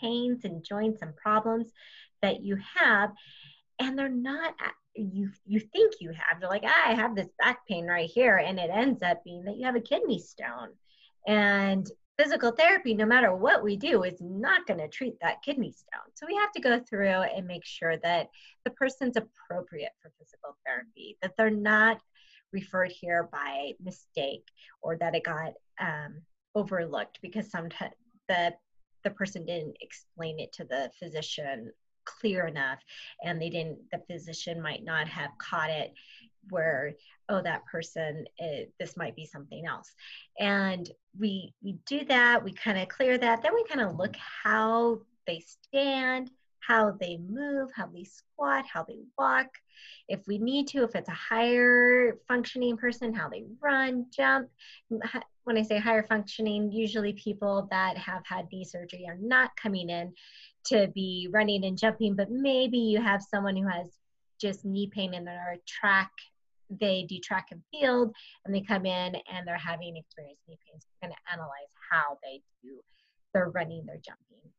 pains 0.00 0.44
and 0.44 0.64
joints 0.64 1.02
and 1.02 1.14
problems 1.16 1.72
that 2.22 2.42
you 2.42 2.56
have 2.76 3.12
and 3.80 3.98
they're 3.98 4.08
not 4.08 4.54
you 4.94 5.30
you 5.46 5.60
think 5.60 5.94
you 6.00 6.10
have. 6.10 6.40
They're 6.40 6.48
like, 6.48 6.64
ah, 6.66 6.88
I 6.88 6.94
have 6.94 7.14
this 7.14 7.28
back 7.38 7.66
pain 7.66 7.86
right 7.86 8.08
here, 8.08 8.36
and 8.36 8.58
it 8.58 8.70
ends 8.72 9.02
up 9.02 9.24
being 9.24 9.44
that 9.44 9.56
you 9.56 9.64
have 9.64 9.76
a 9.76 9.80
kidney 9.80 10.18
stone. 10.18 10.70
And 11.26 11.86
physical 12.20 12.52
therapy, 12.52 12.94
no 12.94 13.06
matter 13.06 13.34
what 13.34 13.62
we 13.62 13.76
do, 13.76 14.02
is 14.02 14.20
not 14.20 14.66
going 14.66 14.78
to 14.78 14.88
treat 14.88 15.18
that 15.20 15.42
kidney 15.42 15.72
stone. 15.72 16.12
So 16.14 16.26
we 16.26 16.34
have 16.36 16.52
to 16.52 16.60
go 16.60 16.78
through 16.78 17.06
and 17.06 17.46
make 17.46 17.64
sure 17.64 17.96
that 17.98 18.28
the 18.64 18.70
person's 18.72 19.16
appropriate 19.16 19.92
for 20.02 20.12
physical 20.18 20.56
therapy, 20.66 21.16
that 21.22 21.32
they're 21.38 21.50
not 21.50 22.00
referred 22.52 22.92
here 22.92 23.28
by 23.32 23.72
mistake 23.82 24.46
or 24.82 24.96
that 24.96 25.14
it 25.14 25.24
got 25.24 25.52
um, 25.80 26.20
overlooked 26.54 27.20
because 27.22 27.50
sometimes 27.50 27.94
the 28.28 28.52
the 29.02 29.10
person 29.10 29.46
didn't 29.46 29.76
explain 29.80 30.38
it 30.38 30.52
to 30.52 30.64
the 30.64 30.90
physician 30.98 31.70
clear 32.04 32.46
enough 32.46 32.80
and 33.24 33.40
they 33.40 33.48
didn't 33.48 33.78
the 33.92 34.02
physician 34.10 34.60
might 34.60 34.84
not 34.84 35.06
have 35.06 35.30
caught 35.38 35.70
it 35.70 35.94
where 36.50 36.94
oh 37.30 37.40
that 37.42 37.64
person 37.66 38.26
it, 38.38 38.68
eh, 38.68 38.70
this 38.78 38.96
might 38.96 39.16
be 39.16 39.24
something 39.24 39.66
else. 39.66 39.94
And 40.38 40.90
we 41.18 41.54
we 41.62 41.78
do 41.86 42.04
that 42.06 42.44
we 42.44 42.52
kind 42.52 42.78
of 42.78 42.88
clear 42.88 43.16
that 43.18 43.42
then 43.42 43.54
we 43.54 43.64
kind 43.64 43.80
of 43.80 43.96
look 43.96 44.14
how 44.16 45.00
they 45.26 45.40
stand 45.40 46.30
how 46.60 46.90
they 47.00 47.16
move 47.16 47.70
how 47.74 47.86
they 47.86 48.04
squat 48.04 48.64
how 48.70 48.84
they 48.84 48.98
walk. 49.18 49.48
If 50.08 50.26
we 50.26 50.38
need 50.38 50.68
to 50.68 50.84
if 50.84 50.94
it's 50.94 51.08
a 51.08 51.12
higher 51.12 52.18
functioning 52.28 52.76
person 52.76 53.14
how 53.14 53.28
they 53.28 53.44
run 53.60 54.06
jump. 54.14 54.48
When 55.44 55.56
i 55.56 55.62
say 55.62 55.78
higher 55.78 56.04
functioning 56.04 56.70
usually 56.70 57.14
people 57.14 57.66
that 57.70 57.96
have 57.96 58.22
had 58.26 58.46
knee 58.52 58.64
surgery 58.64 59.06
are 59.08 59.18
not 59.20 59.56
coming 59.56 59.88
in 59.88 60.12
to 60.66 60.88
be 60.88 61.28
running 61.30 61.64
and 61.64 61.78
jumping, 61.78 62.14
but 62.14 62.30
maybe 62.30 62.78
you 62.78 63.00
have 63.00 63.22
someone 63.22 63.56
who 63.56 63.66
has 63.66 63.86
just 64.40 64.64
knee 64.64 64.90
pain 64.92 65.14
and 65.14 65.26
they're 65.26 65.56
track, 65.66 66.10
they 66.78 67.04
do 67.08 67.18
track 67.18 67.48
and 67.50 67.62
field 67.70 68.14
and 68.44 68.54
they 68.54 68.60
come 68.60 68.86
in 68.86 69.16
and 69.32 69.46
they're 69.46 69.56
having 69.56 69.96
experienced 69.96 70.42
knee 70.48 70.58
pain. 70.66 70.80
So 70.80 70.86
we're 71.02 71.08
going 71.08 71.16
to 71.16 71.32
analyze 71.32 71.72
how 71.90 72.18
they 72.22 72.40
do 72.62 72.80
their 73.34 73.50
running, 73.50 73.86
their 73.86 73.98
jumping, 73.98 74.50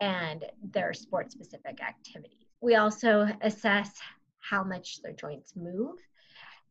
and 0.00 0.44
their 0.72 0.92
sport 0.92 1.30
specific 1.30 1.80
activities. 1.82 2.46
We 2.60 2.76
also 2.76 3.28
assess 3.42 3.90
how 4.38 4.64
much 4.64 5.02
their 5.02 5.12
joints 5.12 5.54
move 5.54 5.96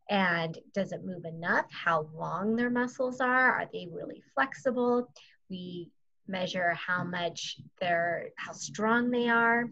and 0.10 0.58
does 0.74 0.92
it 0.92 1.06
move 1.06 1.26
enough 1.26 1.66
how 1.72 2.10
long 2.16 2.56
their 2.56 2.70
muscles 2.70 3.22
are 3.22 3.52
are 3.52 3.70
they 3.72 3.88
really 3.92 4.24
flexible 4.34 5.08
we 5.50 5.90
measure 6.28 6.74
how 6.74 7.04
much 7.04 7.58
they're 7.80 8.30
how 8.38 8.52
strong 8.52 9.12
they 9.12 9.30
are 9.30 9.66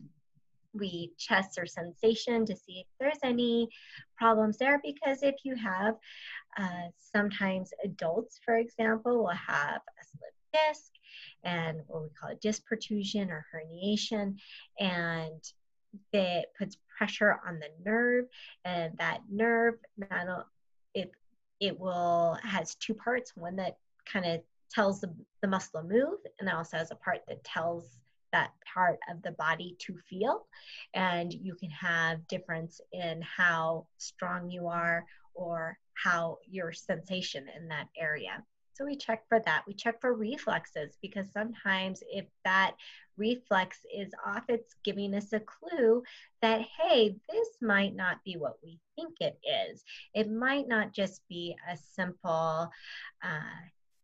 we 0.77 1.11
test 1.19 1.55
their 1.55 1.65
sensation 1.65 2.45
to 2.45 2.55
see 2.55 2.79
if 2.79 2.87
there's 2.99 3.19
any 3.23 3.69
problems 4.17 4.57
there 4.57 4.81
because 4.83 5.23
if 5.23 5.35
you 5.43 5.55
have 5.55 5.95
uh, 6.57 6.87
sometimes 6.97 7.71
adults 7.83 8.39
for 8.43 8.57
example 8.57 9.23
will 9.23 9.27
have 9.29 9.81
a 9.99 10.03
slip 10.03 10.33
disc 10.69 10.91
and 11.43 11.79
what 11.87 12.03
we 12.03 12.09
call 12.19 12.31
a 12.31 12.35
disc 12.35 12.65
protrusion 12.65 13.29
or 13.29 13.45
herniation 13.53 14.35
and 14.79 15.51
that 16.13 16.47
puts 16.57 16.77
pressure 16.97 17.39
on 17.47 17.59
the 17.59 17.69
nerve, 17.85 18.25
and 18.65 18.97
that 18.97 19.21
nerve, 19.29 19.75
it 20.93 21.11
it 21.59 21.79
will 21.79 22.37
has 22.43 22.75
two 22.75 22.93
parts. 22.93 23.33
One 23.35 23.55
that 23.57 23.77
kind 24.05 24.25
of 24.25 24.41
tells 24.71 25.01
the, 25.01 25.13
the 25.41 25.47
muscle 25.47 25.81
to 25.81 25.87
move, 25.87 26.19
and 26.39 26.49
also 26.49 26.77
has 26.77 26.91
a 26.91 26.95
part 26.95 27.21
that 27.27 27.43
tells 27.43 27.97
that 28.31 28.51
part 28.73 28.99
of 29.09 29.21
the 29.21 29.31
body 29.31 29.75
to 29.79 29.97
feel. 30.09 30.47
And 30.93 31.33
you 31.33 31.55
can 31.55 31.69
have 31.71 32.27
difference 32.27 32.81
in 32.91 33.21
how 33.21 33.87
strong 33.97 34.49
you 34.49 34.67
are 34.67 35.05
or 35.33 35.77
how 35.93 36.37
your 36.49 36.73
sensation 36.73 37.45
in 37.55 37.67
that 37.69 37.87
area. 37.97 38.43
So 38.73 38.85
we 38.85 38.95
check 38.95 39.23
for 39.27 39.39
that. 39.39 39.63
We 39.65 39.73
check 39.73 39.99
for 39.99 40.13
reflexes 40.13 40.97
because 41.01 41.31
sometimes 41.31 42.03
if 42.11 42.25
that 42.45 42.75
reflex 43.17 43.79
is 43.95 44.13
off, 44.23 44.43
it's 44.49 44.75
giving 44.83 45.15
us 45.15 45.33
a 45.33 45.39
clue 45.39 46.03
that, 46.43 46.61
hey, 46.61 47.15
this 47.27 47.47
might 47.59 47.95
not 47.95 48.23
be 48.23 48.37
what 48.37 48.57
we 48.63 48.79
think 48.95 49.15
it 49.19 49.39
is. 49.43 49.83
It 50.13 50.31
might 50.31 50.67
not 50.67 50.93
just 50.93 51.27
be 51.27 51.55
a 51.67 51.75
simple 51.75 52.69
uh, 53.23 53.57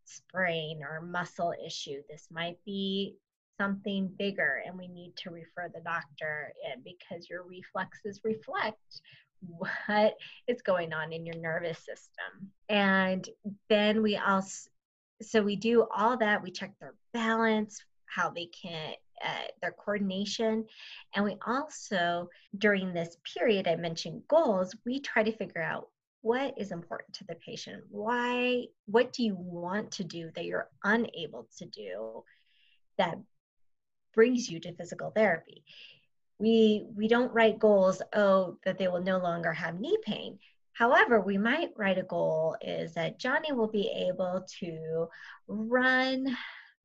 sprain 0.05 0.81
or 0.81 1.01
muscle 1.01 1.53
issue. 1.63 2.01
This 2.09 2.27
might 2.31 2.57
be 2.65 3.15
something 3.63 4.11
bigger 4.17 4.61
and 4.65 4.77
we 4.77 4.87
need 4.87 5.15
to 5.15 5.29
refer 5.29 5.71
the 5.73 5.81
doctor 5.81 6.53
in 6.65 6.81
because 6.83 7.29
your 7.29 7.43
reflexes 7.43 8.19
reflect 8.23 9.01
what 9.41 10.15
is 10.47 10.61
going 10.61 10.93
on 10.93 11.13
in 11.13 11.25
your 11.25 11.37
nervous 11.37 11.77
system. 11.79 12.51
And 12.69 13.27
then 13.69 14.01
we 14.01 14.17
also, 14.17 14.69
so 15.21 15.41
we 15.41 15.55
do 15.55 15.87
all 15.95 16.17
that. 16.17 16.41
We 16.41 16.51
check 16.51 16.73
their 16.79 16.95
balance, 17.13 17.83
how 18.05 18.29
they 18.29 18.47
can, 18.47 18.93
uh, 19.23 19.47
their 19.61 19.71
coordination. 19.71 20.65
And 21.15 21.25
we 21.25 21.37
also, 21.45 22.29
during 22.57 22.93
this 22.93 23.17
period, 23.33 23.67
I 23.67 23.75
mentioned 23.75 24.23
goals, 24.27 24.75
we 24.85 24.99
try 24.99 25.23
to 25.23 25.35
figure 25.35 25.61
out 25.61 25.89
what 26.21 26.53
is 26.57 26.71
important 26.71 27.13
to 27.15 27.25
the 27.25 27.35
patient. 27.35 27.83
Why, 27.89 28.65
what 28.85 29.11
do 29.13 29.23
you 29.23 29.35
want 29.35 29.91
to 29.93 30.03
do 30.03 30.31
that 30.35 30.45
you're 30.45 30.69
unable 30.83 31.47
to 31.57 31.65
do 31.65 32.23
that 32.97 33.17
brings 34.13 34.49
you 34.49 34.59
to 34.59 34.73
physical 34.75 35.11
therapy? 35.11 35.63
we 36.39 36.85
we 36.95 37.07
don't 37.07 37.33
write 37.33 37.59
goals 37.59 38.01
oh 38.13 38.57
that 38.65 38.77
they 38.77 38.87
will 38.87 39.01
no 39.01 39.17
longer 39.17 39.53
have 39.53 39.79
knee 39.79 39.97
pain. 40.03 40.37
However 40.73 41.21
we 41.21 41.37
might 41.37 41.69
write 41.77 41.97
a 41.97 42.03
goal 42.03 42.57
is 42.61 42.95
that 42.95 43.19
johnny 43.19 43.51
will 43.51 43.67
be 43.67 43.89
able 44.09 44.45
to 44.59 45.07
run 45.47 46.25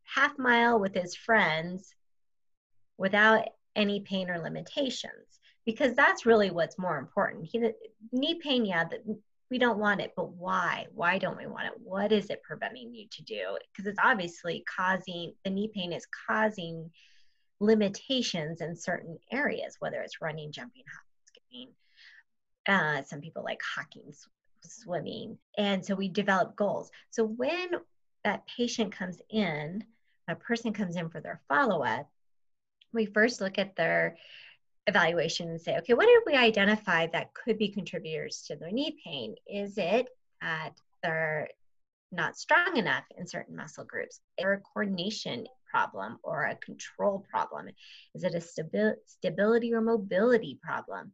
half 0.05 0.39
mile 0.39 0.79
with 0.79 0.95
his 0.95 1.15
friends 1.15 1.95
without 2.99 3.49
any 3.77 4.01
pain 4.01 4.31
or 4.31 4.39
limitations 4.39 5.41
because 5.65 5.95
that's 5.95 6.27
really 6.27 6.51
what's 6.51 6.79
more 6.79 6.99
important. 6.99 7.49
He, 7.51 7.71
knee 8.13 8.39
pain 8.43 8.65
yeah 8.65 8.85
that 8.85 9.01
we 9.51 9.59
don't 9.59 9.79
want 9.79 10.03
it 10.03 10.13
but 10.15 10.31
why? 10.35 10.87
Why 10.95 11.19
don't 11.19 11.39
we 11.39 11.47
want 11.47 11.67
it? 11.67 11.73
What 11.83 12.13
is 12.13 12.29
it 12.29 12.43
preventing 12.43 12.95
you 12.95 13.07
to 13.11 13.23
do? 13.23 13.57
Because 13.73 13.87
it's 13.87 14.01
obviously 14.03 14.63
causing 14.77 15.33
the 15.43 15.51
knee 15.51 15.71
pain 15.75 15.93
is 15.93 16.07
causing 16.29 16.91
limitations 17.61 18.61
in 18.61 18.77
certain 18.77 19.19
areas, 19.33 19.77
whether 19.79 20.01
it's 20.01 20.21
running, 20.21 20.53
jumping, 20.53 20.85
hopping, 20.87 21.27
skipping. 21.27 21.69
Uh, 22.67 23.03
some 23.03 23.21
people 23.21 23.43
like 23.43 23.61
hockey, 23.63 24.15
swimming. 24.63 25.39
And 25.57 25.85
so 25.85 25.95
we 25.95 26.09
develop 26.09 26.57
goals. 26.57 26.91
So 27.11 27.25
when 27.25 27.71
that 28.25 28.47
patient 28.47 28.93
comes 28.93 29.21
in, 29.31 29.85
a 30.29 30.35
person 30.35 30.73
comes 30.73 30.97
in 30.97 31.09
for 31.09 31.21
their 31.21 31.41
follow 31.49 31.83
up, 31.83 32.09
we 32.93 33.07
first 33.07 33.41
look 33.41 33.59
at 33.59 33.77
their 33.77 34.17
evaluation 34.87 35.49
and 35.49 35.61
say, 35.61 35.77
okay, 35.79 35.95
what 35.95 36.07
did 36.07 36.23
we 36.27 36.35
identify 36.35 37.07
that 37.09 37.35
could 37.35 37.59
be 37.59 37.69
contributors 37.69 38.45
to 38.47 38.57
their 38.57 38.71
knee 38.71 38.97
pain? 39.05 39.35
Is 39.47 39.77
it 39.77 40.09
that 40.41 40.73
they're 41.03 41.49
not 42.11 42.39
strong 42.39 42.77
enough 42.77 43.05
in 43.17 43.27
certain 43.27 43.57
muscle 43.57 43.85
groups 43.85 44.21
or 44.41 44.55
a 44.55 44.61
coordination 44.61 45.47
problem 45.71 46.19
or 46.23 46.45
a 46.45 46.57
control 46.57 47.25
problem? 47.31 47.69
Is 48.15 48.25
it 48.25 48.35
a 48.35 48.39
stabi- 48.39 48.97
stability 49.07 49.75
or 49.75 49.81
mobility 49.81 50.59
problem? 50.63 51.13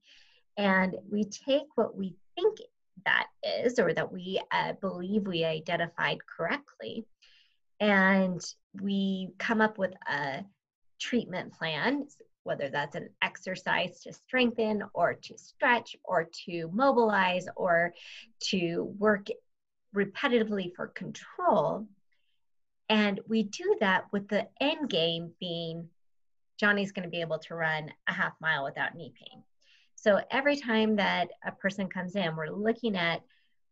And 0.56 0.96
we 1.10 1.24
take 1.24 1.66
what 1.74 1.96
we 1.96 2.16
think 2.36 2.58
that 3.04 3.26
is, 3.42 3.78
or 3.78 3.92
that 3.92 4.12
we 4.12 4.40
uh, 4.52 4.74
believe 4.80 5.26
we 5.26 5.44
identified 5.44 6.18
correctly, 6.24 7.06
and 7.80 8.40
we 8.80 9.30
come 9.38 9.60
up 9.60 9.78
with 9.78 9.92
a 10.08 10.44
treatment 11.00 11.52
plan, 11.52 12.06
whether 12.44 12.68
that's 12.68 12.94
an 12.94 13.08
exercise 13.20 14.00
to 14.02 14.12
strengthen, 14.12 14.84
or 14.94 15.14
to 15.14 15.36
stretch, 15.36 15.96
or 16.04 16.28
to 16.46 16.70
mobilize, 16.72 17.46
or 17.56 17.92
to 18.40 18.94
work 18.98 19.26
repetitively 19.94 20.74
for 20.74 20.88
control 20.88 21.86
and 22.88 23.20
we 23.28 23.44
do 23.44 23.76
that 23.80 24.04
with 24.12 24.28
the 24.28 24.46
end 24.60 24.90
game 24.90 25.32
being 25.40 25.88
Johnny's 26.58 26.92
going 26.92 27.04
to 27.04 27.10
be 27.10 27.20
able 27.20 27.38
to 27.40 27.54
run 27.54 27.90
a 28.08 28.12
half 28.12 28.34
mile 28.40 28.64
without 28.64 28.94
knee 28.94 29.12
pain. 29.18 29.42
So 29.96 30.20
every 30.30 30.56
time 30.56 30.96
that 30.96 31.28
a 31.44 31.52
person 31.52 31.88
comes 31.88 32.14
in, 32.14 32.36
we're 32.36 32.50
looking 32.50 32.96
at 32.96 33.22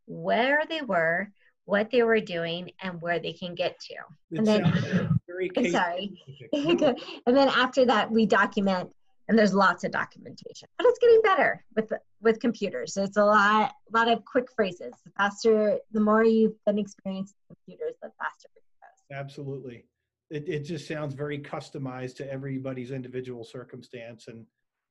where 0.07 0.63
they 0.69 0.81
were, 0.81 1.31
what 1.65 1.91
they 1.91 2.03
were 2.03 2.21
doing, 2.21 2.73
and 2.81 3.01
where 3.01 3.21
they 3.21 3.35
can 3.35 3.55
get 3.55 3.79
to. 3.81 3.95
It 4.31 4.39
and 4.39 4.47
then, 4.47 5.71
sorry. 5.71 6.19
and 6.53 7.37
then 7.37 7.49
after 7.49 7.85
that, 7.85 8.11
we 8.11 8.27
document, 8.27 8.91
and 9.33 9.39
there's 9.39 9.55
lots 9.55 9.83
of 9.83 9.91
documentation. 9.91 10.69
But 10.77 10.89
it's 10.89 10.99
getting 10.99 11.23
better 11.23 11.65
with 11.75 11.91
with 12.21 12.39
computers. 12.39 12.99
It's 12.99 13.17
a 13.17 13.25
lot, 13.25 13.73
a 13.73 13.97
lot 13.97 14.07
of 14.07 14.23
quick 14.27 14.53
phrases. 14.55 14.93
The 15.07 15.11
faster, 15.17 15.79
the 15.91 16.01
more 16.01 16.23
you've 16.23 16.63
been 16.67 16.79
experienced 16.79 17.35
with 17.49 17.57
computers, 17.65 17.95
the 18.03 18.11
faster 18.21 18.51
it 18.55 18.63
goes. 18.83 19.19
Absolutely. 19.19 19.87
It, 20.29 20.47
it 20.51 20.61
just 20.67 20.87
sounds 20.87 21.15
very 21.15 21.39
customized 21.39 22.17
to 22.17 22.31
everybody's 22.31 22.91
individual 22.91 23.43
circumstance. 23.43 24.29
And, 24.29 24.45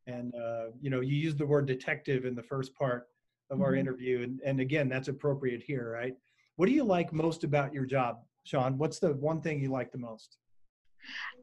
and 0.07 0.33
uh, 0.33 0.71
you 0.81 0.89
know, 0.89 1.01
you 1.01 1.15
used 1.15 1.37
the 1.37 1.45
word 1.45 1.67
detective 1.67 2.25
in 2.25 2.33
the 2.33 2.41
first 2.41 2.73
part 2.73 3.09
of 3.51 3.57
mm-hmm. 3.57 3.65
our 3.65 3.75
interview. 3.75 4.23
And, 4.23 4.39
and 4.43 4.59
again, 4.59 4.89
that's 4.89 5.07
appropriate 5.07 5.61
here, 5.61 5.91
right? 5.91 6.15
What 6.55 6.65
do 6.65 6.71
you 6.71 6.83
like 6.83 7.13
most 7.13 7.43
about 7.43 7.75
your 7.75 7.85
job, 7.85 8.21
Shawn? 8.43 8.79
What's 8.79 8.97
the 8.97 9.13
one 9.13 9.39
thing 9.39 9.61
you 9.61 9.69
like 9.69 9.91
the 9.91 9.99
most? 9.99 10.37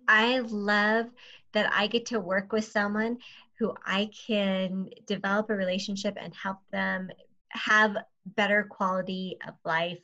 I 0.06 0.40
love 0.40 1.06
that 1.52 1.72
I 1.72 1.86
get 1.86 2.06
to 2.06 2.20
work 2.20 2.52
with 2.52 2.64
someone 2.64 3.18
who 3.58 3.74
I 3.84 4.10
can 4.26 4.88
develop 5.06 5.50
a 5.50 5.54
relationship 5.54 6.16
and 6.20 6.34
help 6.34 6.58
them 6.70 7.10
have 7.50 7.96
better 8.24 8.64
quality 8.64 9.36
of 9.46 9.54
life 9.64 9.98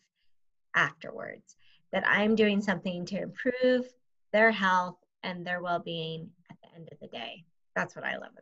afterwards 0.75 1.57
that 1.93 2.05
I'm 2.07 2.35
doing 2.35 2.61
something 2.61 3.07
to 3.07 3.23
improve 3.23 3.87
their 4.33 4.51
health 4.51 4.97
and 5.23 5.47
their 5.47 5.63
well 5.63 5.79
being 5.79 6.31
at 6.51 6.57
the 6.63 6.75
end 6.77 6.89
of 6.91 6.99
the 7.01 7.07
day. 7.07 7.45
That's 7.77 7.95
what 7.95 8.05
I 8.05 8.15
love 8.15 8.33
about 8.33 8.41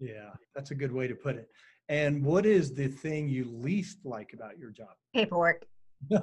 it. 0.00 0.12
Yeah, 0.14 0.30
that's 0.54 0.70
a 0.70 0.74
good 0.74 0.92
way 0.92 1.08
to 1.08 1.14
put 1.14 1.36
it. 1.36 1.48
And 1.88 2.24
what 2.24 2.46
is 2.46 2.74
the 2.74 2.88
thing 2.88 3.28
you 3.28 3.44
least 3.44 3.98
like 4.04 4.32
about 4.32 4.58
your 4.58 4.70
job? 4.70 4.90
Paperwork. 5.14 5.64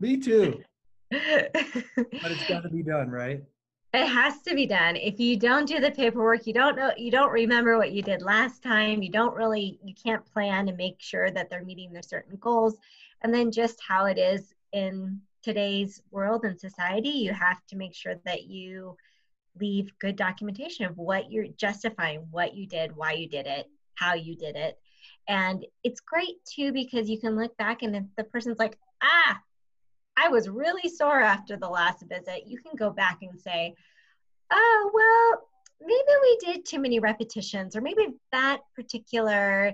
Me 0.00 0.16
too. 0.16 0.62
but 1.10 2.30
it's 2.30 2.48
got 2.48 2.62
to 2.62 2.68
be 2.68 2.82
done, 2.82 3.10
right? 3.10 3.42
It 3.94 4.06
has 4.06 4.42
to 4.42 4.54
be 4.54 4.66
done. 4.66 4.96
If 4.96 5.18
you 5.20 5.38
don't 5.38 5.66
do 5.66 5.80
the 5.80 5.90
paperwork, 5.90 6.46
you 6.46 6.52
don't 6.52 6.76
know, 6.76 6.92
you 6.96 7.10
don't 7.10 7.32
remember 7.32 7.78
what 7.78 7.92
you 7.92 8.02
did 8.02 8.20
last 8.20 8.62
time. 8.62 9.02
You 9.02 9.10
don't 9.10 9.34
really, 9.34 9.78
you 9.82 9.94
can't 9.94 10.24
plan 10.26 10.68
and 10.68 10.76
make 10.76 10.96
sure 10.98 11.30
that 11.30 11.48
they're 11.48 11.64
meeting 11.64 11.92
their 11.92 12.02
certain 12.02 12.36
goals. 12.36 12.76
And 13.22 13.32
then 13.32 13.50
just 13.50 13.80
how 13.86 14.06
it 14.06 14.18
is 14.18 14.52
in 14.72 15.20
today's 15.42 16.02
world 16.10 16.44
and 16.44 16.60
society, 16.60 17.08
you 17.08 17.32
have 17.32 17.64
to 17.68 17.76
make 17.76 17.94
sure 17.94 18.16
that 18.24 18.44
you 18.44 18.96
leave 19.58 19.98
good 19.98 20.16
documentation 20.16 20.84
of 20.84 20.98
what 20.98 21.30
you're 21.30 21.46
justifying, 21.56 22.26
what 22.30 22.54
you 22.54 22.66
did, 22.66 22.94
why 22.94 23.12
you 23.12 23.28
did 23.28 23.46
it, 23.46 23.70
how 23.94 24.14
you 24.14 24.36
did 24.36 24.56
it. 24.56 24.78
And 25.28 25.64
it's 25.82 26.00
great 26.00 26.44
too 26.44 26.72
because 26.72 27.08
you 27.08 27.18
can 27.18 27.36
look 27.36 27.56
back 27.56 27.82
and 27.82 27.96
if 27.96 28.04
the 28.16 28.24
person's 28.24 28.58
like, 28.58 28.76
ah, 29.02 29.40
I 30.16 30.28
was 30.28 30.48
really 30.48 30.88
sore 30.88 31.20
after 31.20 31.56
the 31.56 31.68
last 31.68 32.04
visit, 32.08 32.44
you 32.46 32.58
can 32.58 32.76
go 32.76 32.90
back 32.90 33.18
and 33.22 33.38
say, 33.40 33.74
oh, 34.50 34.90
well, 34.94 35.48
maybe 35.80 36.18
we 36.22 36.52
did 36.52 36.64
too 36.64 36.78
many 36.78 36.98
repetitions, 36.98 37.76
or 37.76 37.80
maybe 37.80 38.08
that 38.32 38.60
particular 38.74 39.72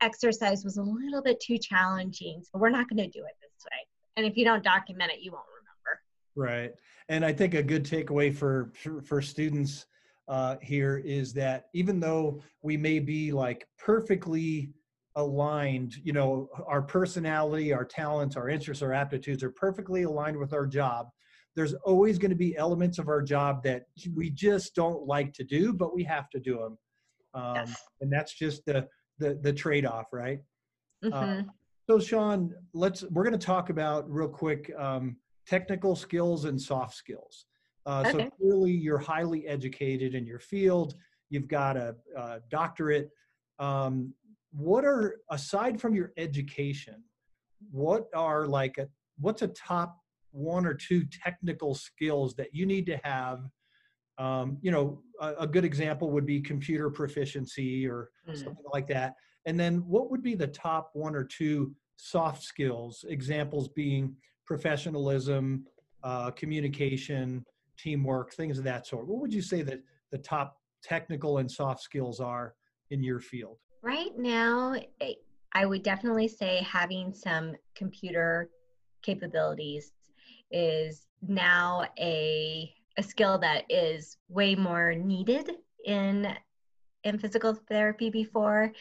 exercise 0.00 0.64
was 0.64 0.76
a 0.76 0.82
little 0.82 1.22
bit 1.22 1.40
too 1.40 1.58
challenging. 1.58 2.42
So 2.42 2.58
we're 2.58 2.70
not 2.70 2.88
going 2.88 2.98
to 2.98 3.08
do 3.08 3.24
it 3.24 3.36
this 3.40 3.64
way. 3.64 3.86
And 4.16 4.26
if 4.26 4.36
you 4.36 4.44
don't 4.44 4.62
document 4.62 5.10
it 5.12 5.20
you 5.20 5.32
won't 5.32 5.44
remember. 5.60 6.00
Right. 6.36 6.72
And 7.08 7.24
i 7.24 7.32
think 7.32 7.54
a 7.54 7.62
good 7.62 7.84
takeaway 7.84 8.34
for 8.34 8.72
for, 9.02 9.20
students 9.20 9.86
uh, 10.26 10.56
here 10.62 11.02
is 11.04 11.34
that 11.34 11.68
even 11.74 12.00
though 12.00 12.40
we 12.62 12.76
may 12.78 12.98
be 12.98 13.30
like 13.30 13.68
perfectly 13.78 14.70
aligned 15.16 15.94
you 16.02 16.12
know 16.12 16.48
our 16.66 16.82
personality 16.82 17.72
our 17.72 17.84
talents 17.84 18.36
our 18.36 18.48
interests 18.48 18.82
our 18.82 18.92
aptitudes 18.92 19.42
are 19.42 19.50
perfectly 19.50 20.02
aligned 20.02 20.36
with 20.36 20.52
our 20.52 20.66
job 20.66 21.06
there's 21.54 21.74
always 21.84 22.18
going 22.18 22.30
to 22.30 22.36
be 22.36 22.56
elements 22.56 22.98
of 22.98 23.08
our 23.08 23.22
job 23.22 23.62
that 23.62 23.84
we 24.14 24.30
just 24.30 24.74
don't 24.74 25.06
like 25.06 25.32
to 25.34 25.44
do, 25.44 25.72
but 25.72 25.94
we 25.94 26.02
have 26.04 26.28
to 26.30 26.40
do 26.40 26.58
them. 26.58 26.78
Um, 27.34 27.56
yes. 27.56 27.82
And 28.00 28.12
that's 28.12 28.34
just 28.34 28.64
the, 28.66 28.86
the, 29.18 29.38
the 29.42 29.52
trade-off, 29.52 30.06
right? 30.12 30.40
Uh, 31.04 31.08
mm-hmm. 31.08 31.48
Uh, 31.48 31.52
so 31.88 32.00
Shawn, 32.00 32.52
let's, 32.72 33.04
we're 33.10 33.24
going 33.24 33.38
to 33.38 33.46
talk 33.46 33.70
about 33.70 34.10
real 34.10 34.28
quick, 34.28 34.72
um, 34.78 35.16
technical 35.46 35.94
skills 35.94 36.46
and 36.46 36.60
soft 36.60 36.94
skills. 36.94 37.46
Uh, 37.86 38.04
okay. 38.06 38.24
So 38.24 38.30
clearly 38.40 38.72
you're 38.72 38.98
highly 38.98 39.46
educated 39.46 40.14
in 40.14 40.26
your 40.26 40.38
field. 40.40 40.94
You've 41.30 41.48
got 41.48 41.76
a, 41.76 41.94
a 42.16 42.38
doctorate. 42.50 43.10
Um, 43.58 44.12
what 44.56 44.84
are, 44.84 45.20
aside 45.30 45.80
from 45.80 45.94
your 45.94 46.12
education, 46.16 47.02
what 47.70 48.06
are 48.14 48.46
like 48.46 48.78
a, 48.78 48.88
what's 49.18 49.42
a 49.42 49.48
top 49.48 49.98
one 50.30 50.66
or 50.66 50.74
two 50.74 51.04
technical 51.24 51.74
skills 51.74 52.34
that 52.36 52.54
you 52.54 52.66
need 52.66 52.86
to 52.86 53.00
have? 53.02 53.40
Um, 54.16 54.58
you 54.62 54.70
know 54.70 55.02
a, 55.20 55.34
a, 55.40 55.46
good 55.46 55.64
example 55.64 56.12
would 56.12 56.24
be 56.24 56.40
computer 56.40 56.88
proficiency 56.88 57.84
or 57.84 58.10
mm. 58.28 58.36
something 58.36 58.64
like 58.72 58.86
that. 58.86 59.14
And 59.44 59.58
then 59.58 59.78
what 59.88 60.08
would 60.08 60.22
be 60.22 60.36
the 60.36 60.46
top 60.46 60.90
one 60.92 61.16
or 61.16 61.24
two 61.24 61.74
soft 61.96 62.44
skills? 62.44 63.04
Examples 63.08 63.70
being 63.70 64.14
professionalism 64.46 65.64
uh, 66.04 66.30
communication 66.30 67.44
teamwork 67.76 68.32
things 68.34 68.58
of 68.58 68.64
that 68.64 68.86
sort. 68.86 69.08
What 69.08 69.20
would 69.20 69.34
you 69.34 69.42
say 69.42 69.62
that 69.62 69.80
the 70.12 70.18
top 70.18 70.58
technical 70.80 71.38
and 71.38 71.50
soft 71.50 71.82
skills 71.82 72.20
are 72.20 72.54
in 72.90 73.02
your 73.02 73.18
field 73.18 73.58
right 73.84 74.16
now 74.16 74.74
i 75.52 75.66
would 75.66 75.82
definitely 75.82 76.26
say 76.26 76.66
having 76.70 77.12
some 77.12 77.54
computer 77.74 78.48
capabilities 79.02 79.92
is 80.50 81.06
now 81.28 81.84
a 81.98 82.72
a 82.96 83.02
skill 83.02 83.38
that 83.38 83.64
is 83.68 84.16
way 84.28 84.54
more 84.54 84.94
needed 84.94 85.50
in 85.84 86.34
in 87.04 87.18
physical 87.18 87.54
therapy 87.68 88.10
before. 88.10 88.72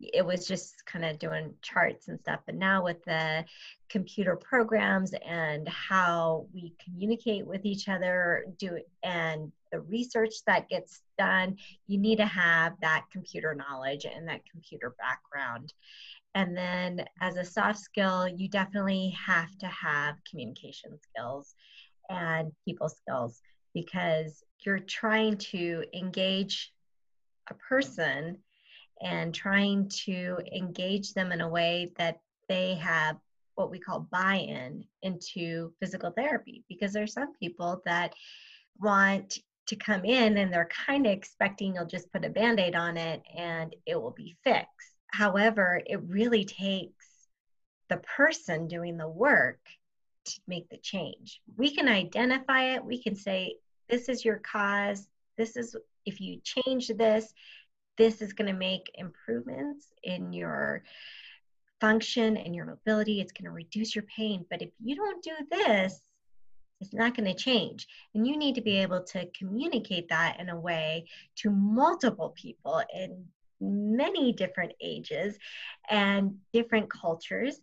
It 0.00 0.24
was 0.24 0.46
just 0.46 0.84
kind 0.86 1.04
of 1.04 1.18
doing 1.18 1.54
charts 1.62 2.08
and 2.08 2.18
stuff. 2.20 2.40
But 2.46 2.56
now 2.56 2.82
with 2.82 3.04
the 3.04 3.44
computer 3.88 4.36
programs 4.36 5.14
and 5.24 5.68
how 5.68 6.46
we 6.52 6.74
communicate 6.82 7.46
with 7.46 7.64
each 7.64 7.88
other 7.88 8.46
do 8.58 8.80
and 9.02 9.52
the 9.72 9.80
research 9.80 10.32
that 10.46 10.68
gets 10.68 11.02
done 11.18 11.56
you 11.86 11.98
need 11.98 12.16
to 12.16 12.26
have 12.26 12.74
that 12.80 13.04
computer 13.12 13.54
knowledge 13.54 14.04
and 14.04 14.28
that 14.28 14.40
computer 14.50 14.94
background. 14.98 15.72
And 16.34 16.56
then 16.56 17.04
as 17.22 17.36
a 17.36 17.44
soft 17.44 17.78
skill, 17.78 18.28
you 18.28 18.48
definitely 18.48 19.16
have 19.26 19.56
to 19.58 19.66
have 19.66 20.16
communication 20.28 20.98
skills 21.00 21.54
and 22.10 22.52
people 22.64 22.88
skills 22.88 23.40
because 23.72 24.44
you're 24.64 24.80
trying 24.80 25.36
to 25.36 25.84
engage 25.94 26.72
a 27.48 27.54
person 27.54 28.38
and 29.02 29.34
trying 29.34 29.88
to 30.04 30.38
engage 30.54 31.12
them 31.12 31.32
in 31.32 31.40
a 31.40 31.48
way 31.48 31.92
that 31.98 32.20
they 32.48 32.74
have 32.74 33.16
what 33.54 33.70
we 33.70 33.78
call 33.78 34.00
buy-in 34.10 34.84
into 35.02 35.72
physical 35.80 36.10
therapy. 36.10 36.64
Because 36.68 36.92
there's 36.92 37.12
some 37.12 37.32
people 37.34 37.82
that 37.84 38.14
want 38.78 39.38
to 39.66 39.76
come 39.76 40.04
in 40.04 40.36
and 40.38 40.52
they're 40.52 40.68
kind 40.86 41.06
of 41.06 41.12
expecting 41.12 41.74
you'll 41.74 41.86
just 41.86 42.12
put 42.12 42.24
a 42.24 42.30
band-aid 42.30 42.74
on 42.74 42.96
it 42.96 43.22
and 43.36 43.74
it 43.84 44.00
will 44.00 44.12
be 44.12 44.36
fixed. 44.44 44.94
However, 45.08 45.80
it 45.86 46.00
really 46.06 46.44
takes 46.44 47.06
the 47.88 47.96
person 47.98 48.68
doing 48.68 48.96
the 48.96 49.08
work 49.08 49.60
to 50.24 50.40
make 50.46 50.68
the 50.68 50.76
change. 50.76 51.40
We 51.56 51.74
can 51.74 51.88
identify 51.88 52.74
it, 52.74 52.84
we 52.84 53.02
can 53.02 53.14
say, 53.14 53.56
this 53.88 54.08
is 54.08 54.24
your 54.24 54.38
cause, 54.38 55.06
this 55.36 55.56
is, 55.56 55.76
if 56.04 56.20
you 56.20 56.40
change 56.42 56.88
this, 56.88 57.32
this 57.98 58.20
is 58.20 58.32
going 58.32 58.52
to 58.52 58.58
make 58.58 58.90
improvements 58.94 59.86
in 60.02 60.32
your 60.32 60.82
function 61.80 62.36
and 62.36 62.54
your 62.54 62.66
mobility. 62.66 63.20
It's 63.20 63.32
going 63.32 63.44
to 63.44 63.50
reduce 63.50 63.94
your 63.94 64.04
pain. 64.04 64.44
But 64.50 64.62
if 64.62 64.70
you 64.82 64.96
don't 64.96 65.22
do 65.22 65.32
this, 65.50 66.00
it's 66.80 66.92
not 66.92 67.16
going 67.16 67.32
to 67.32 67.34
change. 67.34 67.86
And 68.14 68.26
you 68.26 68.36
need 68.36 68.54
to 68.56 68.60
be 68.60 68.76
able 68.76 69.02
to 69.04 69.26
communicate 69.38 70.08
that 70.10 70.38
in 70.40 70.50
a 70.50 70.60
way 70.60 71.06
to 71.36 71.50
multiple 71.50 72.34
people 72.36 72.82
in 72.94 73.24
many 73.60 74.32
different 74.32 74.72
ages 74.82 75.38
and 75.88 76.36
different 76.52 76.90
cultures, 76.90 77.60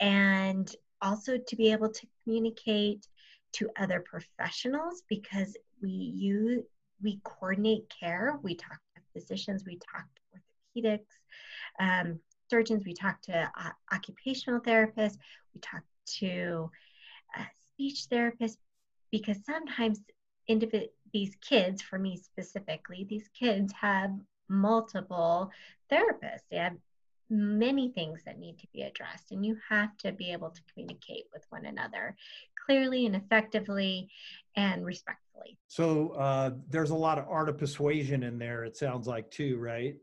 and 0.00 0.74
also 1.02 1.36
to 1.36 1.56
be 1.56 1.70
able 1.72 1.90
to 1.90 2.06
communicate 2.24 3.06
to 3.52 3.68
other 3.78 4.00
professionals 4.00 5.02
because 5.08 5.54
we 5.82 5.90
use 5.90 6.64
we 7.02 7.20
coordinate 7.22 7.88
care. 7.88 8.38
We 8.42 8.54
talk 8.54 8.78
to 8.94 9.02
physicians, 9.12 9.64
we 9.64 9.76
talk 9.76 10.04
to 10.14 10.82
orthopedics, 10.82 11.06
um, 11.78 12.20
surgeons, 12.50 12.84
we 12.84 12.94
talk 12.94 13.20
to 13.22 13.50
uh, 13.58 13.70
occupational 13.92 14.60
therapists, 14.60 15.18
we 15.54 15.60
talk 15.60 15.82
to 16.18 16.70
uh, 17.36 17.44
speech 17.72 18.06
therapists 18.10 18.56
because 19.10 19.38
sometimes 19.44 20.00
these 21.12 21.34
kids, 21.40 21.82
for 21.82 21.98
me 21.98 22.16
specifically, 22.16 23.06
these 23.08 23.28
kids 23.38 23.72
have 23.72 24.10
multiple 24.48 25.50
therapists. 25.92 26.42
They 26.50 26.56
have 26.56 26.76
many 27.30 27.90
things 27.90 28.22
that 28.24 28.38
need 28.38 28.58
to 28.58 28.66
be 28.72 28.82
addressed, 28.82 29.30
and 29.32 29.44
you 29.44 29.58
have 29.68 29.96
to 29.98 30.12
be 30.12 30.32
able 30.32 30.50
to 30.50 30.60
communicate 30.72 31.24
with 31.32 31.44
one 31.50 31.66
another 31.66 32.16
clearly 32.68 33.06
and 33.06 33.16
effectively 33.16 34.08
and 34.56 34.84
respectfully. 34.84 35.58
So 35.68 36.10
uh, 36.10 36.50
there's 36.68 36.90
a 36.90 36.94
lot 36.94 37.18
of 37.18 37.26
art 37.28 37.48
of 37.48 37.56
persuasion 37.58 38.22
in 38.22 38.38
there, 38.38 38.64
it 38.64 38.76
sounds 38.76 39.06
like, 39.06 39.30
too, 39.30 39.58
right? 39.58 39.94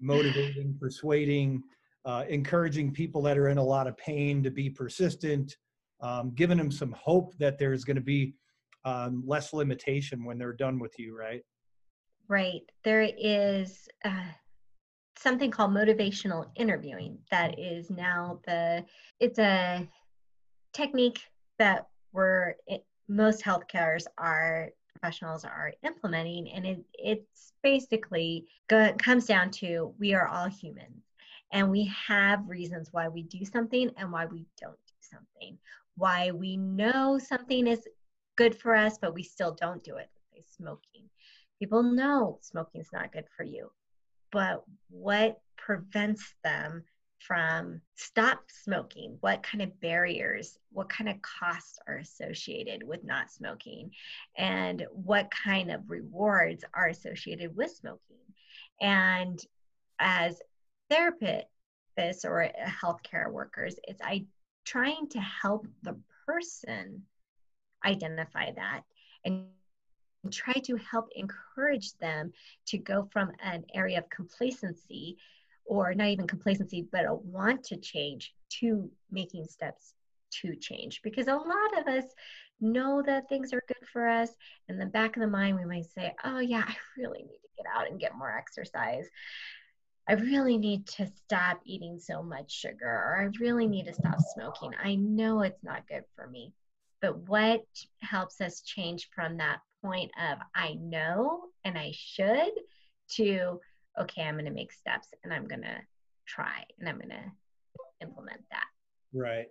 Motivating, 0.00 0.76
persuading, 0.80 1.62
uh, 2.04 2.24
encouraging 2.28 2.92
people 2.92 3.22
that 3.22 3.36
are 3.36 3.48
in 3.48 3.58
a 3.58 3.62
lot 3.62 3.86
of 3.86 3.96
pain 3.96 4.42
to 4.42 4.50
be 4.50 4.70
persistent, 4.70 5.56
um, 6.00 6.32
giving 6.34 6.58
them 6.58 6.70
some 6.70 6.92
hope 6.92 7.36
that 7.38 7.58
there's 7.58 7.84
going 7.84 7.96
to 7.96 8.02
be 8.02 8.34
um, 8.84 9.22
less 9.26 9.52
limitation 9.52 10.24
when 10.24 10.38
they're 10.38 10.52
done 10.52 10.78
with 10.78 10.98
you, 10.98 11.16
right? 11.16 11.42
Right. 12.28 12.62
There 12.84 13.02
is 13.02 13.88
uh, 14.04 14.32
something 15.18 15.50
called 15.50 15.72
motivational 15.72 16.46
interviewing 16.56 17.18
that 17.30 17.58
is 17.58 17.90
now 17.90 18.40
the, 18.46 18.84
it's 19.20 19.38
a 19.38 19.88
technique 20.72 21.20
that 21.58 21.86
we're, 22.14 22.54
it, 22.66 22.86
most 23.08 23.44
healthcares 23.44 24.04
are 24.16 24.70
professionals 24.94 25.44
are 25.44 25.72
implementing 25.82 26.50
and 26.52 26.64
it, 26.64 26.84
it's 26.94 27.52
basically 27.62 28.46
go, 28.68 28.94
comes 28.98 29.26
down 29.26 29.50
to 29.50 29.92
we 29.98 30.14
are 30.14 30.26
all 30.26 30.48
humans 30.48 31.02
and 31.52 31.70
we 31.70 31.92
have 32.08 32.48
reasons 32.48 32.88
why 32.92 33.08
we 33.08 33.24
do 33.24 33.44
something 33.44 33.90
and 33.98 34.10
why 34.10 34.24
we 34.24 34.46
don't 34.58 34.78
do 34.86 34.94
something. 35.00 35.58
Why 35.96 36.30
we 36.30 36.56
know 36.56 37.18
something 37.18 37.66
is 37.66 37.86
good 38.36 38.58
for 38.58 38.74
us 38.74 38.96
but 38.98 39.14
we 39.14 39.22
still 39.22 39.52
don't 39.60 39.84
do 39.84 39.96
it 39.96 40.08
smoking. 40.56 41.10
People 41.58 41.82
know 41.82 42.38
smoking 42.40 42.80
is 42.80 42.90
not 42.92 43.12
good 43.12 43.26
for 43.36 43.44
you 43.44 43.70
but 44.34 44.64
what 44.90 45.40
prevents 45.56 46.34
them 46.42 46.82
from 47.26 47.80
stop 47.94 48.40
smoking. 48.48 49.16
What 49.20 49.42
kind 49.42 49.62
of 49.62 49.80
barriers 49.80 50.58
what 50.72 50.88
kind 50.88 51.08
of 51.08 51.22
costs 51.22 51.78
are 51.86 51.98
associated 51.98 52.82
with 52.82 53.04
not 53.04 53.30
smoking? 53.30 53.90
And 54.36 54.86
what 54.92 55.30
kind 55.30 55.70
of 55.70 55.88
rewards 55.88 56.64
are 56.74 56.88
associated 56.88 57.56
with 57.56 57.70
smoking? 57.70 58.16
And 58.80 59.40
as 59.98 60.40
therapists 60.90 62.24
or 62.24 62.50
healthcare 62.66 63.30
workers 63.30 63.76
it's 63.84 64.00
i 64.02 64.24
trying 64.64 65.08
to 65.08 65.20
help 65.20 65.66
the 65.82 65.96
person 66.26 67.02
identify 67.84 68.50
that 68.52 68.82
and 69.24 69.46
try 70.30 70.54
to 70.54 70.76
help 70.76 71.08
encourage 71.14 71.92
them 71.98 72.32
to 72.66 72.78
go 72.78 73.08
from 73.12 73.30
an 73.42 73.64
area 73.74 73.98
of 73.98 74.08
complacency 74.08 75.16
or 75.64 75.94
not 75.94 76.08
even 76.08 76.26
complacency, 76.26 76.86
but 76.92 77.06
a 77.06 77.14
want 77.14 77.64
to 77.64 77.76
change 77.76 78.34
to 78.60 78.90
making 79.10 79.44
steps 79.46 79.94
to 80.42 80.54
change. 80.56 81.00
Because 81.02 81.28
a 81.28 81.34
lot 81.34 81.78
of 81.78 81.86
us 81.86 82.04
know 82.60 83.02
that 83.06 83.28
things 83.28 83.52
are 83.52 83.62
good 83.68 83.86
for 83.92 84.08
us. 84.08 84.30
In 84.68 84.78
the 84.78 84.86
back 84.86 85.16
of 85.16 85.20
the 85.20 85.28
mind, 85.28 85.56
we 85.56 85.64
might 85.64 85.86
say, 85.86 86.14
oh, 86.24 86.38
yeah, 86.38 86.64
I 86.66 86.76
really 86.96 87.20
need 87.20 87.40
to 87.42 87.48
get 87.56 87.66
out 87.74 87.90
and 87.90 88.00
get 88.00 88.16
more 88.16 88.36
exercise. 88.36 89.06
I 90.08 90.14
really 90.14 90.58
need 90.58 90.86
to 90.88 91.06
stop 91.06 91.60
eating 91.64 91.98
so 91.98 92.22
much 92.22 92.52
sugar, 92.52 92.86
or 92.86 93.22
I 93.22 93.28
really 93.40 93.66
need 93.66 93.86
to 93.86 93.94
stop 93.94 94.16
smoking. 94.34 94.72
I 94.82 94.96
know 94.96 95.40
it's 95.40 95.64
not 95.64 95.88
good 95.88 96.04
for 96.14 96.26
me. 96.28 96.52
But 97.00 97.28
what 97.28 97.64
helps 98.00 98.40
us 98.40 98.60
change 98.62 99.08
from 99.14 99.38
that 99.38 99.60
point 99.82 100.10
of 100.30 100.38
I 100.54 100.74
know 100.74 101.44
and 101.64 101.76
I 101.76 101.92
should 101.94 102.52
to 103.16 103.60
okay, 104.00 104.22
I'm 104.22 104.34
going 104.34 104.44
to 104.44 104.50
make 104.50 104.72
steps 104.72 105.08
and 105.22 105.32
I'm 105.32 105.46
going 105.46 105.62
to 105.62 105.76
try 106.26 106.64
and 106.78 106.88
I'm 106.88 106.96
going 106.96 107.10
to 107.10 107.32
implement 108.00 108.40
that. 108.50 108.66
Right. 109.12 109.46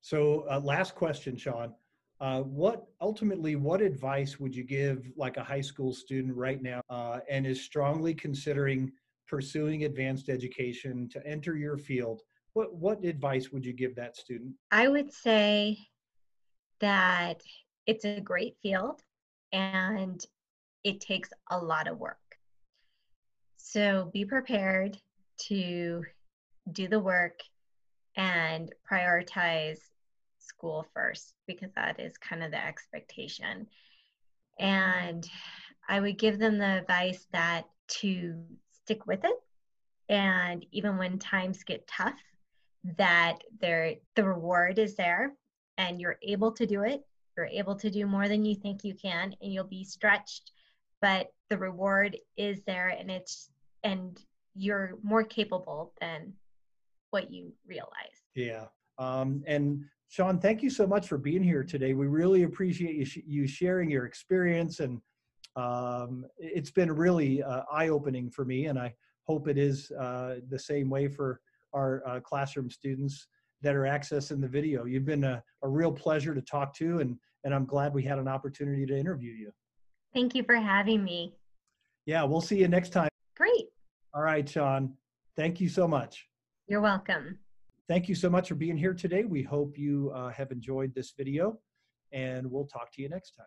So, 0.00 0.46
uh, 0.50 0.60
last 0.60 0.94
question, 0.94 1.36
Shawn. 1.36 1.74
Uh, 2.20 2.42
what 2.42 2.86
ultimately, 3.00 3.56
what 3.56 3.80
advice 3.80 4.40
would 4.40 4.54
you 4.54 4.64
give 4.64 5.10
like 5.16 5.36
a 5.36 5.44
high 5.44 5.60
school 5.60 5.92
student 5.92 6.34
right 6.34 6.60
now 6.62 6.80
uh, 6.90 7.20
and 7.30 7.46
is 7.46 7.62
strongly 7.62 8.12
considering 8.14 8.90
pursuing 9.28 9.84
advanced 9.84 10.28
education 10.28 11.08
to 11.10 11.24
enter 11.26 11.56
your 11.56 11.76
field? 11.76 12.22
What 12.54 12.74
what 12.74 13.04
advice 13.04 13.52
would 13.52 13.64
you 13.64 13.72
give 13.72 13.94
that 13.96 14.16
student? 14.16 14.52
I 14.72 14.88
would 14.88 15.12
say 15.12 15.78
that 16.80 17.40
it's 17.86 18.04
a 18.04 18.20
great 18.20 18.56
field 18.62 19.00
and 19.52 20.24
it 20.84 21.00
takes 21.00 21.30
a 21.50 21.58
lot 21.58 21.86
of 21.86 21.98
work. 21.98 22.18
So 23.78 24.10
be 24.12 24.24
prepared 24.24 24.98
to 25.46 26.02
do 26.72 26.88
the 26.88 26.98
work 26.98 27.38
and 28.16 28.74
prioritize 28.90 29.78
school 30.40 30.84
first 30.92 31.36
because 31.46 31.70
that 31.76 32.00
is 32.00 32.18
kind 32.18 32.42
of 32.42 32.50
the 32.50 32.66
expectation. 32.66 33.68
And 34.58 35.24
I 35.88 36.00
would 36.00 36.18
give 36.18 36.40
them 36.40 36.58
the 36.58 36.78
advice 36.78 37.24
that 37.32 37.66
to 38.00 38.42
stick 38.82 39.06
with 39.06 39.22
it 39.22 39.36
and 40.08 40.66
even 40.72 40.98
when 40.98 41.20
times 41.20 41.62
get 41.62 41.86
tough 41.86 42.20
that 42.96 43.38
there 43.60 43.94
the 44.16 44.24
reward 44.24 44.80
is 44.80 44.96
there 44.96 45.34
and 45.76 46.00
you're 46.00 46.18
able 46.22 46.50
to 46.50 46.66
do 46.66 46.82
it 46.82 47.02
you're 47.36 47.46
able 47.46 47.76
to 47.76 47.90
do 47.90 48.06
more 48.06 48.28
than 48.28 48.44
you 48.44 48.56
think 48.56 48.82
you 48.82 48.94
can 48.94 49.34
and 49.40 49.52
you'll 49.52 49.64
be 49.64 49.84
stretched 49.84 50.50
but 51.00 51.28
the 51.48 51.58
reward 51.58 52.16
is 52.36 52.62
there 52.66 52.88
and 52.88 53.10
it's 53.10 53.50
and 53.84 54.20
you're 54.54 54.98
more 55.02 55.24
capable 55.24 55.92
than 56.00 56.32
what 57.10 57.32
you 57.32 57.52
realize. 57.66 58.22
Yeah. 58.34 58.66
Um, 58.98 59.42
and 59.46 59.84
shawn 60.08 60.40
thank 60.40 60.62
you 60.62 60.70
so 60.70 60.86
much 60.86 61.08
for 61.08 61.18
being 61.18 61.42
here 61.42 61.62
today. 61.62 61.94
We 61.94 62.06
really 62.06 62.42
appreciate 62.42 62.96
you, 62.96 63.04
sh- 63.04 63.18
you 63.26 63.46
sharing 63.46 63.90
your 63.90 64.06
experience 64.06 64.80
and 64.80 65.00
um, 65.56 66.24
it's 66.38 66.70
been 66.70 66.92
really 66.92 67.42
uh, 67.42 67.62
eye-opening 67.72 68.30
for 68.30 68.44
me 68.44 68.66
and 68.66 68.78
i 68.78 68.94
hope 69.26 69.48
it 69.48 69.58
is 69.58 69.90
uh, 69.92 70.36
the 70.48 70.58
same 70.58 70.88
way 70.88 71.08
for 71.08 71.40
our 71.74 72.02
uh, 72.06 72.20
classroom 72.20 72.70
students 72.70 73.26
that 73.60 73.74
are 73.74 73.82
accessing 73.82 74.40
the 74.40 74.48
video. 74.48 74.86
You've 74.86 75.04
been 75.04 75.24
a, 75.24 75.42
a 75.62 75.68
real 75.68 75.92
pleasure 75.92 76.34
to 76.34 76.40
talk 76.40 76.74
to 76.76 77.00
and 77.00 77.16
and 77.44 77.54
i'm 77.54 77.66
glad 77.66 77.92
we 77.92 78.02
had 78.02 78.18
an 78.18 78.28
opportunity 78.28 78.86
to 78.86 78.96
interview 78.96 79.32
you. 79.32 79.52
Thank 80.14 80.34
you 80.34 80.44
for 80.44 80.56
having 80.56 81.04
me. 81.04 81.34
Yeah 82.06 82.22
we'll 82.24 82.40
see 82.40 82.58
you 82.58 82.68
next 82.68 82.90
time 82.90 83.08
great. 83.38 83.66
All 84.14 84.22
right 84.22 84.48
shawn. 84.48 84.94
Thank 85.36 85.60
you 85.60 85.68
so 85.68 85.86
much. 85.86 86.28
You're 86.66 86.80
welcome. 86.80 87.38
Thank 87.88 88.08
you 88.08 88.14
so 88.14 88.28
much 88.28 88.48
for 88.48 88.56
being 88.56 88.76
here 88.76 88.92
today. 88.92 89.24
We 89.24 89.42
hope 89.42 89.78
you 89.78 90.12
uh, 90.14 90.30
have 90.30 90.50
enjoyed 90.50 90.94
this 90.94 91.12
video 91.16 91.58
and 92.12 92.50
we'll 92.50 92.66
talk 92.66 92.92
to 92.92 93.02
you 93.02 93.08
next 93.08 93.34
time. 93.36 93.46